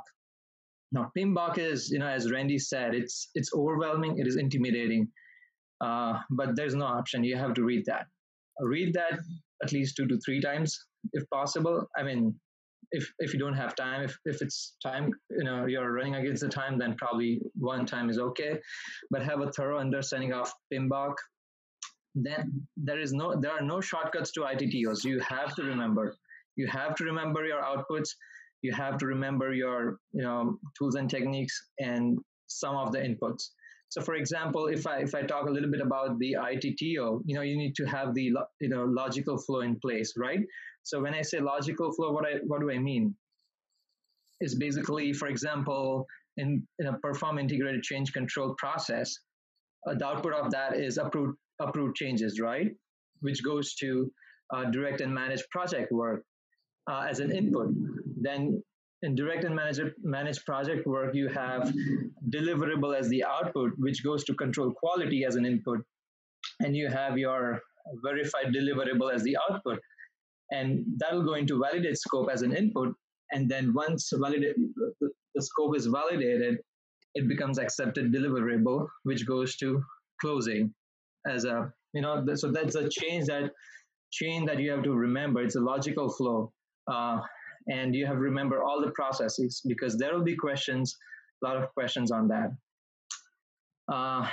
now 0.92 1.10
PMBOK 1.16 1.58
is 1.58 1.90
you 1.90 1.98
know 1.98 2.06
as 2.06 2.30
randy 2.30 2.58
said 2.58 2.94
it's 2.94 3.28
it's 3.34 3.50
overwhelming 3.52 4.18
it 4.18 4.26
is 4.26 4.36
intimidating 4.36 5.06
uh, 5.80 6.18
but 6.30 6.56
there's 6.56 6.74
no 6.74 6.86
option. 6.86 7.24
You 7.24 7.36
have 7.36 7.54
to 7.54 7.64
read 7.64 7.84
that. 7.86 8.06
Read 8.60 8.94
that 8.94 9.18
at 9.62 9.72
least 9.72 9.96
two 9.96 10.06
to 10.06 10.18
three 10.24 10.40
times 10.40 10.78
if 11.12 11.28
possible. 11.30 11.86
I 11.96 12.02
mean 12.02 12.34
if 12.98 13.04
if 13.18 13.32
you 13.32 13.38
don't 13.38 13.60
have 13.62 13.74
time 13.74 14.02
if, 14.08 14.16
if 14.24 14.40
it's 14.44 14.76
time 14.82 15.10
you 15.38 15.44
know 15.48 15.66
you're 15.66 15.92
running 15.92 16.16
against 16.16 16.42
the 16.42 16.48
time 16.48 16.78
then 16.78 16.94
probably 17.02 17.40
one 17.72 17.84
time 17.84 18.08
is 18.08 18.18
okay 18.18 18.52
but 19.10 19.22
have 19.22 19.40
a 19.40 19.50
thorough 19.52 19.78
understanding 19.78 20.32
of 20.32 20.52
PMBOK. 20.72 21.14
Then 22.14 22.66
there 22.76 23.00
is 23.00 23.12
no 23.12 23.26
there 23.40 23.52
are 23.52 23.66
no 23.72 23.80
shortcuts 23.80 24.30
to 24.32 24.40
ITTOs. 24.42 25.04
You 25.04 25.18
have 25.20 25.54
to 25.56 25.62
remember. 25.64 26.16
You 26.56 26.68
have 26.68 26.94
to 26.96 27.04
remember 27.04 27.44
your 27.44 27.62
outputs. 27.70 28.10
you 28.66 28.72
have 28.72 28.96
to 29.00 29.06
remember 29.06 29.52
your 29.52 29.80
you 30.18 30.22
know 30.26 30.58
tools 30.76 30.94
and 31.00 31.10
techniques 31.14 31.56
and 31.88 32.18
some 32.60 32.76
of 32.82 32.92
the 32.92 33.00
inputs 33.08 33.42
so 33.94 34.00
for 34.06 34.14
example 34.20 34.62
if 34.76 34.86
i 34.92 34.94
if 35.06 35.12
i 35.18 35.22
talk 35.32 35.48
a 35.48 35.54
little 35.56 35.72
bit 35.74 35.82
about 35.88 36.18
the 36.22 36.30
itto 36.52 37.20
you 37.28 37.34
know 37.36 37.44
you 37.48 37.56
need 37.62 37.74
to 37.80 37.84
have 37.94 38.14
the 38.18 38.26
you 38.64 38.70
know 38.74 38.84
logical 39.00 39.36
flow 39.44 39.60
in 39.68 39.74
place 39.84 40.14
right 40.26 40.42
so 40.84 41.02
when 41.02 41.14
i 41.14 41.22
say 41.22 41.40
logical 41.40 41.92
flow 41.92 42.12
what 42.12 42.24
i 42.26 42.34
what 42.46 42.60
do 42.60 42.70
i 42.70 42.78
mean 42.78 43.14
is 44.40 44.54
basically 44.54 45.12
for 45.12 45.28
example 45.28 46.06
in, 46.36 46.66
in 46.78 46.86
a 46.86 46.98
perform 46.98 47.38
integrated 47.38 47.82
change 47.82 48.12
control 48.12 48.54
process 48.58 49.18
uh, 49.86 49.94
the 49.94 50.06
output 50.06 50.32
of 50.32 50.50
that 50.50 50.76
is 50.76 50.98
approved 50.98 51.36
approved 51.60 51.96
changes 51.96 52.40
right 52.40 52.70
which 53.20 53.42
goes 53.42 53.74
to 53.74 54.10
uh, 54.52 54.64
direct 54.70 55.00
and 55.00 55.12
manage 55.14 55.42
project 55.50 55.90
work 55.90 56.22
uh, 56.90 57.06
as 57.08 57.20
an 57.20 57.30
input. 57.30 57.68
Then 58.20 58.62
in 59.02 59.14
direct 59.14 59.44
and 59.44 59.54
manage, 59.54 59.80
manage 60.02 60.44
project 60.44 60.86
work, 60.86 61.14
you 61.14 61.28
have 61.28 61.72
deliverable 62.30 62.98
as 62.98 63.08
the 63.08 63.24
output, 63.24 63.72
which 63.78 64.02
goes 64.04 64.24
to 64.24 64.34
control 64.34 64.72
quality 64.72 65.24
as 65.24 65.36
an 65.36 65.44
input. 65.44 65.80
And 66.60 66.76
you 66.76 66.88
have 66.88 67.18
your 67.18 67.60
verified 68.02 68.54
deliverable 68.54 69.12
as 69.12 69.22
the 69.22 69.36
output. 69.50 69.80
And 70.50 70.84
that'll 70.98 71.24
go 71.24 71.34
into 71.34 71.60
validate 71.60 71.98
scope 71.98 72.28
as 72.32 72.42
an 72.42 72.54
input. 72.54 72.94
And 73.32 73.50
then 73.50 73.72
once 73.72 74.12
validate, 74.12 74.56
the 75.34 75.42
scope 75.42 75.76
is 75.76 75.86
validated, 75.86 76.58
it 77.14 77.28
becomes 77.28 77.58
accepted 77.58 78.12
deliverable, 78.12 78.86
which 79.04 79.26
goes 79.26 79.56
to 79.56 79.82
closing 80.20 80.72
as 81.26 81.44
a, 81.44 81.72
you 81.92 82.02
know, 82.02 82.24
so 82.34 82.50
that's 82.50 82.74
a 82.74 82.88
change 82.88 83.26
that 83.26 83.50
chain 84.12 84.44
that 84.46 84.60
you 84.60 84.70
have 84.70 84.82
to 84.84 84.92
remember. 84.92 85.42
It's 85.42 85.56
a 85.56 85.60
logical 85.60 86.10
flow. 86.10 86.52
Uh, 86.86 87.20
and 87.68 87.94
you 87.94 88.06
have 88.06 88.16
to 88.16 88.20
remember 88.20 88.62
all 88.62 88.80
the 88.80 88.90
processes 88.90 89.62
because 89.66 89.96
there 89.96 90.14
will 90.14 90.24
be 90.24 90.36
questions, 90.36 90.96
a 91.42 91.46
lot 91.46 91.56
of 91.56 91.72
questions 91.74 92.10
on 92.10 92.28
that. 92.28 92.50
Uh, 93.92 94.28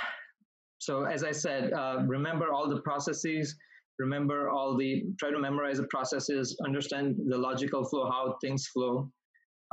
so 0.78 1.04
as 1.04 1.24
I 1.24 1.32
said, 1.32 1.72
uh, 1.72 2.02
remember 2.06 2.52
all 2.52 2.68
the 2.68 2.80
processes, 2.80 3.56
remember 3.98 4.50
all 4.50 4.76
the, 4.76 5.04
try 5.18 5.30
to 5.30 5.38
memorize 5.38 5.78
the 5.78 5.86
processes, 5.88 6.56
understand 6.64 7.16
the 7.28 7.36
logical 7.36 7.84
flow, 7.84 8.10
how 8.10 8.36
things 8.40 8.66
flow. 8.68 9.10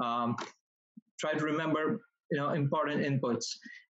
Um, 0.03 0.35
try 1.19 1.33
to 1.33 1.43
remember 1.43 1.99
you 2.31 2.37
know 2.37 2.51
important 2.51 3.01
inputs 3.01 3.45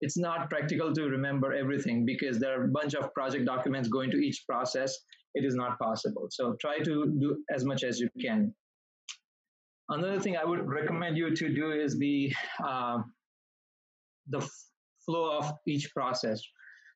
it's 0.03 0.19
not 0.19 0.51
practical 0.51 0.93
to 0.93 1.05
remember 1.09 1.55
everything 1.55 2.05
because 2.05 2.39
there 2.39 2.61
are 2.61 2.65
a 2.65 2.69
bunch 2.69 2.93
of 2.95 3.13
project 3.15 3.47
documents 3.47 3.89
going 3.89 4.11
to 4.11 4.19
each 4.19 4.45
process 4.47 4.95
it 5.35 5.43
is 5.43 5.55
not 5.55 5.79
possible 5.79 6.29
so 6.31 6.55
try 6.61 6.79
to 6.79 7.07
do 7.19 7.43
as 7.53 7.65
much 7.65 7.83
as 7.83 7.99
you 7.99 8.11
can 8.21 8.53
Another 9.89 10.19
thing 10.19 10.37
I 10.37 10.45
would 10.45 10.67
recommend 10.67 11.17
you 11.17 11.35
to 11.35 11.55
do 11.55 11.71
is 11.71 11.97
the 11.99 12.33
uh, 12.65 13.03
the 14.29 14.41
flow 15.05 15.39
of 15.39 15.53
each 15.69 15.93
process. 15.95 16.43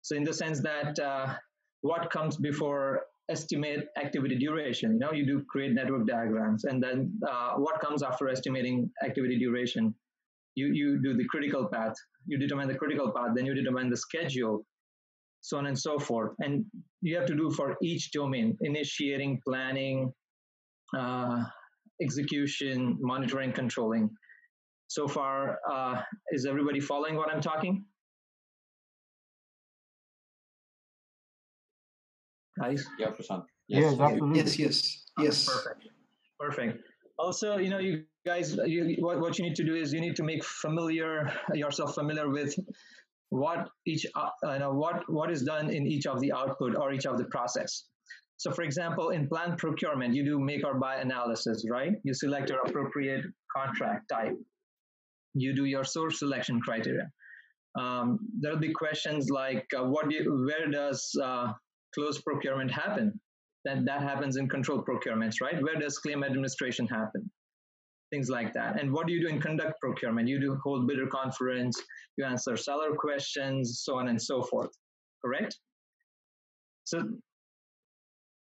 So 0.02 0.16
in 0.16 0.24
the 0.24 0.34
sense 0.34 0.60
that 0.60 0.98
uh, 0.98 1.34
what 1.82 2.10
comes 2.10 2.36
before 2.36 3.02
estimate 3.30 3.88
activity 3.96 4.36
duration. 4.36 4.92
You 4.94 4.98
know, 4.98 5.12
you 5.12 5.24
do 5.24 5.44
create 5.48 5.72
network 5.72 6.06
diagrams, 6.06 6.64
and 6.64 6.82
then 6.82 7.12
uh, 7.28 7.52
what 7.54 7.80
comes 7.80 8.02
after 8.02 8.28
estimating 8.28 8.90
activity 9.04 9.38
duration? 9.38 9.94
You 10.56 10.66
you 10.72 11.00
do 11.02 11.16
the 11.16 11.24
critical 11.30 11.68
path. 11.72 11.94
You 12.26 12.38
determine 12.38 12.68
the 12.68 12.74
critical 12.74 13.12
path. 13.12 13.30
Then 13.34 13.46
you 13.46 13.54
determine 13.54 13.88
the 13.88 13.96
schedule, 13.96 14.66
so 15.40 15.58
on 15.58 15.66
and 15.66 15.78
so 15.78 15.98
forth. 15.98 16.32
And 16.40 16.64
you 17.02 17.16
have 17.16 17.26
to 17.26 17.36
do 17.36 17.50
for 17.50 17.76
each 17.82 18.10
domain: 18.12 18.56
initiating, 18.60 19.40
planning, 19.46 20.12
uh, 20.96 21.44
execution, 22.02 22.96
monitoring, 23.00 23.52
controlling. 23.52 24.10
So 24.88 25.06
far, 25.06 25.60
uh, 25.70 26.02
is 26.32 26.46
everybody 26.46 26.80
following 26.80 27.16
what 27.16 27.32
I'm 27.32 27.40
talking? 27.40 27.84
Guys? 32.60 32.84
Yeah, 32.98 33.08
Prashant. 33.08 33.44
Yes, 33.68 33.82
yes 33.82 34.00
absolutely. 34.00 34.38
Yes, 34.38 34.58
yes, 34.58 35.04
yes. 35.18 35.46
Perfect. 35.46 35.88
Perfect. 36.38 36.84
Also, 37.18 37.58
you 37.58 37.70
know, 37.70 37.78
you 37.78 38.04
guys, 38.26 38.56
you, 38.66 38.96
what, 38.98 39.20
what 39.20 39.38
you 39.38 39.44
need 39.44 39.56
to 39.56 39.64
do 39.64 39.74
is 39.74 39.92
you 39.92 40.00
need 40.00 40.16
to 40.16 40.22
make 40.22 40.44
familiar 40.44 41.32
yourself 41.54 41.94
familiar 41.94 42.28
with 42.28 42.54
what 43.30 43.68
each, 43.86 44.06
uh, 44.14 44.28
you 44.52 44.58
know, 44.58 44.72
what 44.72 45.08
what 45.08 45.30
is 45.30 45.42
done 45.42 45.70
in 45.70 45.86
each 45.86 46.06
of 46.06 46.20
the 46.20 46.32
output 46.32 46.76
or 46.76 46.92
each 46.92 47.06
of 47.06 47.18
the 47.18 47.24
process. 47.26 47.84
So 48.38 48.50
for 48.50 48.62
example, 48.62 49.10
in 49.10 49.28
plan 49.28 49.56
procurement, 49.56 50.14
you 50.14 50.24
do 50.24 50.40
make 50.40 50.64
or 50.64 50.74
buy 50.74 50.96
analysis, 50.96 51.66
right? 51.70 51.92
You 52.04 52.14
select 52.14 52.48
your 52.48 52.60
appropriate 52.66 53.24
contract 53.54 54.08
type. 54.08 54.34
You 55.34 55.54
do 55.54 55.66
your 55.66 55.84
source 55.84 56.18
selection 56.18 56.60
criteria. 56.60 57.10
Um, 57.78 58.18
there'll 58.40 58.58
be 58.58 58.72
questions 58.72 59.28
like, 59.30 59.66
uh, 59.78 59.84
what 59.84 60.08
do 60.08 60.16
you, 60.16 60.46
where 60.46 60.68
does 60.70 61.14
uh, 61.22 61.52
close 61.94 62.20
procurement 62.20 62.70
happen? 62.70 63.20
That, 63.64 63.84
that 63.84 64.02
happens 64.02 64.36
in 64.36 64.48
control 64.48 64.82
procurements, 64.82 65.40
right? 65.42 65.62
Where 65.62 65.78
does 65.78 65.98
claim 65.98 66.24
administration 66.24 66.86
happen? 66.86 67.30
Things 68.10 68.30
like 68.30 68.54
that. 68.54 68.80
And 68.80 68.92
what 68.92 69.06
do 69.06 69.12
you 69.12 69.20
do 69.20 69.28
in 69.28 69.40
conduct 69.40 69.78
procurement? 69.80 70.28
You 70.28 70.40
do 70.40 70.58
hold 70.64 70.88
bidder 70.88 71.06
conference, 71.06 71.80
you 72.16 72.24
answer 72.24 72.56
seller 72.56 72.94
questions, 72.96 73.82
so 73.84 73.98
on 73.98 74.08
and 74.08 74.20
so 74.20 74.42
forth, 74.42 74.70
correct? 75.22 75.58
So 76.84 77.02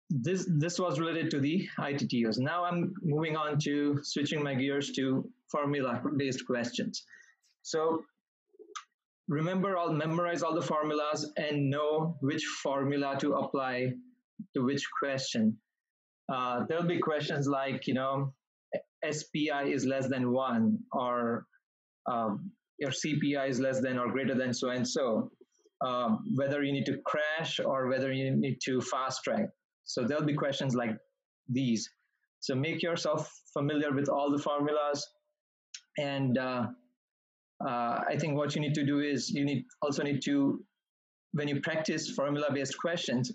this 0.09 0.49
this 0.57 0.79
was 0.79 0.99
related 0.99 1.29
to 1.31 1.39
the 1.39 1.67
ITTOs. 1.79 2.37
Now 2.39 2.65
I'm 2.65 2.93
moving 3.01 3.37
on 3.37 3.59
to 3.59 3.99
switching 4.03 4.43
my 4.43 4.55
gears 4.55 4.91
to 4.93 5.29
formula-based 5.51 6.45
questions. 6.45 7.03
So 7.63 8.03
remember 9.31 9.77
all, 9.77 9.93
memorize 9.93 10.43
all 10.43 10.53
the 10.53 10.61
formulas 10.61 11.31
and 11.37 11.69
know 11.69 12.17
which 12.19 12.43
formula 12.61 13.15
to 13.17 13.33
apply 13.35 13.93
to 14.53 14.61
which 14.61 14.83
question. 14.99 15.57
Uh, 16.31 16.65
there'll 16.67 16.83
be 16.83 16.99
questions 16.99 17.47
like, 17.47 17.87
you 17.87 17.93
know, 17.93 18.33
SPI 19.09 19.71
is 19.71 19.85
less 19.85 20.07
than 20.09 20.33
one, 20.33 20.77
or 20.91 21.45
um, 22.11 22.51
your 22.77 22.91
CPI 22.91 23.47
is 23.49 23.59
less 23.59 23.79
than 23.79 23.97
or 23.97 24.11
greater 24.11 24.35
than 24.35 24.53
so 24.53 24.69
and 24.69 24.87
so. 24.87 25.31
Um, 25.79 26.19
whether 26.35 26.61
you 26.61 26.73
need 26.73 26.85
to 26.87 26.97
crash 27.05 27.59
or 27.59 27.87
whether 27.87 28.11
you 28.11 28.35
need 28.35 28.59
to 28.65 28.81
fast 28.81 29.23
track. 29.23 29.45
So 29.85 30.03
there'll 30.03 30.25
be 30.25 30.35
questions 30.35 30.75
like 30.75 30.95
these. 31.49 31.89
So 32.41 32.53
make 32.53 32.83
yourself 32.83 33.31
familiar 33.53 33.91
with 33.91 34.09
all 34.09 34.29
the 34.29 34.43
formulas. 34.43 35.07
And 35.97 36.37
uh, 36.37 36.67
uh, 37.67 38.03
I 38.07 38.17
think 38.19 38.37
what 38.37 38.55
you 38.55 38.61
need 38.61 38.75
to 38.75 38.85
do 38.85 38.99
is 38.99 39.29
you 39.29 39.45
need 39.45 39.65
also 39.81 40.03
need 40.03 40.21
to, 40.25 40.63
when 41.33 41.47
you 41.47 41.61
practice 41.61 42.09
formula-based 42.09 42.77
questions, 42.77 43.31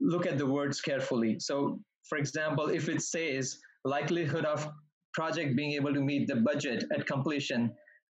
look 0.00 0.26
at 0.26 0.38
the 0.38 0.46
words 0.46 0.80
carefully. 0.80 1.36
So 1.38 1.80
for 2.08 2.18
example, 2.18 2.68
if 2.68 2.88
it 2.88 3.02
says 3.02 3.58
likelihood 3.84 4.44
of 4.44 4.68
project 5.14 5.56
being 5.56 5.72
able 5.72 5.92
to 5.94 6.00
meet 6.00 6.28
the 6.28 6.36
budget 6.36 6.84
at 6.94 7.06
completion, 7.06 7.72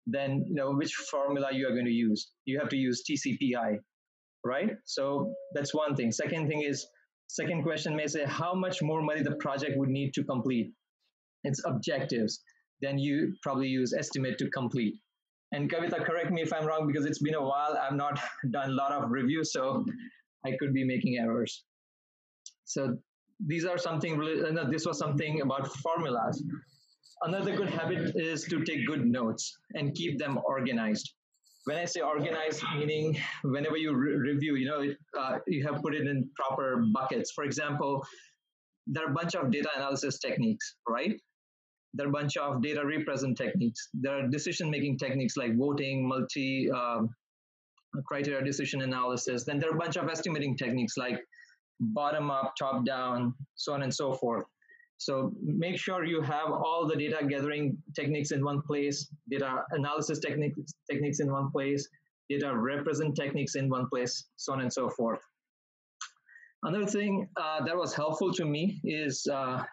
then 0.06 0.44
you 0.46 0.54
know 0.54 0.72
which 0.72 0.94
formula 0.94 1.48
you 1.52 1.66
are 1.68 1.72
going 1.72 1.86
to 1.86 1.98
use. 2.08 2.30
You 2.46 2.58
have 2.58 2.68
to 2.70 2.76
use 2.76 3.02
TCPI, 3.08 3.78
right? 4.44 4.70
So 4.84 5.32
that's 5.54 5.74
one 5.74 5.94
thing. 5.94 6.12
Second 6.12 6.48
thing 6.48 6.62
is 6.62 6.86
Second 7.30 7.62
question 7.62 7.94
may 7.94 8.08
say 8.08 8.24
how 8.24 8.54
much 8.54 8.82
more 8.82 9.02
money 9.02 9.22
the 9.22 9.36
project 9.36 9.76
would 9.76 9.88
need 9.88 10.12
to 10.14 10.24
complete 10.24 10.72
its 11.44 11.62
objectives. 11.64 12.42
Then 12.80 12.98
you 12.98 13.34
probably 13.42 13.68
use 13.68 13.92
estimate 13.92 14.38
to 14.38 14.50
complete. 14.50 14.94
And 15.52 15.70
Kavita, 15.70 16.04
correct 16.04 16.30
me 16.30 16.42
if 16.42 16.52
I'm 16.52 16.64
wrong 16.64 16.86
because 16.86 17.04
it's 17.04 17.18
been 17.18 17.34
a 17.34 17.42
while. 17.42 17.76
I've 17.76 17.96
not 17.96 18.20
done 18.50 18.70
a 18.70 18.72
lot 18.72 18.92
of 18.92 19.10
reviews, 19.10 19.52
so 19.52 19.84
I 20.46 20.52
could 20.58 20.72
be 20.72 20.84
making 20.84 21.18
errors. 21.18 21.64
So 22.64 22.96
these 23.44 23.64
are 23.64 23.78
something, 23.78 24.18
this 24.70 24.86
was 24.86 24.98
something 24.98 25.40
about 25.40 25.66
formulas. 25.78 26.42
Another 27.22 27.54
good 27.56 27.68
habit 27.68 28.12
is 28.14 28.44
to 28.44 28.64
take 28.64 28.86
good 28.86 29.04
notes 29.04 29.58
and 29.74 29.94
keep 29.94 30.18
them 30.18 30.38
organized 30.44 31.12
when 31.64 31.76
I 31.76 31.84
say 31.84 32.00
organized, 32.00 32.62
meaning 32.76 33.18
whenever 33.42 33.76
you 33.76 33.94
re- 33.94 34.16
review, 34.16 34.54
you 34.56 34.66
know, 34.66 34.94
uh, 35.18 35.38
you 35.46 35.64
have 35.66 35.82
put 35.82 35.94
it 35.94 36.06
in 36.06 36.28
proper 36.34 36.84
buckets. 36.92 37.32
For 37.32 37.44
example, 37.44 38.04
there 38.86 39.04
are 39.06 39.10
a 39.10 39.14
bunch 39.14 39.34
of 39.34 39.50
data 39.50 39.68
analysis 39.76 40.18
techniques, 40.18 40.76
right? 40.88 41.20
There 41.95 42.07
are 42.07 42.09
a 42.09 42.12
bunch 42.12 42.36
of 42.36 42.62
data 42.62 42.84
represent 42.84 43.36
techniques. 43.36 43.88
There 43.95 44.18
are 44.18 44.28
decision 44.28 44.70
making 44.70 44.99
techniques 44.99 45.36
like 45.36 45.57
voting, 45.57 46.07
multi 46.07 46.70
um, 46.70 47.11
criteria 48.07 48.45
decision 48.45 48.82
analysis. 48.82 49.45
Then 49.45 49.59
there 49.59 49.70
are 49.70 49.74
a 49.74 49.78
bunch 49.78 49.97
of 49.97 50.09
estimating 50.09 50.57
techniques 50.57 50.97
like 50.97 51.18
bottom 51.80 52.30
up, 52.30 52.55
top 52.59 52.84
down, 52.84 53.34
so 53.55 53.72
on 53.72 53.82
and 53.82 53.93
so 53.93 54.12
forth. 54.12 54.45
So 54.99 55.32
make 55.43 55.78
sure 55.78 56.05
you 56.05 56.20
have 56.20 56.51
all 56.51 56.86
the 56.86 56.95
data 56.95 57.24
gathering 57.26 57.78
techniques 57.97 58.32
in 58.32 58.45
one 58.45 58.61
place, 58.61 59.09
data 59.30 59.64
analysis 59.70 60.18
techniques, 60.18 60.74
techniques 60.91 61.20
in 61.20 61.32
one 61.32 61.51
place, 61.51 61.88
data 62.28 62.55
represent 62.55 63.16
techniques 63.16 63.55
in 63.55 63.70
one 63.70 63.88
place, 63.88 64.26
so 64.36 64.53
on 64.53 64.61
and 64.61 64.72
so 64.72 64.91
forth. 64.91 65.20
Another 66.62 66.86
thing 66.86 67.26
uh, 67.38 67.64
that 67.64 67.74
was 67.74 67.95
helpful 67.95 68.30
to 68.34 68.45
me 68.45 68.80
is 68.84 69.26
uh, 69.32 69.64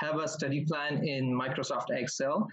have 0.00 0.18
a 0.18 0.28
study 0.28 0.64
plan 0.64 1.06
in 1.06 1.32
Microsoft 1.32 1.90
Excel. 1.90 2.46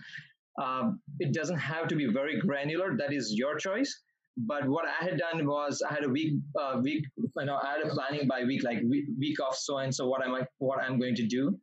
Um, 0.62 1.00
it 1.20 1.34
doesn't 1.34 1.58
have 1.58 1.88
to 1.88 1.96
be 1.96 2.08
very 2.08 2.40
granular. 2.40 2.96
That 2.98 3.12
is 3.14 3.34
your 3.34 3.58
choice. 3.58 4.02
But 4.38 4.68
what 4.68 4.86
I 4.86 5.04
had 5.04 5.18
done 5.18 5.46
was 5.46 5.82
I 5.88 5.94
had 5.94 6.04
a 6.04 6.10
week, 6.10 6.34
uh, 6.60 6.80
week, 6.82 7.06
you 7.18 7.46
know, 7.46 7.60
I 7.62 7.74
had 7.74 7.82
a 7.86 7.90
planning 7.90 8.28
by 8.28 8.44
week, 8.44 8.64
like 8.64 8.80
week, 8.90 9.06
week 9.18 9.38
of 9.48 9.56
so 9.56 9.78
and 9.78 9.94
so 9.94 10.08
what 10.08 10.26
I'm 10.26 10.46
what 10.58 10.80
I'm 10.80 11.00
going 11.00 11.16
to 11.16 11.28
do 11.28 11.56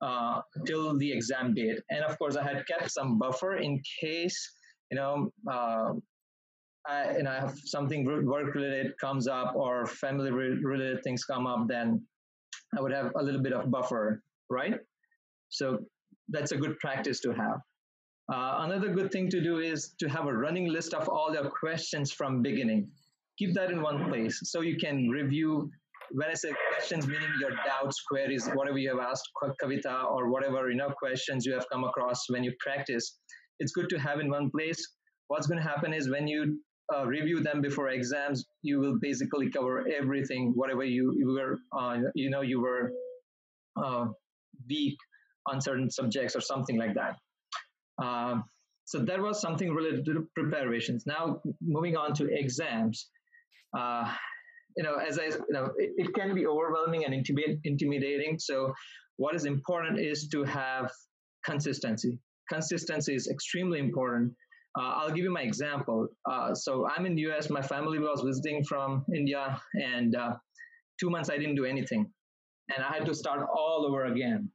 uh, 0.00 0.40
till 0.66 0.96
the 0.96 1.10
exam 1.10 1.54
date. 1.54 1.80
And 1.90 2.04
of 2.04 2.16
course, 2.18 2.36
I 2.36 2.44
had 2.44 2.64
kept 2.66 2.90
some 2.92 3.18
buffer 3.18 3.56
in 3.56 3.82
case 4.00 4.38
you 4.90 4.96
know 4.96 5.32
uh, 5.50 5.94
I, 6.86 7.02
and 7.18 7.28
something 7.64 8.04
work 8.04 8.54
related 8.54 8.96
comes 8.98 9.26
up 9.26 9.56
or 9.56 9.86
family 9.86 10.30
related 10.30 11.02
things 11.02 11.24
come 11.24 11.46
up, 11.46 11.66
then 11.66 12.06
I 12.76 12.80
would 12.80 12.92
have 12.92 13.12
a 13.16 13.22
little 13.22 13.42
bit 13.42 13.52
of 13.52 13.70
buffer, 13.70 14.22
right? 14.48 14.78
So 15.48 15.78
that's 16.28 16.52
a 16.52 16.56
good 16.56 16.78
practice 16.78 17.20
to 17.20 17.32
have. 17.32 17.60
Uh, 18.32 18.58
another 18.66 18.92
good 18.92 19.12
thing 19.12 19.30
to 19.30 19.40
do 19.40 19.58
is 19.60 19.94
to 20.00 20.08
have 20.08 20.26
a 20.26 20.32
running 20.32 20.68
list 20.68 20.94
of 20.94 21.08
all 21.08 21.32
your 21.32 21.48
questions 21.48 22.10
from 22.10 22.42
beginning. 22.42 22.90
Keep 23.38 23.54
that 23.54 23.70
in 23.70 23.82
one 23.82 24.08
place 24.08 24.40
so 24.44 24.62
you 24.62 24.76
can 24.76 25.08
review. 25.08 25.70
When 26.10 26.28
I 26.28 26.34
say 26.34 26.52
questions, 26.72 27.06
meaning 27.06 27.30
your 27.40 27.50
doubts, 27.64 28.02
queries, 28.08 28.48
whatever 28.54 28.78
you 28.78 28.90
have 28.90 28.98
asked 28.98 29.28
Kavita 29.62 30.10
or 30.10 30.30
whatever 30.30 30.70
you 30.70 30.76
know 30.76 30.90
questions 30.90 31.44
you 31.44 31.52
have 31.52 31.66
come 31.70 31.84
across 31.84 32.28
when 32.28 32.44
you 32.44 32.52
practice, 32.60 33.18
it's 33.58 33.72
good 33.72 33.88
to 33.90 33.98
have 33.98 34.20
in 34.20 34.30
one 34.30 34.50
place. 34.50 34.80
What's 35.28 35.46
going 35.46 35.60
to 35.60 35.68
happen 35.68 35.92
is 35.92 36.08
when 36.08 36.28
you 36.28 36.60
uh, 36.94 37.06
review 37.06 37.42
them 37.42 37.60
before 37.60 37.88
exams, 37.88 38.44
you 38.62 38.78
will 38.78 38.98
basically 39.00 39.50
cover 39.50 39.84
everything, 39.88 40.52
whatever 40.54 40.84
you, 40.84 41.12
you 41.16 41.26
were, 41.26 41.58
uh, 41.76 41.98
you 42.14 42.30
know, 42.30 42.42
you 42.42 42.60
were 42.60 42.92
uh, 43.76 44.06
weak 44.68 44.96
on 45.46 45.60
certain 45.60 45.90
subjects 45.90 46.36
or 46.36 46.40
something 46.40 46.78
like 46.78 46.94
that. 46.94 47.16
Um, 48.02 48.44
so 48.84 49.00
that 49.00 49.20
was 49.20 49.40
something 49.40 49.72
related 49.72 50.04
to 50.06 50.28
preparations. 50.34 51.04
Now 51.06 51.40
moving 51.60 51.96
on 51.96 52.14
to 52.14 52.28
exams, 52.32 53.08
uh, 53.76 54.12
you 54.76 54.84
know, 54.84 54.96
as 54.96 55.18
I, 55.18 55.24
you 55.24 55.44
know, 55.50 55.72
it, 55.76 55.90
it 55.96 56.14
can 56.14 56.34
be 56.34 56.46
overwhelming 56.46 57.04
and 57.04 57.14
intimidating. 57.64 58.38
So 58.38 58.72
what 59.16 59.34
is 59.34 59.44
important 59.44 59.98
is 59.98 60.28
to 60.28 60.44
have 60.44 60.90
consistency. 61.44 62.18
Consistency 62.48 63.14
is 63.14 63.28
extremely 63.28 63.80
important 63.80 64.32
uh, 64.76 64.92
I'll 64.96 65.10
give 65.10 65.24
you 65.24 65.30
my 65.30 65.40
example. 65.40 66.06
Uh, 66.30 66.54
so 66.54 66.86
I'm 66.86 67.06
in 67.06 67.14
the 67.14 67.22
US. 67.30 67.48
My 67.48 67.62
family 67.62 67.98
was 67.98 68.20
visiting 68.20 68.62
from 68.62 69.04
India, 69.14 69.60
and 69.74 70.14
uh, 70.14 70.34
two 71.00 71.08
months 71.08 71.30
I 71.30 71.38
didn't 71.38 71.54
do 71.54 71.64
anything, 71.64 72.10
and 72.74 72.84
I 72.84 72.92
had 72.92 73.06
to 73.06 73.14
start 73.14 73.46
all 73.50 73.86
over 73.86 74.04
again. 74.04 74.50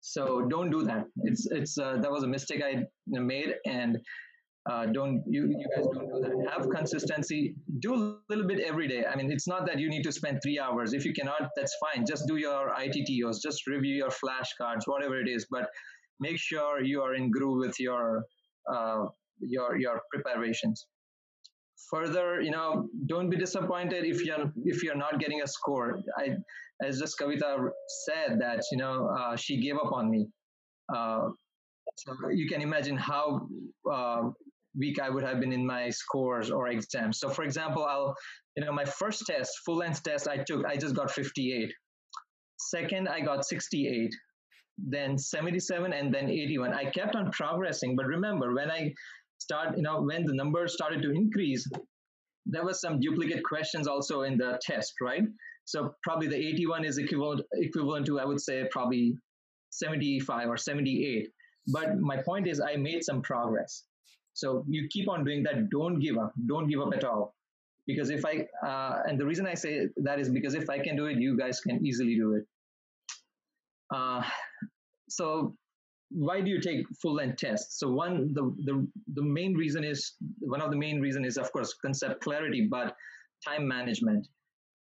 So 0.00 0.42
don't 0.42 0.70
do 0.70 0.82
that. 0.84 1.06
It's 1.24 1.46
it's 1.50 1.78
uh, 1.78 1.98
that 2.00 2.10
was 2.10 2.22
a 2.22 2.26
mistake 2.26 2.62
I 2.64 2.84
made, 3.06 3.54
and 3.66 3.98
uh, 4.70 4.86
don't 4.86 5.22
you 5.26 5.46
you 5.48 5.66
guys 5.76 5.86
don't 5.92 6.08
do 6.08 6.20
that. 6.22 6.50
Have 6.52 6.70
consistency. 6.70 7.54
Do 7.80 7.94
a 7.94 8.16
little 8.30 8.46
bit 8.46 8.60
every 8.60 8.88
day. 8.88 9.04
I 9.04 9.14
mean, 9.14 9.30
it's 9.30 9.46
not 9.46 9.66
that 9.66 9.78
you 9.78 9.88
need 9.90 10.02
to 10.04 10.12
spend 10.12 10.40
three 10.42 10.58
hours. 10.58 10.94
If 10.94 11.04
you 11.04 11.12
cannot, 11.12 11.50
that's 11.56 11.76
fine. 11.84 12.06
Just 12.06 12.26
do 12.26 12.36
your 12.36 12.70
ITTOs. 12.70 13.42
Just 13.42 13.66
review 13.66 13.94
your 13.94 14.10
flashcards, 14.10 14.86
whatever 14.86 15.20
it 15.20 15.28
is. 15.28 15.46
But 15.50 15.68
make 16.18 16.38
sure 16.38 16.82
you 16.82 17.02
are 17.02 17.14
in 17.14 17.30
groove 17.30 17.58
with 17.58 17.78
your 17.78 18.24
uh, 18.72 19.04
your 19.40 19.78
your 19.78 20.00
preparations 20.12 20.86
further 21.88 22.40
you 22.40 22.50
know 22.50 22.88
don't 23.06 23.30
be 23.30 23.36
disappointed 23.36 24.04
if 24.04 24.24
you're 24.24 24.52
if 24.64 24.82
you're 24.82 24.96
not 24.96 25.18
getting 25.18 25.42
a 25.42 25.46
score. 25.46 26.00
I 26.18 26.36
as 26.82 26.98
just 26.98 27.18
kavita 27.18 27.68
said 28.04 28.38
that 28.40 28.62
you 28.72 28.78
know 28.78 29.08
uh, 29.18 29.36
she 29.36 29.60
gave 29.60 29.76
up 29.76 29.92
on 29.92 30.10
me. 30.10 30.26
Uh, 30.94 31.28
so 31.96 32.14
you 32.30 32.48
can 32.48 32.62
imagine 32.62 32.96
how 32.96 33.48
uh, 33.90 34.22
weak 34.78 35.00
i 35.00 35.10
would 35.10 35.24
have 35.24 35.40
been 35.40 35.52
in 35.52 35.66
my 35.66 35.90
scores 35.90 36.50
or 36.50 36.68
exams. 36.68 37.18
So 37.18 37.28
for 37.28 37.44
example 37.44 37.84
i'll 37.84 38.14
you 38.56 38.64
know 38.64 38.72
my 38.72 38.84
first 38.84 39.24
test 39.26 39.52
full 39.64 39.76
length 39.76 40.02
test 40.02 40.28
i 40.28 40.36
took 40.38 40.64
i 40.66 40.76
just 40.76 40.94
got 40.94 41.10
58 41.10 41.72
second 42.58 43.08
i 43.08 43.20
got 43.20 43.44
68 43.44 44.10
then 44.78 45.18
77 45.18 45.92
and 45.92 46.12
then 46.14 46.28
81 46.28 46.72
i 46.72 46.90
kept 46.90 47.14
on 47.14 47.30
progressing 47.30 47.96
but 47.96 48.06
remember 48.06 48.54
when 48.54 48.70
i 48.70 48.92
start, 49.40 49.76
you 49.76 49.82
know, 49.82 50.02
when 50.02 50.24
the 50.24 50.34
numbers 50.34 50.74
started 50.74 51.02
to 51.02 51.10
increase, 51.10 51.66
there 52.46 52.64
was 52.64 52.80
some 52.80 53.00
duplicate 53.00 53.42
questions 53.44 53.86
also 53.86 54.22
in 54.22 54.38
the 54.38 54.58
test, 54.62 54.94
right? 55.00 55.22
So 55.64 55.94
probably 56.02 56.28
the 56.28 56.36
81 56.36 56.84
is 56.84 56.98
equivalent 56.98 57.42
equivalent 57.52 58.06
to 58.06 58.18
I 58.18 58.24
would 58.24 58.40
say 58.40 58.66
probably 58.70 59.16
75 59.70 60.48
or 60.48 60.56
78. 60.56 61.28
But 61.68 61.98
my 61.98 62.16
point 62.16 62.46
is 62.48 62.60
I 62.60 62.76
made 62.76 63.04
some 63.04 63.22
progress. 63.22 63.84
So 64.32 64.64
you 64.68 64.88
keep 64.90 65.08
on 65.08 65.24
doing 65.24 65.42
that. 65.44 65.70
Don't 65.70 66.00
give 66.00 66.16
up. 66.16 66.32
Don't 66.46 66.68
give 66.68 66.80
up 66.80 66.92
at 66.94 67.04
all. 67.04 67.34
Because 67.86 68.10
if 68.10 68.24
I 68.24 68.46
uh, 68.66 69.02
and 69.06 69.18
the 69.18 69.26
reason 69.26 69.46
I 69.46 69.54
say 69.54 69.88
that 69.98 70.18
is 70.18 70.28
because 70.28 70.54
if 70.54 70.68
I 70.70 70.78
can 70.78 70.96
do 70.96 71.06
it, 71.06 71.18
you 71.18 71.36
guys 71.36 71.60
can 71.60 71.84
easily 71.84 72.14
do 72.16 72.34
it. 72.34 72.44
Uh, 73.94 74.22
so 75.08 75.54
why 76.10 76.40
do 76.40 76.50
you 76.50 76.60
take 76.60 76.84
full 77.00 77.14
length 77.14 77.38
tests? 77.38 77.78
So 77.78 77.90
one, 77.90 78.32
the, 78.34 78.54
the, 78.64 78.86
the 79.14 79.22
main 79.22 79.54
reason 79.54 79.84
is, 79.84 80.14
one 80.40 80.60
of 80.60 80.70
the 80.70 80.76
main 80.76 81.00
reason 81.00 81.24
is 81.24 81.36
of 81.36 81.52
course 81.52 81.74
concept 81.74 82.20
clarity, 82.22 82.66
but 82.70 82.94
time 83.46 83.66
management. 83.66 84.26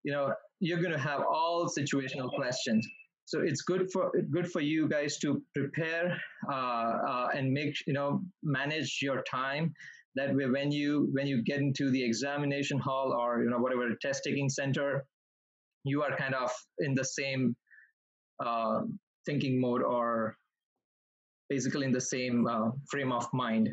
You 0.03 0.13
know, 0.13 0.33
you're 0.59 0.81
going 0.81 0.93
to 0.93 0.99
have 0.99 1.21
all 1.21 1.67
situational 1.67 2.29
questions. 2.33 2.87
So 3.25 3.41
it's 3.41 3.61
good 3.61 3.91
for 3.91 4.11
good 4.31 4.51
for 4.51 4.59
you 4.59 4.87
guys 4.87 5.19
to 5.19 5.39
prepare 5.53 6.17
uh, 6.51 6.55
uh, 6.55 7.27
and 7.35 7.51
make 7.51 7.75
you 7.85 7.93
know 7.93 8.21
manage 8.41 8.99
your 9.03 9.21
time. 9.21 9.73
That 10.15 10.35
way, 10.35 10.47
when 10.47 10.71
you 10.71 11.09
when 11.11 11.27
you 11.27 11.43
get 11.43 11.59
into 11.59 11.91
the 11.91 12.03
examination 12.03 12.79
hall 12.79 13.13
or 13.13 13.43
you 13.43 13.51
know 13.51 13.59
whatever 13.59 13.87
test 14.01 14.23
taking 14.25 14.49
center, 14.49 15.05
you 15.83 16.01
are 16.01 16.17
kind 16.17 16.33
of 16.33 16.49
in 16.79 16.95
the 16.95 17.05
same 17.05 17.55
uh, 18.43 18.81
thinking 19.27 19.61
mode 19.61 19.83
or 19.83 20.35
basically 21.49 21.85
in 21.85 21.91
the 21.91 22.01
same 22.01 22.47
uh, 22.47 22.69
frame 22.89 23.11
of 23.11 23.27
mind. 23.33 23.69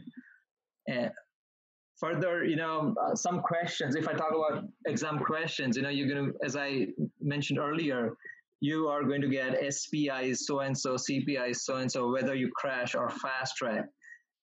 Further, 1.98 2.44
you 2.44 2.56
know, 2.56 2.94
uh, 3.02 3.14
some 3.14 3.40
questions, 3.40 3.96
if 3.96 4.06
I 4.06 4.12
talk 4.12 4.30
about 4.30 4.64
exam 4.86 5.18
questions, 5.18 5.78
you 5.78 5.82
know, 5.82 5.88
you're 5.88 6.08
going 6.08 6.26
to, 6.26 6.38
as 6.44 6.54
I 6.54 6.88
mentioned 7.22 7.58
earlier, 7.58 8.16
you 8.60 8.88
are 8.88 9.02
going 9.02 9.22
to 9.22 9.28
get 9.28 9.56
SPI 9.72 10.34
so 10.34 10.60
and 10.60 10.76
so, 10.76 10.96
CPI 10.96 11.56
so 11.56 11.76
and 11.76 11.90
so, 11.90 12.10
whether 12.12 12.34
you 12.34 12.50
crash 12.54 12.94
or 12.94 13.08
fast 13.08 13.56
track. 13.56 13.86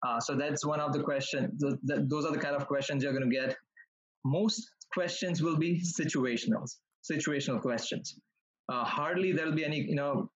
Uh, 0.05 0.19
so 0.19 0.35
that's 0.35 0.65
one 0.65 0.79
of 0.79 0.93
the 0.93 1.03
questions. 1.03 1.61
Those 1.83 2.25
are 2.25 2.31
the 2.31 2.39
kind 2.39 2.55
of 2.55 2.67
questions 2.67 3.03
you're 3.03 3.13
going 3.13 3.29
to 3.29 3.35
get. 3.35 3.55
Most 4.25 4.67
questions 4.91 5.43
will 5.43 5.57
be 5.57 5.79
situational, 5.79 6.67
situational 7.09 7.61
questions. 7.61 8.15
Uh, 8.67 8.83
hardly 8.83 9.31
there'll 9.31 9.53
be 9.55 9.65
any, 9.65 9.81
you 9.81 9.95
know, 9.95 10.29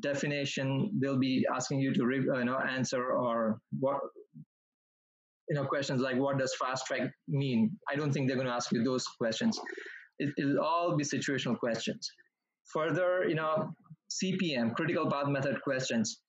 definition 0.00 0.90
they'll 1.00 1.18
be 1.18 1.46
asking 1.54 1.80
you 1.80 1.92
to 1.92 2.02
uh, 2.02 2.38
you 2.38 2.44
know 2.44 2.58
answer 2.58 3.12
or 3.12 3.58
what 3.80 4.00
you 5.48 5.54
know 5.54 5.64
questions 5.64 6.00
like 6.00 6.16
what 6.16 6.38
does 6.38 6.54
fast 6.54 6.86
track 6.86 7.10
mean? 7.28 7.70
I 7.90 7.96
don't 7.96 8.12
think 8.12 8.28
they're 8.28 8.36
going 8.36 8.48
to 8.48 8.52
ask 8.52 8.72
you 8.72 8.82
those 8.82 9.04
questions. 9.18 9.60
It, 10.18 10.32
will 10.38 10.60
all 10.60 10.96
be 10.96 11.04
situational 11.04 11.58
questions. 11.58 12.10
Further 12.72 13.24
you 13.28 13.34
know 13.34 13.74
cpm 14.10 14.74
critical 14.74 15.10
path 15.10 15.28
method 15.28 15.60
questions. 15.62 16.20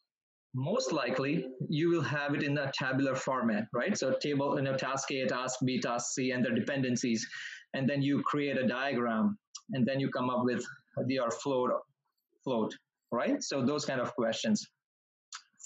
Most 0.58 0.94
likely 0.94 1.48
you 1.68 1.90
will 1.90 2.02
have 2.02 2.34
it 2.34 2.42
in 2.42 2.58
a 2.58 2.72
tabular 2.74 3.16
format 3.16 3.66
right? 3.74 3.98
So 3.98 4.16
table 4.22 4.56
you 4.58 4.64
know 4.64 4.76
task 4.76 5.12
a 5.12 5.26
task 5.28 5.60
b 5.66 5.80
task 5.80 6.14
c 6.14 6.32
and 6.32 6.44
their 6.44 6.56
dependencies 6.56 7.26
and 7.74 7.90
then 7.90 8.02
you 8.02 8.22
create 8.24 8.58
a 8.58 8.68
diagram 8.68 9.38
and 9.74 9.86
then 9.86 10.00
you 10.00 10.10
come 10.10 10.30
up 10.30 10.44
with 10.44 10.64
your 11.08 11.32
float 11.32 11.72
float 12.44 12.74
right? 13.16 13.42
So 13.42 13.66
those 13.66 13.86
kind 13.86 14.02
of 14.02 14.14
questions. 14.16 14.68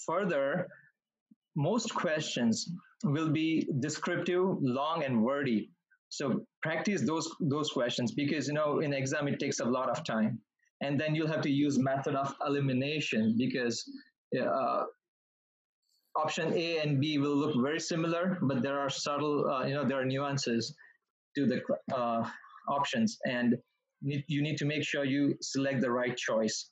Further, 0.06 0.68
most 1.56 1.94
questions 1.94 2.70
will 3.04 3.30
be 3.30 3.68
descriptive, 3.80 4.44
long, 4.60 5.04
and 5.04 5.22
wordy. 5.22 5.70
So 6.08 6.44
practice 6.62 7.02
those 7.06 7.28
those 7.40 7.70
questions 7.70 8.12
because 8.12 8.48
you 8.48 8.54
know 8.54 8.80
in 8.80 8.92
exam 8.92 9.28
it 9.28 9.38
takes 9.38 9.60
a 9.60 9.64
lot 9.64 9.88
of 9.88 10.04
time, 10.04 10.40
and 10.80 10.98
then 11.00 11.14
you'll 11.14 11.32
have 11.34 11.42
to 11.42 11.50
use 11.50 11.78
method 11.78 12.14
of 12.14 12.34
elimination 12.46 13.36
because 13.38 13.84
uh, 14.40 14.84
option 16.16 16.52
A 16.52 16.78
and 16.78 17.00
B 17.00 17.18
will 17.18 17.36
look 17.36 17.54
very 17.62 17.80
similar, 17.80 18.38
but 18.42 18.62
there 18.62 18.78
are 18.78 18.90
subtle 18.90 19.48
uh, 19.48 19.64
you 19.66 19.74
know 19.74 19.84
there 19.86 20.00
are 20.00 20.04
nuances 20.04 20.74
to 21.36 21.46
the 21.46 21.60
uh, 21.94 22.28
options, 22.68 23.18
and 23.24 23.54
you 24.02 24.42
need 24.42 24.56
to 24.58 24.64
make 24.64 24.84
sure 24.84 25.04
you 25.04 25.36
select 25.40 25.80
the 25.80 25.90
right 25.90 26.16
choice. 26.16 26.70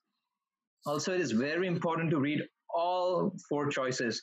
Also, 0.86 1.12
it 1.12 1.20
is 1.20 1.32
very 1.32 1.66
important 1.66 2.10
to 2.10 2.20
read 2.20 2.40
all 2.74 3.32
four 3.48 3.68
choices 3.68 4.22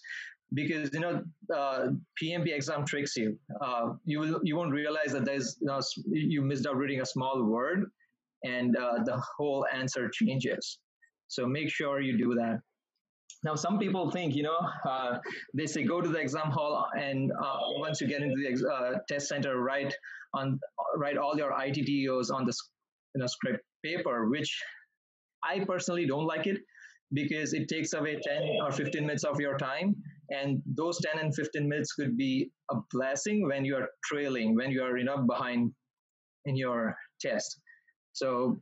because 0.54 0.94
you 0.94 1.00
know 1.00 1.24
uh, 1.54 1.88
PMP 2.22 2.54
exam 2.54 2.86
tricks 2.86 3.16
you. 3.16 3.38
Uh, 3.62 3.94
you 4.06 4.20
will 4.20 4.40
you 4.44 4.56
won't 4.56 4.72
realize 4.72 5.12
that 5.12 5.26
there's 5.26 5.58
you, 5.60 5.68
know, 5.68 5.80
you 6.08 6.42
missed 6.42 6.66
out 6.68 6.78
reading 6.78 7.02
a 7.02 7.06
small 7.06 7.44
word, 7.44 7.86
and 8.44 8.76
uh, 8.78 9.04
the 9.04 9.22
whole 9.38 9.66
answer 9.74 10.10
changes. 10.10 10.80
So 11.28 11.48
make 11.48 11.70
sure 11.70 12.02
you 12.02 12.18
do 12.18 12.36
that. 12.36 12.60
now 13.46 13.56
some 13.56 13.78
people 13.80 14.10
think 14.12 14.36
you 14.36 14.44
know 14.44 14.60
uh, 14.86 15.18
they 15.54 15.68
say 15.68 15.84
go 15.84 16.02
to 16.02 16.10
the 16.10 16.20
exam 16.20 16.50
hall 16.52 16.88
and 17.00 17.32
uh, 17.32 17.58
once 17.86 18.02
you 18.02 18.08
get 18.08 18.22
into 18.22 18.38
the 18.44 18.70
uh, 18.76 18.92
test 19.10 19.28
center 19.28 19.54
write 19.62 19.94
on 20.34 20.60
write 20.98 21.18
all 21.18 21.38
your 21.38 21.52
ITTOs 21.52 22.32
on 22.38 22.46
the 22.46 22.54
you 23.14 23.22
know 23.22 23.28
script 23.28 23.64
paper 23.84 24.28
which 24.30 24.52
I 25.46 25.64
personally 25.66 26.06
don't 26.06 26.26
like 26.26 26.48
it 26.48 26.60
because 27.14 27.54
it 27.54 27.68
takes 27.68 27.94
away 27.94 28.20
10 28.22 28.58
or 28.64 28.72
15 28.72 29.06
minutes 29.06 29.24
of 29.24 29.40
your 29.40 29.58
time. 29.58 29.96
And 30.30 30.62
those 30.66 31.00
10 31.02 31.20
and 31.24 31.36
15 31.36 31.68
minutes 31.68 31.94
could 31.94 32.18
be 32.18 32.52
a 32.72 32.76
blessing 32.92 33.48
when 33.48 33.64
you 33.64 33.76
are 33.76 33.90
trailing 34.04 34.56
when 34.56 34.72
you 34.72 34.82
are 34.82 34.98
you 34.98 35.04
know 35.04 35.20
behind 35.20 35.72
in 36.46 36.56
your 36.56 36.96
test. 37.22 37.60
So 38.14 38.58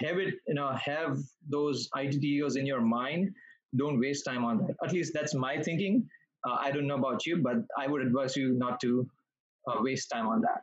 have 0.00 0.18
it 0.18 0.34
you 0.46 0.54
know 0.54 0.72
have 0.72 1.18
those 1.48 1.88
ITTOs 1.96 2.56
in 2.56 2.66
your 2.66 2.82
mind. 2.82 3.30
Don't 3.76 3.98
waste 3.98 4.24
time 4.24 4.44
on 4.44 4.58
that. 4.58 4.76
At 4.84 4.92
least 4.92 5.12
that's 5.14 5.34
my 5.34 5.60
thinking. 5.60 6.06
Uh, 6.46 6.56
I 6.60 6.70
don't 6.70 6.86
know 6.86 6.96
about 6.96 7.24
you 7.24 7.38
but 7.38 7.56
I 7.78 7.86
would 7.86 8.02
advise 8.02 8.36
you 8.36 8.52
not 8.52 8.78
to 8.80 9.08
uh, 9.66 9.76
waste 9.80 10.10
time 10.10 10.26
on 10.26 10.42
that. 10.42 10.62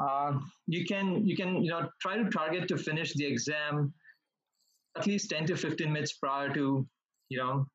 Uh, 0.00 0.38
you 0.66 0.86
can 0.86 1.26
you 1.26 1.36
can 1.36 1.62
you 1.62 1.70
know 1.70 1.88
try 2.00 2.16
to 2.16 2.30
target 2.30 2.66
to 2.68 2.78
finish 2.78 3.12
the 3.12 3.26
exam 3.26 3.92
at 4.96 5.06
least 5.06 5.30
10 5.30 5.46
to 5.46 5.56
15 5.56 5.92
minutes 5.92 6.12
prior 6.14 6.52
to 6.54 6.86
you 7.28 7.38
know 7.38 7.66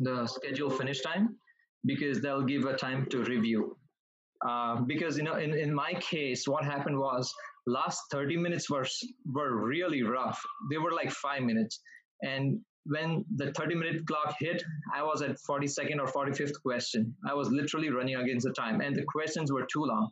the 0.00 0.26
schedule 0.26 0.70
finish 0.70 1.00
time 1.00 1.36
because 1.84 2.20
they'll 2.20 2.42
give 2.42 2.64
a 2.64 2.76
time 2.76 3.06
to 3.10 3.22
review. 3.24 3.76
Uh, 4.46 4.80
because 4.82 5.16
you 5.16 5.24
know 5.24 5.34
in, 5.34 5.52
in 5.54 5.74
my 5.74 5.92
case 5.94 6.46
what 6.46 6.64
happened 6.64 6.98
was 6.98 7.32
last 7.66 8.00
30 8.12 8.36
minutes 8.36 8.70
were 8.70 8.86
were 9.32 9.66
really 9.66 10.02
rough. 10.02 10.40
They 10.70 10.78
were 10.78 10.92
like 10.92 11.10
five 11.10 11.42
minutes. 11.42 11.80
And 12.22 12.60
when 12.86 13.24
the 13.36 13.52
30 13.52 13.74
minute 13.74 14.06
clock 14.06 14.34
hit 14.40 14.62
i 14.94 15.02
was 15.02 15.20
at 15.20 15.36
42nd 15.48 15.98
or 16.00 16.06
45th 16.06 16.54
question. 16.62 17.14
I 17.28 17.34
was 17.34 17.50
literally 17.50 17.90
running 17.90 18.16
against 18.16 18.46
the 18.46 18.52
time 18.52 18.80
and 18.80 18.96
the 18.96 19.04
questions 19.04 19.52
were 19.52 19.66
too 19.70 19.84
long. 19.84 20.08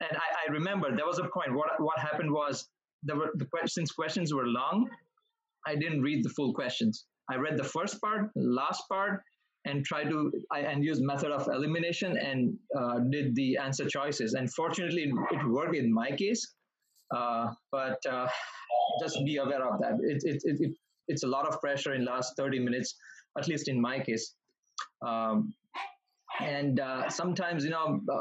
And 0.00 0.16
I, 0.16 0.48
I 0.48 0.52
remember 0.52 0.94
there 0.96 1.06
was 1.06 1.18
a 1.18 1.28
point 1.28 1.54
what 1.54 1.70
what 1.78 1.98
happened 1.98 2.32
was 2.32 2.68
there 3.02 3.16
were 3.16 3.30
the 3.34 3.46
questions 3.46 3.90
questions 3.92 4.34
were 4.34 4.46
long 4.46 4.88
i 5.66 5.74
didn't 5.74 6.02
read 6.02 6.24
the 6.24 6.30
full 6.30 6.52
questions. 6.54 7.04
I 7.30 7.36
read 7.36 7.58
the 7.58 7.64
first 7.64 8.00
part 8.00 8.30
last 8.34 8.82
part 8.88 9.22
and 9.66 9.84
tried 9.84 10.08
to 10.08 10.32
I, 10.50 10.60
and 10.60 10.82
use 10.82 11.00
method 11.00 11.30
of 11.30 11.46
elimination 11.48 12.16
and 12.16 12.56
uh, 12.78 13.00
did 13.10 13.34
the 13.34 13.58
answer 13.58 13.86
choices. 13.86 14.32
And 14.32 14.52
fortunately 14.52 15.12
it, 15.30 15.48
worked 15.48 15.76
in 15.76 15.92
my 15.92 16.10
case 16.12 16.54
uh, 17.14 17.48
but 17.70 17.98
uh, 18.10 18.28
just 19.00 19.18
be 19.24 19.36
aware 19.36 19.66
of 19.66 19.80
that. 19.80 19.92
It, 20.02 20.22
it, 20.24 20.42
it, 20.44 20.72
it's 21.08 21.22
a 21.22 21.26
lot 21.26 21.46
of 21.46 21.60
pressure 21.60 21.94
in 21.94 22.04
last 22.04 22.34
30 22.36 22.60
minutes 22.60 22.94
at 23.38 23.46
least 23.48 23.68
in 23.68 23.80
my 23.80 24.00
case. 24.00 24.34
Um, 25.06 25.54
and 26.40 26.80
uh, 26.80 27.08
sometimes 27.08 27.64
you 27.64 27.70
know 27.70 28.00
uh, 28.12 28.20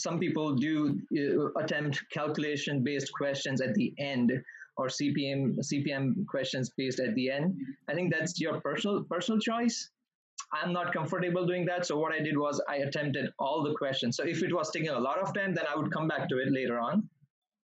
some 0.00 0.18
people 0.18 0.54
do 0.54 0.98
uh, 1.16 1.60
attempt 1.60 2.02
calculation 2.12 2.82
based 2.82 3.12
questions 3.12 3.60
at 3.60 3.74
the 3.74 3.92
end 3.98 4.32
or 4.76 4.86
CPM 4.86 5.58
CPM 5.60 6.26
questions 6.26 6.70
based 6.76 7.00
at 7.00 7.14
the 7.14 7.30
end. 7.30 7.56
I 7.88 7.94
think 7.94 8.12
that's 8.12 8.40
your 8.40 8.60
personal 8.60 9.04
personal 9.04 9.40
choice. 9.40 9.90
I'm 10.52 10.72
not 10.72 10.92
comfortable 10.92 11.46
doing 11.46 11.66
that. 11.66 11.86
So 11.86 11.98
what 11.98 12.12
I 12.12 12.20
did 12.20 12.36
was 12.36 12.60
I 12.68 12.76
attempted 12.76 13.30
all 13.38 13.62
the 13.62 13.74
questions. 13.74 14.16
So 14.16 14.24
if 14.24 14.42
it 14.42 14.54
was 14.54 14.70
taking 14.70 14.88
a 14.88 14.98
lot 14.98 15.18
of 15.18 15.34
time, 15.34 15.54
then 15.54 15.64
I 15.72 15.76
would 15.76 15.92
come 15.92 16.08
back 16.08 16.28
to 16.30 16.38
it 16.38 16.50
later 16.50 16.80
on. 16.80 17.08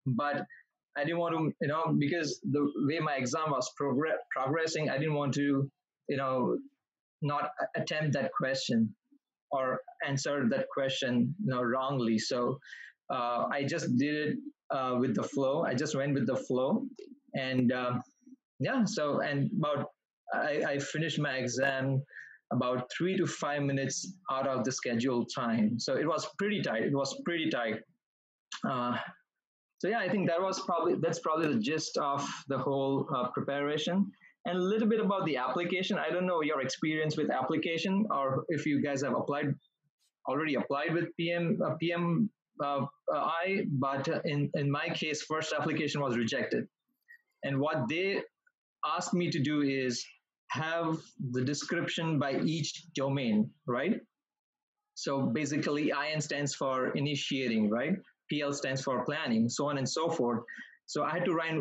But 0.06 0.46
I 0.98 1.04
didn't 1.04 1.20
want 1.20 1.36
to, 1.36 1.54
you 1.62 1.68
know, 1.68 1.96
because 1.98 2.40
the 2.44 2.72
way 2.88 3.00
my 3.00 3.16
exam 3.16 3.52
was 3.52 3.72
progress, 3.78 4.18
progressing, 4.32 4.90
I 4.90 4.98
didn't 4.98 5.16
want 5.16 5.34
to, 5.36 5.72
you 6.10 6.18
know, 6.18 6.58
not 7.22 7.50
attempt 7.76 8.14
that 8.14 8.32
question 8.32 8.96
or 9.52 9.80
answered 10.06 10.50
that 10.52 10.66
question 10.74 11.34
you 11.44 11.54
know 11.54 11.62
wrongly. 11.62 12.18
So 12.18 12.60
uh, 13.10 13.46
i 13.52 13.64
just 13.64 13.98
did 13.98 14.16
it 14.16 14.38
uh, 14.70 14.96
with 15.00 15.16
the 15.16 15.24
flow. 15.24 15.64
I 15.64 15.74
just 15.74 15.96
went 15.96 16.14
with 16.14 16.28
the 16.28 16.36
flow. 16.36 16.86
And 17.34 17.72
um, 17.72 18.02
yeah 18.60 18.84
so 18.86 19.22
and 19.22 19.50
about 19.58 19.88
I, 20.34 20.64
I 20.68 20.80
finished 20.80 21.20
my 21.20 21.36
exam 21.38 22.02
about 22.52 22.90
three 22.98 23.18
to 23.18 23.26
five 23.26 23.62
minutes 23.62 24.14
out 24.32 24.48
of 24.48 24.64
the 24.64 24.72
scheduled 24.72 25.30
time. 25.36 25.80
So 25.80 25.96
it 25.96 26.08
was 26.08 26.28
pretty 26.38 26.62
tight. 26.62 26.84
It 26.84 26.94
was 26.94 27.20
pretty 27.26 27.50
tight. 27.50 27.80
Uh, 28.68 28.98
so 29.80 29.88
yeah 29.88 30.00
i 30.00 30.10
think 30.10 30.28
that 30.28 30.42
was 30.42 30.60
probably 30.62 30.96
that's 31.02 31.20
probably 31.20 31.54
the 31.54 31.60
gist 31.60 31.98
of 31.98 32.28
the 32.48 32.58
whole 32.58 33.08
uh, 33.16 33.30
preparation 33.32 34.12
and 34.48 34.58
a 34.58 34.62
little 34.62 34.88
bit 34.88 35.02
about 35.02 35.26
the 35.26 35.38
application. 35.38 35.98
I 35.98 36.10
don't 36.10 36.26
know 36.26 36.42
your 36.42 36.62
experience 36.62 37.18
with 37.18 37.30
application 37.30 38.06
or 38.10 38.46
if 38.48 38.66
you 38.66 38.82
guys 38.82 39.04
have 39.04 39.14
applied 39.14 39.54
already 40.28 40.56
applied 40.56 40.94
with 40.94 41.16
PM 41.18 41.60
uh, 41.64 41.76
PM 41.76 42.30
uh, 42.64 42.86
I, 43.14 43.66
but 43.72 44.08
in 44.26 44.50
in 44.56 44.72
my 44.72 44.88
case, 44.90 45.22
first 45.22 45.54
application 45.54 46.02
was 46.02 46.18
rejected, 46.18 46.66
and 47.44 47.60
what 47.60 47.88
they 47.90 48.22
asked 48.86 49.14
me 49.14 49.30
to 49.32 49.40
do 49.40 49.62
is 49.62 50.04
have 50.52 50.98
the 51.32 51.44
description 51.44 52.20
by 52.20 52.40
each 52.40 52.86
domain, 52.96 53.52
right? 53.68 54.00
So 54.96 55.28
basically, 55.28 55.92
IN 55.92 56.22
stands 56.22 56.56
for 56.56 56.90
initiating, 56.96 57.70
right? 57.70 57.94
PL 58.32 58.54
stands 58.54 58.82
for 58.82 59.06
planning, 59.06 59.50
so 59.50 59.70
on 59.70 59.78
and 59.78 59.88
so 59.88 60.10
forth. 60.10 60.42
So 60.88 61.04
I 61.04 61.12
had 61.12 61.26
to 61.26 61.34
write 61.34 61.54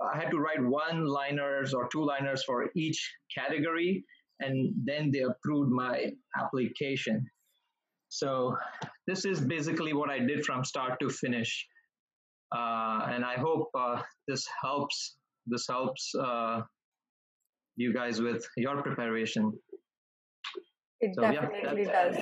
I 0.00 0.18
had 0.18 0.30
to 0.30 0.38
write 0.38 0.62
one 0.62 1.04
liners 1.04 1.74
or 1.74 1.86
two 1.92 2.02
liners 2.04 2.42
for 2.44 2.70
each 2.74 2.98
category, 3.36 4.04
and 4.40 4.72
then 4.84 5.10
they 5.12 5.20
approved 5.20 5.70
my 5.70 6.12
application. 6.40 7.26
So 8.08 8.56
this 9.06 9.26
is 9.26 9.40
basically 9.40 9.92
what 9.92 10.08
I 10.08 10.18
did 10.18 10.46
from 10.46 10.64
start 10.64 10.98
to 11.00 11.10
finish, 11.10 11.66
uh, 12.56 13.06
and 13.10 13.22
I 13.22 13.34
hope 13.34 13.68
uh, 13.74 14.00
this 14.26 14.46
helps. 14.62 15.16
This 15.46 15.66
helps 15.68 16.14
uh, 16.18 16.62
you 17.76 17.92
guys 17.92 18.22
with 18.22 18.46
your 18.56 18.80
preparation. 18.82 19.52
It 21.00 21.14
so, 21.14 21.20
definitely 21.20 21.82
yeah, 21.82 22.08
does. 22.08 22.16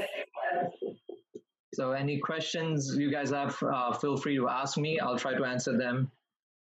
So 1.75 1.93
any 1.93 2.19
questions 2.19 2.97
you 2.99 3.13
guys 3.13 3.31
have, 3.31 3.57
uh, 3.63 3.93
feel 3.93 4.17
free 4.17 4.37
to 4.37 4.49
ask 4.49 4.77
me. 4.77 4.99
I'll 4.99 5.19
try 5.19 5.35
to 5.35 5.45
answer 5.45 5.79
them 5.79 6.11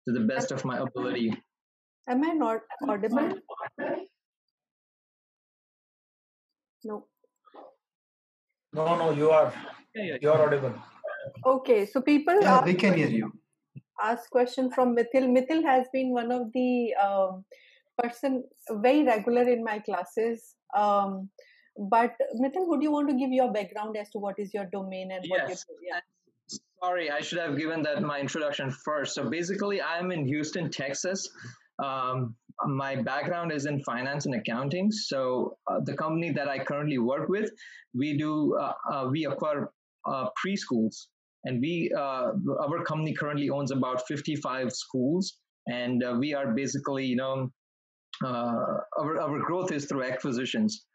to 0.07 0.13
the 0.13 0.21
best 0.21 0.51
of 0.51 0.63
my 0.63 0.77
ability. 0.77 1.37
Am 2.07 2.23
I 2.23 2.31
not 2.31 2.61
audible? 2.87 3.33
No. 6.83 7.05
No, 8.73 8.95
no, 8.97 9.11
you 9.11 9.29
are. 9.31 9.53
Yeah, 9.93 10.03
yeah. 10.03 10.17
You 10.21 10.31
are 10.31 10.47
audible. 10.47 10.73
Okay, 11.45 11.85
so 11.85 12.01
people. 12.01 12.39
Yeah, 12.41 12.63
we 12.63 12.73
can 12.73 12.93
hear 12.93 13.09
you. 13.09 13.31
Ask 14.01 14.29
question 14.29 14.71
from 14.71 14.95
Mithil. 14.95 15.27
Mithil 15.35 15.63
has 15.63 15.87
been 15.91 16.11
one 16.11 16.31
of 16.31 16.53
the 16.53 16.93
um, 16.95 17.43
person 17.97 18.43
very 18.71 19.03
regular 19.03 19.41
in 19.41 19.63
my 19.63 19.79
classes. 19.79 20.55
Um, 20.75 21.29
but 21.89 22.13
Mithil, 22.39 22.67
would 22.67 22.81
you 22.81 22.91
want 22.91 23.09
to 23.09 23.15
give 23.15 23.31
your 23.31 23.51
background 23.51 23.97
as 23.97 24.09
to 24.11 24.19
what 24.19 24.35
is 24.37 24.53
your 24.53 24.65
domain 24.65 25.11
and 25.11 25.25
what 25.27 25.49
yes. 25.49 25.65
you 25.67 25.89
Yeah. 25.89 25.99
Sorry, 26.83 27.09
I 27.09 27.21
should 27.21 27.39
have 27.39 27.57
given 27.57 27.81
that 27.83 28.03
my 28.03 28.19
introduction 28.19 28.69
first. 28.69 29.15
So 29.15 29.29
basically, 29.29 29.81
I'm 29.81 30.11
in 30.11 30.27
Houston, 30.27 30.69
Texas. 30.69 31.27
Um, 31.83 32.35
my 32.67 33.01
background 33.01 33.51
is 33.51 33.65
in 33.65 33.83
finance 33.83 34.25
and 34.27 34.35
accounting. 34.35 34.91
So 34.91 35.57
uh, 35.67 35.79
the 35.83 35.95
company 35.95 36.31
that 36.31 36.47
I 36.47 36.59
currently 36.59 36.99
work 36.99 37.29
with, 37.29 37.49
we 37.95 38.17
do 38.17 38.55
uh, 38.59 38.73
uh, 38.91 39.07
we 39.11 39.25
acquire 39.25 39.71
uh, 40.05 40.29
preschools, 40.37 41.07
and 41.45 41.59
we 41.61 41.91
uh, 41.97 42.31
our 42.61 42.83
company 42.83 43.13
currently 43.13 43.49
owns 43.49 43.71
about 43.71 44.07
55 44.07 44.71
schools, 44.71 45.33
and 45.67 46.03
uh, 46.03 46.15
we 46.19 46.35
are 46.35 46.53
basically 46.53 47.05
you 47.05 47.15
know 47.15 47.49
our 48.23 49.19
our 49.19 49.39
growth 49.39 49.71
is 49.71 49.85
through 49.85 50.03
acquisitions 50.03 50.85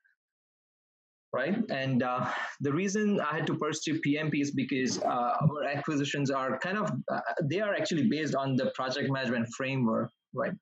right? 1.33 1.57
And 1.71 2.03
uh, 2.03 2.27
the 2.61 2.73
reason 2.73 3.21
I 3.21 3.37
had 3.37 3.47
to 3.47 3.55
pursue 3.55 4.01
PMP 4.07 4.43
is 4.43 4.51
because 4.51 4.99
uh, 5.01 5.33
our 5.41 5.65
acquisitions 5.65 6.31
are 6.31 6.59
kind 6.59 6.79
of 6.79 6.91
uh, 7.11 7.21
they 7.45 7.61
are 7.61 7.75
actually 7.75 8.09
based 8.09 8.35
on 8.35 8.57
the 8.57 8.71
project 8.75 9.11
management 9.11 9.49
framework, 9.57 10.11
right? 10.35 10.53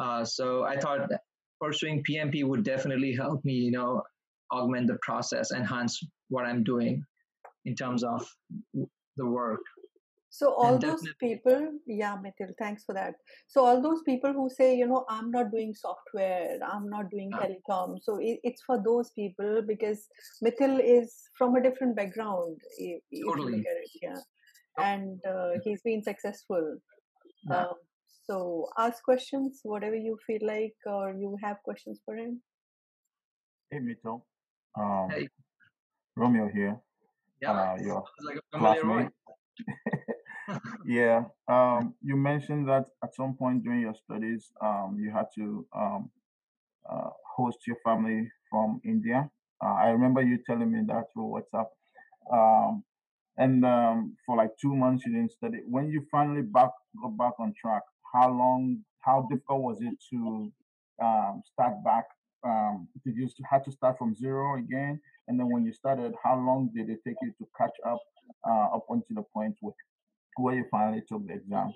Uh, 0.00 0.24
so 0.24 0.64
I 0.64 0.78
thought 0.78 1.10
pursuing 1.60 2.04
PMP 2.08 2.44
would 2.44 2.62
definitely 2.62 3.14
help 3.14 3.44
me, 3.44 3.54
you 3.54 3.72
know, 3.72 4.02
augment 4.52 4.86
the 4.86 4.98
process, 5.02 5.50
enhance 5.50 6.00
what 6.28 6.44
I'm 6.46 6.62
doing 6.62 7.02
in 7.64 7.74
terms 7.74 8.04
of 8.04 8.26
the 9.16 9.26
work. 9.26 9.60
So 10.38 10.52
all 10.54 10.78
those 10.78 11.02
people, 11.18 11.72
yeah, 11.88 12.16
Mithil, 12.24 12.52
thanks 12.60 12.84
for 12.84 12.94
that. 12.94 13.14
So 13.48 13.64
all 13.64 13.82
those 13.82 14.02
people 14.02 14.32
who 14.32 14.48
say, 14.48 14.76
you 14.76 14.86
know, 14.86 15.04
I'm 15.08 15.32
not 15.32 15.50
doing 15.50 15.74
software, 15.74 16.60
I'm 16.64 16.88
not 16.88 17.10
doing 17.10 17.32
telecom. 17.32 17.96
So 18.00 18.18
it, 18.20 18.38
it's 18.44 18.62
for 18.62 18.80
those 18.80 19.10
people 19.10 19.62
because 19.66 20.06
Mithil 20.44 20.78
is 20.80 21.12
from 21.36 21.56
a 21.56 21.60
different 21.60 21.96
background. 21.96 22.56
If, 22.78 23.02
totally. 23.26 23.58
If 23.58 23.66
it, 23.66 23.90
yeah, 24.00 24.20
and 24.78 25.18
uh, 25.28 25.58
he's 25.64 25.82
been 25.82 26.04
successful. 26.04 26.78
Yeah. 27.50 27.62
Um, 27.62 27.74
So 28.28 28.36
ask 28.78 29.02
questions, 29.02 29.60
whatever 29.64 29.96
you 29.96 30.16
feel 30.24 30.44
like, 30.54 30.76
or 30.86 31.04
you 31.22 31.36
have 31.42 31.56
questions 31.68 31.98
for 32.04 32.14
him. 32.14 32.40
Hey, 33.70 33.80
Mito. 33.86 34.22
Um, 34.78 35.10
Hey. 35.10 35.28
Romeo 36.14 36.46
here. 36.58 36.76
Yeah, 37.42 37.52
Uh, 37.52 37.76
your 37.86 38.04
like 38.28 38.38
a 38.52 38.58
classmate. 38.58 39.12
yeah. 40.86 41.24
Um, 41.48 41.94
you 42.02 42.16
mentioned 42.16 42.68
that 42.68 42.86
at 43.02 43.14
some 43.14 43.34
point 43.36 43.62
during 43.64 43.80
your 43.80 43.94
studies, 43.94 44.52
um, 44.62 44.96
you 45.00 45.10
had 45.12 45.26
to 45.36 45.66
um, 45.76 46.10
uh, 46.90 47.10
host 47.36 47.58
your 47.66 47.76
family 47.84 48.30
from 48.50 48.80
India. 48.84 49.30
Uh, 49.64 49.74
I 49.74 49.88
remember 49.90 50.22
you 50.22 50.38
telling 50.46 50.72
me 50.72 50.80
that 50.88 51.04
through 51.12 51.34
WhatsApp. 51.54 51.66
Um, 52.32 52.84
and 53.38 53.64
um, 53.64 54.16
for 54.26 54.36
like 54.36 54.50
two 54.60 54.74
months, 54.74 55.04
you 55.06 55.12
didn't 55.12 55.32
study. 55.32 55.58
When 55.68 55.90
you 55.90 56.06
finally 56.10 56.42
back 56.42 56.70
got 57.02 57.16
back 57.16 57.34
on 57.38 57.54
track, 57.60 57.82
how 58.14 58.28
long? 58.30 58.84
How 59.00 59.26
difficult 59.30 59.62
was 59.62 59.78
it 59.80 59.94
to 60.10 60.52
um, 61.02 61.42
start 61.52 61.82
back? 61.84 62.04
Did 63.04 63.16
you 63.16 63.28
had 63.50 63.64
to 63.64 63.72
start 63.72 63.98
from 63.98 64.14
zero 64.14 64.58
again? 64.58 65.00
And 65.26 65.38
then 65.38 65.50
when 65.50 65.64
you 65.64 65.72
started, 65.72 66.14
how 66.22 66.36
long 66.36 66.70
did 66.74 66.88
it 66.90 67.00
take 67.06 67.16
you 67.22 67.32
to 67.38 67.46
catch 67.56 67.74
up 67.86 68.00
uh, 68.48 68.76
up 68.76 68.84
until 68.90 69.16
the 69.16 69.22
point 69.34 69.56
where 69.60 69.74
you 70.54 70.64
finally 70.70 71.02
took 71.08 71.26
the 71.26 71.34
exam? 71.34 71.72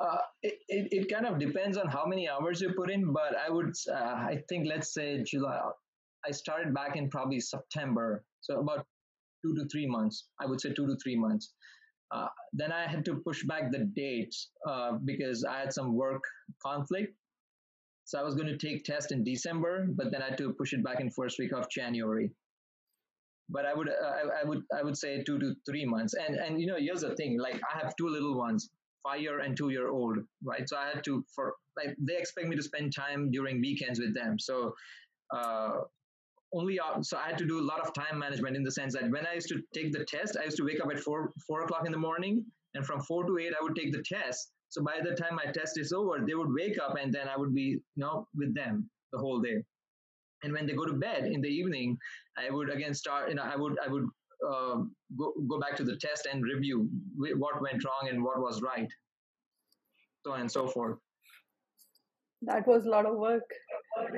Uh, 0.00 0.18
it, 0.42 0.58
it, 0.68 0.88
it 0.92 1.12
kind 1.12 1.26
of 1.26 1.38
depends 1.38 1.76
on 1.76 1.88
how 1.88 2.06
many 2.06 2.28
hours 2.28 2.60
you 2.60 2.72
put 2.72 2.90
in, 2.90 3.12
but 3.12 3.36
I 3.36 3.50
would, 3.50 3.74
uh, 3.90 3.94
I 3.94 4.42
think, 4.48 4.68
let's 4.68 4.94
say 4.94 5.22
July. 5.24 5.60
I 6.26 6.30
started 6.30 6.72
back 6.72 6.96
in 6.96 7.10
probably 7.10 7.40
September, 7.40 8.24
so 8.40 8.60
about 8.60 8.86
two 9.44 9.54
to 9.54 9.66
three 9.68 9.86
months. 9.86 10.28
I 10.40 10.46
would 10.46 10.60
say 10.60 10.72
two 10.72 10.86
to 10.86 10.96
three 11.02 11.16
months. 11.16 11.52
Uh, 12.10 12.28
then 12.52 12.72
I 12.72 12.86
had 12.86 13.04
to 13.06 13.16
push 13.16 13.44
back 13.44 13.70
the 13.70 13.84
dates 13.94 14.50
uh, 14.66 14.92
because 15.04 15.44
I 15.44 15.60
had 15.60 15.72
some 15.72 15.94
work 15.94 16.22
conflict. 16.64 17.14
So 18.04 18.18
I 18.18 18.22
was 18.22 18.34
going 18.34 18.48
to 18.48 18.56
take 18.56 18.84
test 18.84 19.12
in 19.12 19.22
December, 19.22 19.86
but 19.90 20.10
then 20.10 20.22
I 20.22 20.30
had 20.30 20.38
to 20.38 20.54
push 20.54 20.72
it 20.72 20.82
back 20.82 21.00
in 21.00 21.10
first 21.10 21.38
week 21.38 21.52
of 21.52 21.68
January. 21.68 22.30
But 23.50 23.64
I 23.64 23.72
would, 23.74 23.88
uh, 23.88 23.92
I, 23.92 24.42
I 24.42 24.44
would, 24.44 24.62
I 24.78 24.82
would 24.82 24.96
say 24.96 25.22
two 25.22 25.38
to 25.38 25.54
three 25.66 25.86
months. 25.86 26.14
And 26.14 26.36
and 26.36 26.60
you 26.60 26.66
know, 26.66 26.76
here's 26.78 27.00
the 27.00 27.14
thing: 27.16 27.38
like 27.38 27.60
I 27.72 27.78
have 27.78 27.96
two 27.96 28.08
little 28.08 28.36
ones, 28.36 28.68
five 29.02 29.20
year 29.20 29.40
and 29.40 29.56
two 29.56 29.70
year 29.70 29.88
old, 29.88 30.18
right? 30.44 30.68
So 30.68 30.76
I 30.76 30.90
had 30.94 31.04
to 31.04 31.24
for 31.34 31.54
like 31.76 31.96
they 31.98 32.16
expect 32.16 32.48
me 32.48 32.56
to 32.56 32.62
spend 32.62 32.94
time 32.94 33.30
during 33.30 33.60
weekends 33.60 33.98
with 34.00 34.14
them. 34.14 34.38
So 34.38 34.74
uh, 35.34 35.78
only 36.52 36.78
uh, 36.78 37.02
so 37.02 37.16
I 37.16 37.28
had 37.28 37.38
to 37.38 37.46
do 37.46 37.60
a 37.60 37.66
lot 37.70 37.80
of 37.80 37.92
time 37.94 38.18
management 38.18 38.56
in 38.56 38.64
the 38.64 38.70
sense 38.70 38.94
that 38.94 39.10
when 39.10 39.26
I 39.26 39.34
used 39.34 39.48
to 39.48 39.60
take 39.74 39.92
the 39.92 40.04
test, 40.04 40.36
I 40.40 40.44
used 40.44 40.56
to 40.58 40.64
wake 40.64 40.80
up 40.80 40.90
at 40.90 41.00
four 41.00 41.32
four 41.46 41.62
o'clock 41.62 41.86
in 41.86 41.92
the 41.92 41.98
morning, 41.98 42.44
and 42.74 42.84
from 42.84 43.00
four 43.00 43.24
to 43.24 43.38
eight 43.38 43.52
I 43.58 43.62
would 43.62 43.76
take 43.76 43.92
the 43.92 44.02
test. 44.02 44.50
So 44.70 44.82
by 44.82 45.00
the 45.02 45.14
time 45.14 45.34
my 45.34 45.50
test 45.52 45.78
is 45.78 45.92
over, 45.92 46.18
they 46.26 46.34
would 46.34 46.52
wake 46.52 46.78
up, 46.78 46.96
and 47.00 47.12
then 47.12 47.28
I 47.28 47.36
would 47.36 47.54
be 47.54 47.62
you 47.62 47.80
know 47.96 48.26
with 48.34 48.54
them 48.54 48.90
the 49.12 49.18
whole 49.18 49.40
day. 49.40 49.62
And 50.42 50.52
when 50.52 50.66
they 50.66 50.74
go 50.74 50.84
to 50.84 50.92
bed 50.92 51.26
in 51.26 51.40
the 51.40 51.48
evening, 51.48 51.96
I 52.36 52.50
would 52.50 52.70
again 52.70 52.94
start. 52.94 53.28
You 53.28 53.34
know, 53.36 53.42
I 53.42 53.56
would 53.56 53.76
I 53.84 53.88
would 53.88 54.06
uh, 54.46 54.76
go 55.18 55.34
go 55.48 55.58
back 55.58 55.76
to 55.76 55.84
the 55.84 55.96
test 55.96 56.28
and 56.30 56.42
review 56.42 56.88
what 57.16 57.60
went 57.60 57.84
wrong 57.84 58.08
and 58.08 58.22
what 58.22 58.40
was 58.40 58.62
right, 58.62 58.88
so 60.24 60.32
on 60.32 60.40
and 60.40 60.50
so 60.50 60.68
forth. 60.68 60.98
That 62.42 62.66
was 62.66 62.86
a 62.86 62.88
lot 62.88 63.04
of 63.04 63.16
work. 63.16 63.50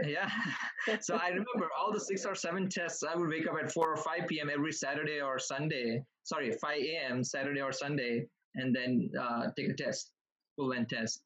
Yeah. 0.05 0.29
so 1.01 1.17
I 1.17 1.29
remember 1.29 1.69
all 1.79 1.91
the 1.93 2.01
six 2.01 2.27
or 2.27 2.35
seven 2.35 2.69
tests. 2.69 3.03
I 3.03 3.17
would 3.17 3.31
wake 3.31 3.49
up 3.49 3.55
at 3.63 3.73
4 3.73 3.93
or 3.93 3.97
5 3.97 4.27
p.m. 4.29 4.51
every 4.53 4.73
Saturday 4.73 5.23
or 5.23 5.39
Sunday. 5.39 6.03
Sorry, 6.25 6.53
5 6.53 6.79
a.m. 6.79 7.25
Saturday 7.25 7.63
or 7.63 7.73
Sunday, 7.73 8.27
and 8.57 8.77
then 8.77 9.11
uh, 9.19 9.47
take 9.57 9.71
a 9.71 9.75
test, 9.75 10.13
full 10.57 10.69
length 10.69 10.91
test. 10.91 11.23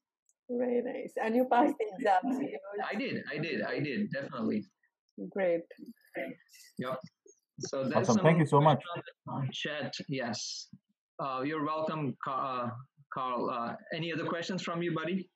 Very 0.49 0.81
nice. 0.81 1.13
And 1.21 1.35
you 1.35 1.45
passed 1.51 1.75
the 1.79 1.85
exams. 1.93 2.39
You 2.39 2.51
know, 2.53 2.85
I 2.89 2.95
did, 2.95 3.23
I 3.31 3.37
did, 3.39 3.61
I 3.61 3.79
did, 3.79 4.11
definitely. 4.11 4.65
It's 5.17 5.29
great. 5.31 5.61
Yep. 6.77 6.99
So 7.59 7.83
there's 7.87 8.09
Awesome. 8.09 8.23
Thank 8.23 8.39
you 8.39 8.45
so 8.45 8.59
much. 8.59 8.81
on 9.27 9.49
chat. 9.51 9.93
Yes. 10.09 10.67
Uh, 11.19 11.41
you're 11.45 11.65
welcome, 11.65 12.15
uh, 12.27 12.69
Carl. 13.13 13.49
Uh, 13.49 13.75
any 13.95 14.11
other 14.11 14.25
questions 14.25 14.61
from 14.61 14.81
you, 14.81 14.93
buddy? 14.93 15.29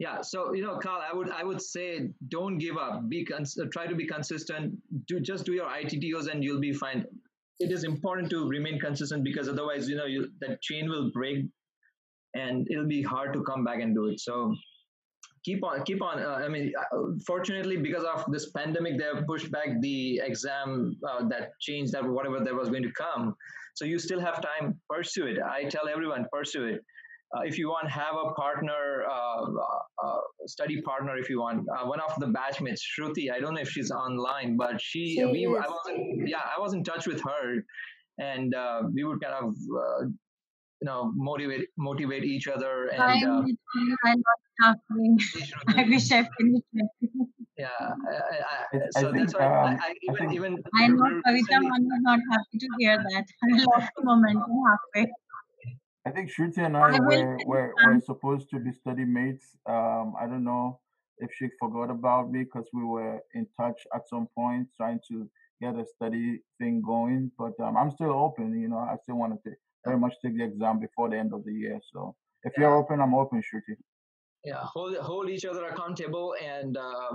Yeah, 0.00 0.20
so 0.20 0.52
you 0.52 0.62
know, 0.64 0.78
Carl, 0.78 1.00
I 1.08 1.14
would 1.14 1.30
I 1.30 1.44
would 1.44 1.62
say 1.62 2.08
don't 2.28 2.58
give 2.58 2.76
up. 2.76 3.08
Be 3.08 3.24
cons- 3.24 3.56
uh, 3.56 3.66
try 3.72 3.86
to 3.86 3.94
be 3.94 4.04
consistent. 4.04 4.74
Do 5.06 5.20
just 5.20 5.44
do 5.44 5.52
your 5.52 5.66
ITTOs 5.66 6.26
and 6.28 6.42
you'll 6.42 6.60
be 6.60 6.72
fine. 6.72 7.06
It 7.60 7.70
is 7.70 7.84
important 7.84 8.28
to 8.30 8.48
remain 8.48 8.80
consistent 8.80 9.22
because 9.22 9.48
otherwise, 9.48 9.88
you 9.88 9.94
know, 9.94 10.06
you, 10.06 10.28
that 10.40 10.60
chain 10.62 10.88
will 10.88 11.12
break, 11.12 11.46
and 12.34 12.66
it'll 12.68 12.88
be 12.88 13.02
hard 13.02 13.32
to 13.34 13.44
come 13.44 13.62
back 13.62 13.80
and 13.80 13.94
do 13.94 14.06
it. 14.08 14.18
So 14.18 14.52
keep 15.44 15.64
on, 15.64 15.82
keep 15.84 16.02
on. 16.02 16.22
Uh, 16.22 16.40
I 16.44 16.48
mean, 16.48 16.72
uh, 16.78 16.98
fortunately, 17.26 17.76
because 17.76 18.04
of 18.04 18.30
this 18.30 18.50
pandemic, 18.50 18.98
they 18.98 19.04
have 19.04 19.26
pushed 19.26 19.50
back 19.50 19.68
the 19.80 20.20
exam 20.24 20.96
uh, 21.08 21.26
that 21.28 21.58
changed 21.60 21.92
that 21.92 22.04
whatever 22.04 22.40
that 22.40 22.54
was 22.54 22.68
going 22.68 22.82
to 22.82 22.92
come. 22.92 23.34
So 23.74 23.84
you 23.84 23.98
still 23.98 24.20
have 24.20 24.42
time. 24.42 24.78
Pursue 24.88 25.26
it. 25.26 25.38
I 25.40 25.64
tell 25.64 25.88
everyone, 25.88 26.26
pursue 26.32 26.66
it 26.66 26.80
uh, 27.34 27.40
if 27.40 27.58
you 27.58 27.68
want 27.68 27.88
have 27.88 28.14
a 28.14 28.32
partner 28.32 29.04
uh, 29.10 29.44
uh, 30.02 30.20
study 30.46 30.80
partner 30.82 31.16
if 31.16 31.28
you 31.30 31.40
want 31.40 31.66
uh, 31.70 31.84
one 31.86 32.00
of 32.00 32.12
the 32.18 32.26
batchmates 32.26 32.80
shruti 32.80 33.30
i 33.32 33.40
don't 33.40 33.54
know 33.54 33.60
if 33.60 33.70
she's 33.70 33.90
online 33.90 34.56
but 34.56 34.80
she, 34.80 35.14
She 35.14 35.24
we 35.24 35.46
i 35.46 35.48
was 35.48 35.90
yeah 36.26 36.42
i 36.56 36.60
was 36.60 36.74
in 36.74 36.84
touch 36.84 37.06
with 37.06 37.22
her 37.22 37.64
and 38.18 38.54
uh, 38.54 38.82
we 38.92 39.04
would 39.04 39.20
kind 39.22 39.34
of 39.34 39.54
uh, 39.54 40.04
you 40.04 40.86
know 40.86 41.12
motivate 41.14 41.68
motivate 41.78 42.24
each 42.24 42.48
other 42.48 42.88
and 42.88 43.56
I'm 44.62 44.74
uh. 44.74 44.78
I 44.90 44.98
lost 44.98 45.16
halfway. 45.16 45.16
hey, 45.34 45.42
I 45.76 45.84
Shruti. 45.84 45.88
wish 45.88 46.12
I 46.12 46.28
finished 46.38 46.72
it. 46.74 46.88
yeah 47.58 47.68
I, 47.80 48.10
I, 48.10 48.14
I, 48.14 48.78
I, 48.96 49.00
I 49.00 49.12
that's 49.12 49.12
think 49.12 49.38
why 49.38 49.46
um, 49.46 49.78
I 49.80 49.88
I 49.88 49.94
even 50.02 50.16
think 50.16 50.32
even 50.34 50.64
I 50.74 50.88
know 50.88 51.04
Kavita 51.26 51.32
recently 51.34 51.70
one 51.70 51.84
was 51.84 52.00
not 52.02 52.20
happy 52.30 52.58
to 52.58 52.68
hear 52.78 52.96
that. 52.98 53.26
I 53.44 53.64
lost 53.64 53.90
the 53.96 54.04
momentum 54.04 54.62
halfway. 54.66 55.12
I 56.06 56.10
think 56.10 56.30
Shruti 56.30 56.58
and 56.58 56.76
I 56.76 56.92
I 56.92 57.00
were 57.00 57.38
were, 57.44 57.74
were 57.84 58.00
supposed 58.00 58.50
to 58.50 58.58
be 58.58 58.72
study 58.72 59.04
mates. 59.04 59.56
Um, 59.66 60.14
I 60.20 60.26
don't 60.26 60.44
know 60.44 60.80
if 61.18 61.30
she 61.34 61.48
forgot 61.60 61.90
about 61.90 62.30
me 62.30 62.44
because 62.44 62.66
we 62.72 62.84
were 62.84 63.20
in 63.34 63.46
touch 63.60 63.80
at 63.94 64.08
some 64.08 64.28
point 64.34 64.68
trying 64.76 65.00
to 65.08 65.28
get 65.60 65.76
a 65.76 65.86
study 65.86 66.40
thing 66.58 66.82
going. 66.82 67.30
But 67.38 67.52
um, 67.60 67.76
I'm 67.76 67.90
still 67.92 68.12
open. 68.12 68.58
You 68.60 68.68
know, 68.68 68.78
I 68.78 68.96
still 69.02 69.16
want 69.16 69.34
to 69.34 69.48
take, 69.48 69.58
very 69.84 69.98
much 69.98 70.14
take 70.24 70.36
the 70.36 70.44
exam 70.44 70.80
before 70.80 71.08
the 71.08 71.18
end 71.18 71.32
of 71.32 71.44
the 71.44 71.52
year. 71.52 71.80
So 71.92 72.16
if 72.42 72.52
you're 72.58 72.74
open, 72.74 73.00
I'm 73.00 73.14
open, 73.14 73.40
Shruti. 73.40 73.76
Yeah. 74.44 74.62
Hold 74.74 74.96
hold 74.96 75.30
each 75.30 75.44
other 75.44 75.64
accountable 75.64 76.34
and 76.42 76.76
uh, 76.76 77.12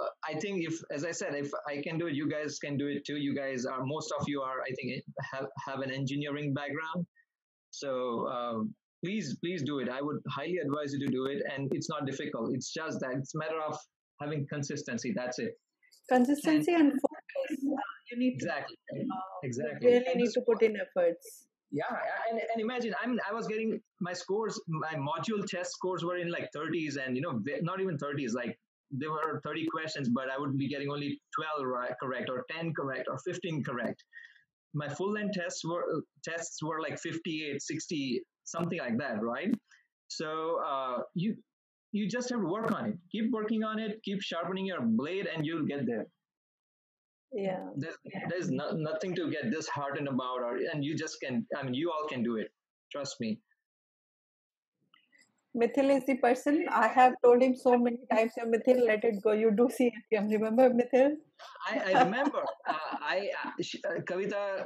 uh, 0.00 0.08
i 0.28 0.34
think 0.40 0.64
if 0.68 0.74
as 0.90 1.04
i 1.04 1.12
said 1.12 1.34
if 1.34 1.50
i 1.68 1.80
can 1.80 1.98
do 1.98 2.06
it 2.08 2.14
you 2.14 2.28
guys 2.28 2.58
can 2.58 2.76
do 2.76 2.86
it 2.88 3.04
too. 3.04 3.16
You 3.16 3.34
guys 3.34 3.64
are 3.64 3.84
most 3.84 4.12
of 4.18 4.24
you 4.28 4.42
are 4.42 4.60
i 4.68 4.72
think 4.74 5.02
have 5.32 5.46
have 5.66 5.80
an 5.80 5.90
engineering 5.90 6.52
background. 6.54 7.06
So 7.70 8.26
um, 8.28 8.74
please 9.04 9.36
please 9.42 9.62
do 9.62 9.78
it. 9.80 9.88
I 9.88 10.00
would 10.00 10.20
highly 10.30 10.58
advise 10.58 10.92
you 10.92 11.00
to 11.06 11.10
do 11.12 11.26
it 11.26 11.42
and 11.52 11.68
it's 11.72 11.88
not 11.88 12.06
difficult. 12.06 12.54
It's 12.54 12.72
just 12.72 13.00
that 13.00 13.12
it's 13.18 13.34
a 13.34 13.38
matter 13.38 13.60
of 13.68 13.76
having 14.20 14.46
consistency. 14.52 15.12
That's 15.14 15.38
it. 15.38 15.52
Consistency 16.08 16.72
and 16.72 16.92
focus. 16.92 17.58
Uh, 17.72 17.76
You 18.10 18.18
need 18.18 18.38
to 18.38 18.46
exactly. 18.46 18.76
uh, 18.92 18.96
you 18.96 19.48
exactly 19.50 19.86
really 19.90 20.14
need 20.14 20.32
to 20.34 20.42
put 20.48 20.62
in 20.62 20.76
efforts. 20.76 21.46
Yeah 21.74 21.94
and, 22.30 22.40
and 22.52 22.62
imagine 22.62 22.94
i 23.02 23.06
mean 23.06 23.18
i 23.28 23.32
was 23.34 23.46
getting 23.48 23.80
my 24.00 24.12
scores 24.12 24.60
my 24.68 24.94
module 24.94 25.44
test 25.44 25.72
scores 25.72 26.04
were 26.04 26.16
in 26.16 26.30
like 26.30 26.48
30s 26.56 26.96
and 27.04 27.16
you 27.16 27.22
know 27.22 27.40
not 27.62 27.80
even 27.80 27.98
30s 27.98 28.32
like 28.34 28.56
there 28.92 29.10
were 29.10 29.40
30 29.44 29.66
questions 29.74 30.08
but 30.08 30.30
i 30.34 30.38
would 30.38 30.56
be 30.56 30.68
getting 30.68 30.90
only 30.90 31.20
12 31.34 31.66
right, 31.66 31.92
correct 32.00 32.30
or 32.30 32.44
10 32.50 32.72
correct 32.74 33.08
or 33.10 33.18
15 33.18 33.64
correct. 33.64 34.04
My 34.76 34.88
full 34.88 35.12
length 35.12 35.34
tests 35.34 35.64
were 35.64 35.84
tests 36.24 36.62
were 36.62 36.80
like 36.80 36.98
58 36.98 37.62
60 37.62 38.22
something 38.44 38.78
like 38.78 38.98
that 38.98 39.22
right? 39.22 39.52
So 40.08 40.60
uh, 40.66 40.98
you 41.14 41.36
you 41.92 42.08
just 42.08 42.30
have 42.30 42.40
to 42.40 42.46
work 42.46 42.72
on 42.72 42.86
it. 42.86 42.96
Keep 43.12 43.30
working 43.32 43.62
on 43.62 43.78
it 43.78 44.00
keep 44.04 44.20
sharpening 44.20 44.66
your 44.66 44.80
blade 44.82 45.26
and 45.32 45.46
you'll 45.46 45.66
get 45.66 45.86
there 45.86 46.06
Yeah. 47.36 47.64
there's 47.76 47.96
there's 48.30 48.50
no, 48.50 48.70
nothing 48.72 49.14
to 49.16 49.28
get 49.28 49.50
disheartened 49.50 50.06
about 50.06 50.42
or 50.48 50.56
and 50.72 50.84
you 50.84 50.94
just 50.96 51.20
can 51.20 51.44
i 51.58 51.64
mean 51.64 51.74
you 51.74 51.90
all 51.90 52.06
can 52.08 52.22
do 52.22 52.36
it 52.36 52.52
trust 52.92 53.20
me 53.20 53.40
Mithil 55.56 55.96
is 55.96 56.04
the 56.06 56.16
person 56.16 56.66
I 56.68 56.88
have 56.88 57.14
told 57.24 57.40
him 57.40 57.54
so 57.54 57.78
many 57.78 57.98
times. 58.12 58.32
"Yeah, 58.36 58.44
Mithil, 58.44 58.84
let 58.86 59.04
it 59.04 59.22
go. 59.22 59.30
You 59.40 59.52
do 59.52 59.68
CAPM. 59.76 60.28
Remember, 60.32 60.68
Mithil? 60.68 61.12
i, 61.68 61.92
I 61.92 62.04
remember 62.04 62.42
uh, 62.68 62.96
i 63.00 63.30
uh, 63.44 63.50
uh, 63.88 64.00
kavita 64.08 64.64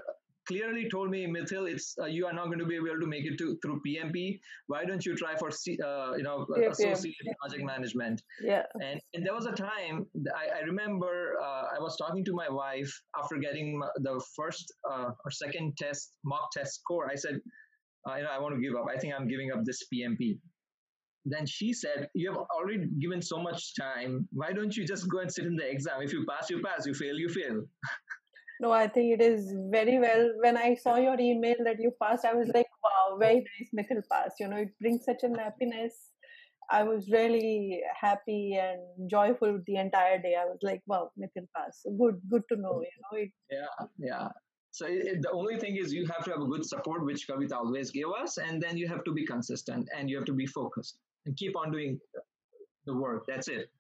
clearly 0.48 0.88
told 0.90 1.10
me 1.10 1.20
mithil 1.34 1.68
it's 1.72 1.86
uh, 2.02 2.06
you 2.16 2.26
are 2.26 2.32
not 2.32 2.46
going 2.46 2.58
to 2.58 2.64
be 2.72 2.76
able 2.76 3.00
to 3.00 3.06
make 3.14 3.24
it 3.30 3.36
to 3.40 3.46
through 3.62 3.80
pmp 3.86 4.38
why 4.66 4.84
don't 4.84 5.04
you 5.06 5.14
try 5.22 5.34
for 5.42 5.50
C, 5.50 5.78
uh, 5.88 6.12
you 6.16 6.22
know 6.28 6.46
CAPM. 6.50 6.70
associate 6.70 7.28
project 7.40 7.64
management 7.72 8.22
Yeah. 8.42 8.64
and, 8.86 9.00
and 9.14 9.26
there 9.26 9.34
was 9.34 9.46
a 9.46 9.52
time 9.52 10.06
I, 10.42 10.44
I 10.58 10.60
remember 10.72 11.12
uh, 11.42 11.64
I 11.76 11.78
was 11.86 11.96
talking 11.96 12.24
to 12.24 12.32
my 12.42 12.48
wife 12.48 12.92
after 13.20 13.36
getting 13.46 13.80
the 14.08 14.20
first 14.36 14.64
uh, 14.90 15.10
or 15.24 15.30
second 15.30 15.76
test 15.76 16.12
mock 16.24 16.50
test 16.52 16.74
score. 16.80 17.10
I 17.10 17.14
said, 17.14 17.36
I, 18.06 18.20
I 18.22 18.38
want 18.38 18.54
to 18.54 18.60
give 18.60 18.74
up. 18.80 18.86
I 18.94 18.98
think 18.98 19.14
I'm 19.14 19.28
giving 19.28 19.50
up 19.52 19.60
this 19.64 19.80
PMP. 19.92 20.38
Then 21.24 21.44
she 21.46 21.72
said, 21.72 22.08
You 22.14 22.30
have 22.32 22.40
already 22.56 22.86
given 23.00 23.20
so 23.22 23.38
much 23.48 23.74
time. 23.76 24.26
Why 24.32 24.52
don't 24.52 24.74
you 24.76 24.86
just 24.86 25.08
go 25.10 25.18
and 25.20 25.30
sit 25.30 25.46
in 25.46 25.56
the 25.56 25.68
exam? 25.68 26.02
If 26.02 26.12
you 26.12 26.24
pass, 26.28 26.48
you 26.50 26.62
pass. 26.62 26.86
You 26.86 26.94
fail, 26.94 27.16
you 27.16 27.28
fail. 27.28 27.62
No, 28.60 28.72
I 28.72 28.88
think 28.88 29.20
it 29.20 29.22
is 29.22 29.54
very 29.70 29.98
well. 29.98 30.30
When 30.42 30.56
I 30.56 30.74
saw 30.74 30.96
your 30.96 31.18
email 31.20 31.56
that 31.64 31.76
you 31.78 31.92
passed, 32.02 32.24
I 32.24 32.34
was 32.34 32.48
like, 32.54 32.66
wow, 32.82 33.16
very 33.18 33.44
nice, 33.44 33.70
Mithil 33.76 34.02
pass. 34.10 34.32
You 34.40 34.48
know, 34.48 34.56
it 34.56 34.70
brings 34.80 35.04
such 35.04 35.22
an 35.22 35.34
happiness. 35.36 36.10
I 36.70 36.82
was 36.82 37.08
really 37.10 37.80
happy 37.98 38.58
and 38.60 39.10
joyful 39.10 39.60
the 39.66 39.76
entire 39.76 40.20
day. 40.20 40.34
I 40.38 40.44
was 40.44 40.58
like, 40.62 40.82
wow, 40.86 41.10
Mithil 41.18 41.46
pass. 41.56 41.82
Good, 41.98 42.20
good 42.28 42.42
to 42.52 42.60
know. 42.60 42.82
You 42.82 43.00
know, 43.02 43.18
it. 43.18 43.30
Yeah, 43.50 43.86
yeah. 43.98 44.28
So 44.70 44.86
it, 44.86 45.22
the 45.22 45.30
only 45.30 45.58
thing 45.58 45.76
is 45.76 45.92
you 45.92 46.06
have 46.06 46.24
to 46.24 46.30
have 46.30 46.40
a 46.40 46.46
good 46.46 46.64
support, 46.64 47.04
which 47.04 47.26
Kavita 47.26 47.52
always 47.52 47.90
gave 47.90 48.10
us, 48.20 48.38
and 48.38 48.62
then 48.62 48.76
you 48.76 48.86
have 48.88 49.02
to 49.04 49.12
be 49.12 49.24
consistent 49.24 49.88
and 49.96 50.10
you 50.10 50.16
have 50.16 50.26
to 50.26 50.32
be 50.32 50.46
focused 50.46 50.98
and 51.26 51.36
keep 51.36 51.56
on 51.56 51.72
doing 51.72 51.98
the 52.86 52.94
work. 52.94 53.24
That's 53.26 53.48
it. 53.48 53.70